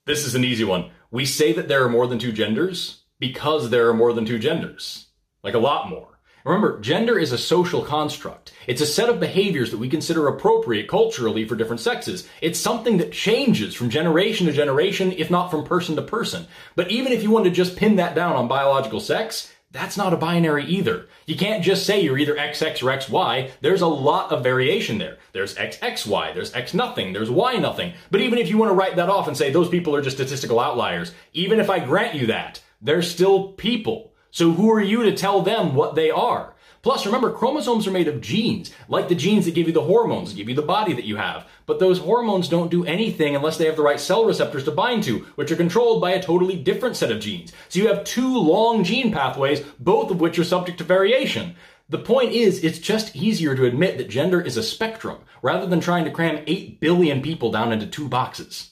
This 0.07 0.27
is 0.27 0.35
an 0.35 0.45
easy 0.45 0.65
one. 0.65 0.91
We 1.11 1.27
say 1.27 1.53
that 1.53 1.69
there 1.69 1.85
are 1.85 1.89
more 1.89 2.07
than 2.07 2.19
two 2.19 2.33
genders 2.33 3.03
because 3.19 3.71
there 3.71 3.89
are 3.89 3.95
more 3.95 4.13
than 4.13 4.25
two 4.25 4.39
genders. 4.39 5.07
Like 5.43 5.55
a 5.55 5.59
lot 5.59 5.89
more. 5.89 6.09
Remember, 6.45 6.81
gender 6.81 7.19
is 7.19 7.31
a 7.31 7.39
social 7.39 7.83
construct. 7.83 8.53
It's 8.67 8.81
a 8.81 8.87
set 8.87 9.09
of 9.09 9.21
behaviors 9.21 9.71
that 9.71 9.79
we 9.79 9.89
consider 9.89 10.27
appropriate 10.27 10.89
culturally 10.89 11.47
for 11.47 11.55
different 11.55 11.81
sexes. 11.81 12.29
It's 12.41 12.59
something 12.59 12.99
that 12.99 13.13
changes 13.13 13.75
from 13.75 13.91
generation 13.91 14.47
to 14.47 14.53
generation, 14.53 15.13
if 15.13 15.31
not 15.31 15.51
from 15.51 15.65
person 15.65 15.95
to 15.97 16.03
person. 16.03 16.47
But 16.75 16.91
even 16.91 17.13
if 17.13 17.23
you 17.23 17.31
want 17.31 17.45
to 17.45 17.51
just 17.51 17.77
pin 17.77 17.97
that 17.97 18.17
down 18.17 18.35
on 18.35 18.49
biological 18.49 18.99
sex, 18.99 19.53
that's 19.73 19.97
not 19.97 20.13
a 20.13 20.19
binary 20.19 20.67
either. 20.67 21.07
You 21.27 21.35
can't 21.35 21.65
just 21.65 21.87
say 21.87 22.01
you're 22.01 22.19
either 22.19 22.37
XX 22.37 22.83
or 22.83 22.97
XY. 22.99 23.51
There's 23.63 23.81
a 23.81 23.87
lot 23.87 24.31
of 24.31 24.43
variation 24.43 24.99
there. 24.99 25.17
There's 25.33 25.55
XXY, 25.55 26.35
there's 26.35 26.53
X 26.55 26.75
nothing, 26.75 27.13
there's 27.13 27.31
Y 27.31 27.57
nothing. 27.57 27.95
But 28.11 28.21
even 28.21 28.39
if 28.39 28.51
you 28.51 28.59
want 28.59 28.71
to 28.71 28.75
write 28.75 28.97
that 28.97 29.09
off 29.09 29.29
and 29.29 29.37
say 29.37 29.51
those 29.51 29.71
people 29.71 29.97
are 29.97 30.03
just 30.03 30.17
statistical 30.17 30.61
outliers, 30.61 31.13
even 31.33 31.59
if 31.59 31.71
I 31.71 31.79
grant 31.79 32.15
you 32.15 32.27
that, 32.27 32.61
they're 32.83 33.03
still 33.03 33.53
people. 33.53 34.13
So 34.31 34.53
who 34.53 34.71
are 34.71 34.81
you 34.81 35.05
to 35.05 35.17
tell 35.17 35.41
them 35.41 35.75
what 35.75 35.95
they 35.95 36.11
are? 36.11 36.52
Plus, 36.83 37.07
remember, 37.07 37.31
chromosomes 37.31 37.87
are 37.87 37.93
made 37.93 38.09
of 38.09 38.21
genes, 38.21 38.73
like 38.89 39.09
the 39.09 39.15
genes 39.15 39.45
that 39.45 39.55
give 39.55 39.69
you 39.69 39.73
the 39.73 39.85
hormones, 39.85 40.33
give 40.33 40.49
you 40.49 40.55
the 40.57 40.63
body 40.63 40.93
that 40.93 41.05
you 41.05 41.15
have. 41.15 41.47
But 41.65 41.79
those 41.79 42.01
hormones 42.01 42.49
don't 42.49 42.73
do 42.73 42.85
anything 42.85 43.37
unless 43.37 43.57
they 43.57 43.67
have 43.67 43.77
the 43.77 43.85
right 43.85 44.01
cell 44.01 44.25
receptors 44.25 44.65
to 44.65 44.73
bind 44.73 45.05
to, 45.05 45.21
which 45.37 45.53
are 45.53 45.57
controlled 45.57 46.01
by 46.01 46.11
a 46.11 46.21
totally 46.21 46.57
different 46.57 46.97
set 46.97 47.13
of 47.13 47.21
genes. 47.21 47.53
So 47.69 47.79
you 47.79 47.87
have 47.87 48.03
two 48.03 48.37
long 48.37 48.83
gene 48.83 49.13
pathways, 49.13 49.61
both 49.79 50.11
of 50.11 50.21
which 50.21 50.41
are 50.41 50.45
subject 50.45 50.79
to 50.79 50.85
variation. 50.85 51.55
The 51.89 51.99
point 51.99 52.33
is, 52.33 52.65
it's 52.65 52.81
just 52.81 53.15
easier 53.15 53.55
to 53.55 53.67
admit 53.67 53.97
that 53.99 54.11
gender 54.11 54.41
is 54.41 54.57
a 54.57 54.63
spectrum, 54.65 55.19
rather 55.41 55.67
than 55.67 55.79
trying 55.79 56.05
to 56.07 56.11
cram 56.11 56.43
8 56.49 56.81
billion 56.81 57.23
people 57.23 57.53
down 57.53 57.71
into 57.71 57.87
two 57.87 58.09
boxes. 58.09 58.72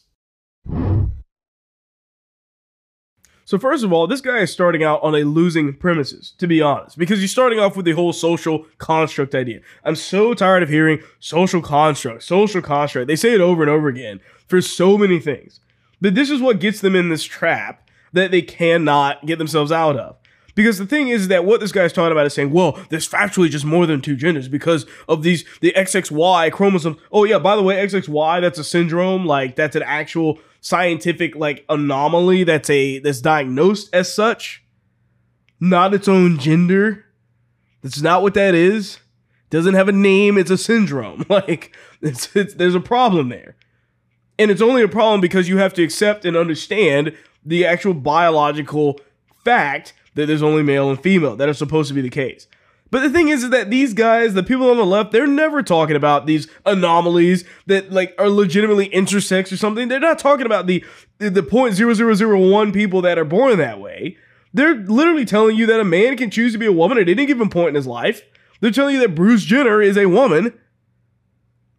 So 3.51 3.59
first 3.59 3.83
of 3.83 3.93
all, 3.93 4.07
this 4.07 4.21
guy 4.21 4.39
is 4.39 4.53
starting 4.53 4.85
out 4.85 5.03
on 5.03 5.17
a 5.17 5.25
losing 5.25 5.75
premises, 5.75 6.35
to 6.39 6.47
be 6.47 6.63
honest, 6.63 6.97
because 6.97 7.19
you're 7.19 7.27
starting 7.27 7.59
off 7.59 7.77
with 7.77 7.85
the 7.85 7.91
whole 7.91 8.13
social 8.13 8.65
construct 8.79 9.35
idea. 9.35 9.59
I'm 9.83 9.97
so 9.97 10.35
tired 10.35 10.63
of 10.63 10.69
hearing 10.69 11.03
social 11.19 11.61
construct, 11.61 12.23
social 12.23 12.63
construct. 12.63 13.09
They 13.09 13.17
say 13.17 13.35
it 13.35 13.41
over 13.41 13.63
and 13.65 13.69
over 13.69 13.89
again 13.89 14.21
for 14.47 14.61
so 14.63 14.97
many 14.97 15.19
things. 15.19 15.59
But 16.01 16.15
this 16.15 16.31
is 16.31 16.41
what 16.41 16.61
gets 16.61 16.81
them 16.81 16.95
in 16.95 17.09
this 17.09 17.25
trap 17.25 17.91
that 18.13 18.31
they 18.31 18.41
cannot 18.41 19.27
get 19.27 19.39
themselves 19.39 19.73
out 19.73 19.97
of. 19.97 20.15
Because 20.55 20.79
the 20.79 20.87
thing 20.87 21.09
is 21.09 21.27
that 21.27 21.45
what 21.45 21.59
this 21.59 21.73
guy's 21.73 21.93
talking 21.93 22.13
about 22.13 22.27
is 22.27 22.35
saying, 22.35 22.53
well, 22.53 22.79
there's 22.89 23.09
factually 23.09 23.51
just 23.51 23.65
more 23.65 23.85
than 23.85 24.01
two 24.01 24.15
genders 24.15 24.47
because 24.47 24.87
of 25.09 25.25
these 25.25 25.45
the 25.61 25.73
XXY 25.77 26.53
chromosomes. 26.53 26.99
Oh 27.11 27.25
yeah, 27.25 27.41
by 27.41 27.57
the 27.57 27.63
way, 27.63 27.85
XXY 27.85 28.43
that's 28.43 28.61
a 28.61 28.65
syndrome, 28.65 29.27
like 29.27 29.57
that's 29.57 29.75
an 29.75 29.83
actual 29.83 30.39
scientific 30.61 31.35
like 31.37 31.65
anomaly 31.69 32.45
that's 32.45 32.71
a 32.71 32.99
that's 33.01 33.21
diagnosed 33.21 33.89
as 33.93 34.13
such, 34.13 34.65
not 35.59 35.95
its 35.95 36.09
own 36.09 36.39
gender. 36.39 37.07
That's 37.83 38.03
not 38.03 38.23
what 38.23 38.35
that 38.35 38.55
is. 38.55 38.99
Doesn't 39.49 39.75
have 39.75 39.89
a 39.89 39.93
name. 39.93 40.39
It's 40.39 40.51
a 40.51 40.59
syndrome. 40.59 41.25
Like 41.29 41.77
it's, 42.03 42.35
it's 42.37 42.55
there's 42.55 42.75
a 42.75 42.81
problem 42.81 43.29
there, 43.29 43.57
and 44.39 44.51
it's 44.51 44.63
only 44.63 44.83
a 44.83 44.89
problem 44.89 45.21
because 45.21 45.49
you 45.49 45.59
have 45.59 45.75
to 45.75 45.83
accept 45.83 46.25
and 46.25 46.37
understand 46.37 47.17
the 47.45 47.65
actual 47.65 47.95
biological 47.95 49.01
fact 49.45 49.95
that 50.15 50.27
there's 50.27 50.43
only 50.43 50.63
male 50.63 50.91
and 50.91 51.03
female 51.03 51.37
that 51.37 51.49
are 51.49 51.55
supposed 51.55 51.89
to 51.89 51.95
be 51.95 52.01
the 52.01 52.11
case. 52.11 52.47
But 52.91 53.01
the 53.01 53.11
thing 53.11 53.29
is, 53.29 53.45
is 53.45 53.51
that 53.51 53.71
these 53.71 53.95
guys, 53.95 54.35
the 54.35 54.43
people 54.43 54.71
on 54.71 54.77
the 54.77 54.85
left, 54.85 55.13
they're 55.13 55.27
never 55.27 55.63
talking 55.63 55.95
about 55.95 56.27
these 56.27 56.49
anomalies 56.67 57.45
that 57.67 57.93
like 57.93 58.15
are 58.19 58.29
legitimately 58.29 58.89
intersex 58.89 59.53
or 59.53 59.57
something. 59.57 59.89
They're 59.89 60.01
not 60.01 60.19
talking 60.19 60.47
about 60.47 60.67
the 60.67 60.85
the 61.19 61.43
point 61.43 61.75
zero 61.75 61.95
zero 61.95 62.15
zero 62.15 62.51
one 62.51 62.73
people 62.73 63.01
that 63.03 63.19
are 63.19 63.25
born 63.25 63.59
that 63.59 63.81
way. 63.81 64.17
They're 64.53 64.75
literally 64.75 65.25
telling 65.25 65.57
you 65.57 65.67
that 65.67 65.79
a 65.79 65.85
man 65.85 66.17
can 66.17 66.31
choose 66.31 66.53
to 66.53 66.59
be 66.59 66.67
a 66.67 66.73
woman 66.73 66.99
at 66.99 67.09
any 67.09 67.27
given 67.27 67.49
point 67.49 67.69
in 67.69 67.75
his 67.77 67.87
life. 67.87 68.23
They're 68.61 68.73
telling 68.73 68.97
you 68.97 69.01
that 69.03 69.15
Bruce 69.15 69.45
Jenner 69.45 69.81
is 69.81 69.97
a 69.97 70.07
woman. 70.07 70.59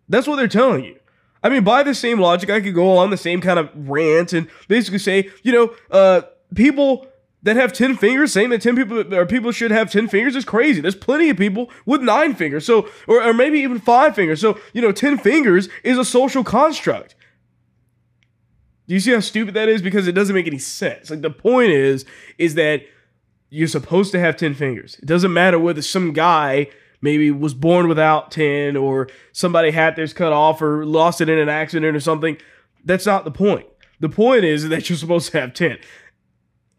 That's 0.08 0.28
what 0.28 0.38
they're 0.38 0.48
telling 0.48 0.86
you. 0.86 0.98
I 1.44 1.50
mean, 1.50 1.64
by 1.64 1.84
the 1.84 1.96
same 1.96 2.20
logic, 2.20 2.50
I 2.50 2.62
could 2.62 2.76
go 2.76 2.98
on 2.98 3.10
the 3.10 3.18
same 3.18 3.42
kind 3.42 3.60
of 3.60 3.70
rant 3.74 4.32
and 4.32 4.48
basically 4.68 5.00
say, 5.00 5.30
you 5.44 5.52
know, 5.52 5.76
uh, 5.90 6.22
people 6.56 7.08
that 7.44 7.56
have 7.56 7.74
10 7.74 7.98
fingers 7.98 8.32
saying 8.32 8.50
that 8.52 8.62
10 8.62 8.76
people 8.76 9.14
or 9.14 9.26
people 9.26 9.52
should 9.52 9.72
have 9.72 9.92
10 9.92 10.08
fingers 10.08 10.36
is 10.36 10.46
crazy. 10.46 10.82
There's 10.82 10.96
plenty 10.96 11.30
of 11.30 11.38
people 11.38 11.72
with 11.86 12.02
9 12.02 12.36
fingers. 12.36 12.66
So 12.66 12.88
or, 13.08 13.24
or 13.24 13.34
maybe 13.34 13.60
even 13.60 13.80
5 13.80 14.16
fingers. 14.16 14.42
So, 14.42 14.60
you 14.74 14.82
know, 14.82 14.92
10 14.92 15.18
fingers 15.18 15.70
is 15.84 15.98
a 15.98 16.06
social 16.06 16.44
construct. 16.44 17.16
Do 18.88 18.94
you 18.94 19.00
see 19.00 19.12
how 19.12 19.20
stupid 19.22 19.54
that 19.54 19.70
is 19.70 19.82
because 19.82 20.08
it 20.08 20.12
doesn't 20.12 20.36
make 20.36 20.48
any 20.48 20.58
sense. 20.58 21.10
Like 21.10 21.22
the 21.22 21.32
point 21.32 21.72
is 21.72 22.06
is 22.38 22.56
that 22.56 22.82
you're 23.50 23.68
supposed 23.68 24.12
to 24.14 24.20
have 24.20 24.38
10 24.38 24.54
fingers. 24.54 24.98
It 25.02 25.06
doesn't 25.06 25.34
matter 25.34 25.60
whether 25.60 25.82
some 25.82 26.14
guy 26.14 26.68
maybe 27.02 27.32
was 27.32 27.54
born 27.54 27.88
without 27.88 28.32
10 28.32 28.78
or 28.78 29.10
somebody 29.32 29.72
had 29.72 29.96
theirs 29.96 30.14
cut 30.14 30.32
off 30.32 30.62
or 30.62 30.86
lost 30.86 31.22
it 31.22 31.30
in 31.30 31.40
an 31.40 31.50
accident 31.50 31.96
or 31.96 32.00
something. 32.00 32.38
That's 32.86 33.06
not 33.06 33.26
the 33.26 33.32
point. 33.32 33.68
The 34.00 34.10
point 34.10 34.44
is 34.46 34.70
that 34.70 34.90
you're 34.90 34.98
supposed 34.98 35.32
to 35.32 35.40
have 35.40 35.54
10. 35.54 35.78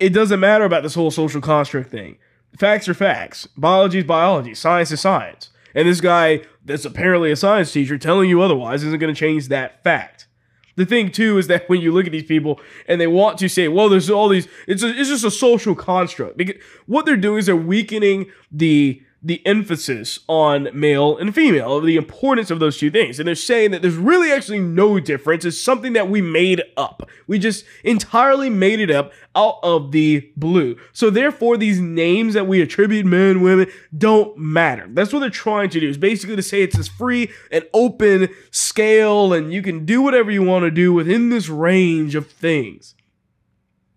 It 0.03 0.13
doesn't 0.13 0.41
matter 0.41 0.65
about 0.65 0.83
this 0.83 0.97
whole 0.97 1.13
social 1.13 1.41
construct 1.41 1.89
thing. 1.89 2.19
Facts 2.59 2.89
are 2.89 2.95
facts. 2.95 3.47
Biology 3.57 3.99
is 3.99 4.05
biology. 4.05 4.53
Science 4.53 4.91
is 4.91 5.01
science. 5.01 5.51
And 5.77 5.87
this 5.87 6.01
guy 6.01 6.41
that's 6.65 6.85
apparently 6.85 7.31
a 7.31 7.37
science 7.37 7.71
teacher 7.71 7.97
telling 7.97 8.29
you 8.29 8.43
otherwise 8.43 8.83
isn't 8.83 8.99
going 8.99 9.15
to 9.15 9.19
change 9.19 9.47
that 9.49 9.85
fact. 9.85 10.27
The 10.75 10.85
thing 10.85 11.13
too 11.13 11.39
is 11.39 11.47
that 11.47 11.69
when 11.69 11.81
you 11.81 11.93
look 11.93 12.07
at 12.07 12.11
these 12.11 12.25
people 12.25 12.61
and 12.89 13.01
they 13.01 13.07
want 13.07 13.39
to 13.39 13.49
say, 13.49 13.69
"Well, 13.69 13.89
there's 13.89 14.11
all 14.11 14.29
these," 14.29 14.49
it's 14.67 14.83
a, 14.83 14.89
it's 14.89 15.09
just 15.09 15.25
a 15.25 15.31
social 15.31 15.77
construct. 15.77 16.37
Because 16.37 16.57
what 16.87 17.07
they're 17.07 17.17
doing 17.17 17.39
is 17.39 17.47
they're 17.47 17.55
weakening 17.55 18.27
the 18.51 19.01
the 19.25 19.41
emphasis 19.47 20.19
on 20.27 20.69
male 20.75 21.17
and 21.17 21.33
female, 21.33 21.77
of 21.77 21.85
the 21.85 21.97
importance 21.97 22.51
of 22.51 22.59
those 22.59 22.77
two 22.77 22.91
things. 22.91 23.21
And 23.21 23.29
they're 23.29 23.37
saying 23.37 23.71
that 23.71 23.81
there's 23.81 23.95
really 23.95 24.33
actually 24.33 24.59
no 24.59 24.99
difference. 24.99 25.45
It's 25.45 25.61
something 25.61 25.93
that 25.93 26.11
we 26.11 26.21
made 26.21 26.61
up. 26.77 27.09
We 27.29 27.39
just 27.39 27.65
entirely 27.85 28.51
made 28.51 28.81
it 28.81 28.91
up 28.91 29.13
out 29.37 29.61
of 29.63 29.93
the 29.93 30.29
blue. 30.37 30.77
So 30.93 31.09
therefore, 31.09 31.57
these 31.57 31.81
names 31.81 32.35
that 32.35 32.49
we 32.49 32.61
attribute 32.61 33.07
men, 33.07 33.43
women, 33.43 33.71
don't 33.97 34.37
matter. 34.37 34.89
That's 34.91 35.13
what 35.13 35.21
they're 35.21 35.31
trying 35.31 35.71
to 35.71 35.81
do, 35.81 35.89
is 35.89 35.99
basically 35.99 36.35
to 36.35 36.43
say 36.43 36.63
it's 36.63 36.77
this 36.77 36.89
free 36.89 37.31
and 37.53 37.65
open 37.73 38.29
scale, 38.51 39.33
and 39.33 39.53
you 39.53 39.63
can 39.63 39.87
do 39.87 40.03
whatever 40.03 40.33
you 40.33 40.43
want 40.43 40.65
to 40.65 40.71
do 40.73 40.93
within 40.93 41.31
this 41.31 41.49
range 41.49 42.17
of 42.17 42.29
things. 42.29 42.97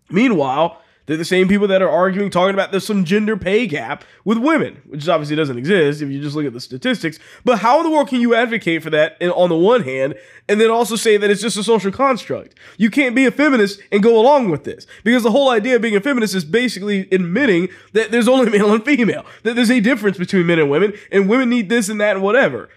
Meanwhile, 0.08 0.80
they're 1.06 1.16
the 1.16 1.24
same 1.24 1.48
people 1.48 1.68
that 1.68 1.82
are 1.82 1.88
arguing, 1.88 2.30
talking 2.30 2.54
about 2.54 2.70
there's 2.70 2.86
some 2.86 3.04
gender 3.04 3.36
pay 3.36 3.66
gap 3.66 4.04
with 4.24 4.38
women, 4.38 4.82
which 4.86 5.08
obviously 5.08 5.36
doesn't 5.36 5.56
exist 5.56 6.02
if 6.02 6.10
you 6.10 6.20
just 6.20 6.36
look 6.36 6.46
at 6.46 6.52
the 6.52 6.60
statistics. 6.60 7.18
But 7.44 7.60
how 7.60 7.78
in 7.78 7.84
the 7.84 7.90
world 7.90 8.08
can 8.08 8.20
you 8.20 8.34
advocate 8.34 8.82
for 8.82 8.90
that 8.90 9.20
on 9.22 9.48
the 9.48 9.56
one 9.56 9.82
hand 9.82 10.14
and 10.48 10.60
then 10.60 10.70
also 10.70 10.96
say 10.96 11.16
that 11.16 11.30
it's 11.30 11.42
just 11.42 11.56
a 11.56 11.62
social 11.64 11.92
construct? 11.92 12.54
You 12.76 12.90
can't 12.90 13.14
be 13.14 13.24
a 13.24 13.30
feminist 13.30 13.80
and 13.92 14.02
go 14.02 14.20
along 14.20 14.50
with 14.50 14.64
this 14.64 14.86
because 15.04 15.22
the 15.22 15.30
whole 15.30 15.50
idea 15.50 15.76
of 15.76 15.82
being 15.82 15.96
a 15.96 16.00
feminist 16.00 16.34
is 16.34 16.44
basically 16.44 17.08
admitting 17.12 17.68
that 17.92 18.10
there's 18.10 18.28
only 18.28 18.50
male 18.56 18.72
and 18.72 18.84
female, 18.84 19.24
that 19.44 19.54
there's 19.54 19.70
a 19.70 19.80
difference 19.80 20.18
between 20.18 20.46
men 20.46 20.58
and 20.58 20.70
women, 20.70 20.92
and 21.12 21.28
women 21.28 21.48
need 21.48 21.68
this 21.68 21.88
and 21.88 22.00
that 22.00 22.16
and 22.16 22.24
whatever. 22.24 22.68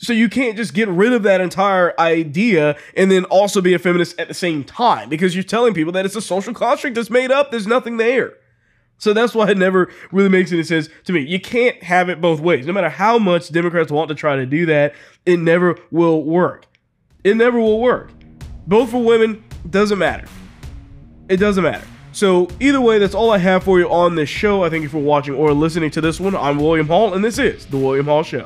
So 0.00 0.12
you 0.12 0.28
can't 0.28 0.56
just 0.56 0.74
get 0.74 0.88
rid 0.88 1.12
of 1.12 1.24
that 1.24 1.40
entire 1.40 1.92
idea 2.00 2.76
and 2.96 3.10
then 3.10 3.24
also 3.24 3.60
be 3.60 3.74
a 3.74 3.80
feminist 3.80 4.18
at 4.18 4.28
the 4.28 4.34
same 4.34 4.62
time 4.62 5.08
because 5.08 5.34
you're 5.34 5.42
telling 5.42 5.74
people 5.74 5.92
that 5.92 6.06
it's 6.06 6.14
a 6.14 6.20
social 6.20 6.54
construct 6.54 6.94
that's 6.94 7.10
made 7.10 7.32
up. 7.32 7.50
There's 7.50 7.66
nothing 7.66 7.96
there. 7.96 8.34
So 8.98 9.12
that's 9.12 9.34
why 9.34 9.50
it 9.50 9.58
never 9.58 9.90
really 10.12 10.28
makes 10.28 10.52
any 10.52 10.62
sense 10.62 10.88
to 11.04 11.12
me. 11.12 11.22
You 11.22 11.40
can't 11.40 11.82
have 11.82 12.08
it 12.08 12.20
both 12.20 12.38
ways. 12.38 12.64
No 12.64 12.72
matter 12.72 12.88
how 12.88 13.18
much 13.18 13.50
Democrats 13.50 13.90
want 13.90 14.08
to 14.10 14.14
try 14.14 14.36
to 14.36 14.46
do 14.46 14.66
that, 14.66 14.94
it 15.26 15.38
never 15.38 15.76
will 15.90 16.22
work. 16.22 16.66
It 17.24 17.36
never 17.36 17.58
will 17.58 17.80
work. 17.80 18.12
Both 18.68 18.90
for 18.90 19.02
women 19.02 19.42
doesn't 19.68 19.98
matter. 19.98 20.28
It 21.28 21.38
doesn't 21.38 21.64
matter. 21.64 21.86
So 22.12 22.48
either 22.60 22.80
way, 22.80 23.00
that's 23.00 23.16
all 23.16 23.32
I 23.32 23.38
have 23.38 23.64
for 23.64 23.80
you 23.80 23.90
on 23.90 24.14
this 24.14 24.28
show. 24.28 24.62
I 24.62 24.70
thank 24.70 24.84
you 24.84 24.88
for 24.88 24.98
watching 24.98 25.34
or 25.34 25.52
listening 25.52 25.90
to 25.92 26.00
this 26.00 26.20
one. 26.20 26.36
I'm 26.36 26.58
William 26.58 26.86
Hall, 26.86 27.14
and 27.14 27.24
this 27.24 27.38
is 27.38 27.66
the 27.66 27.76
William 27.76 28.06
Hall 28.06 28.22
Show. 28.22 28.44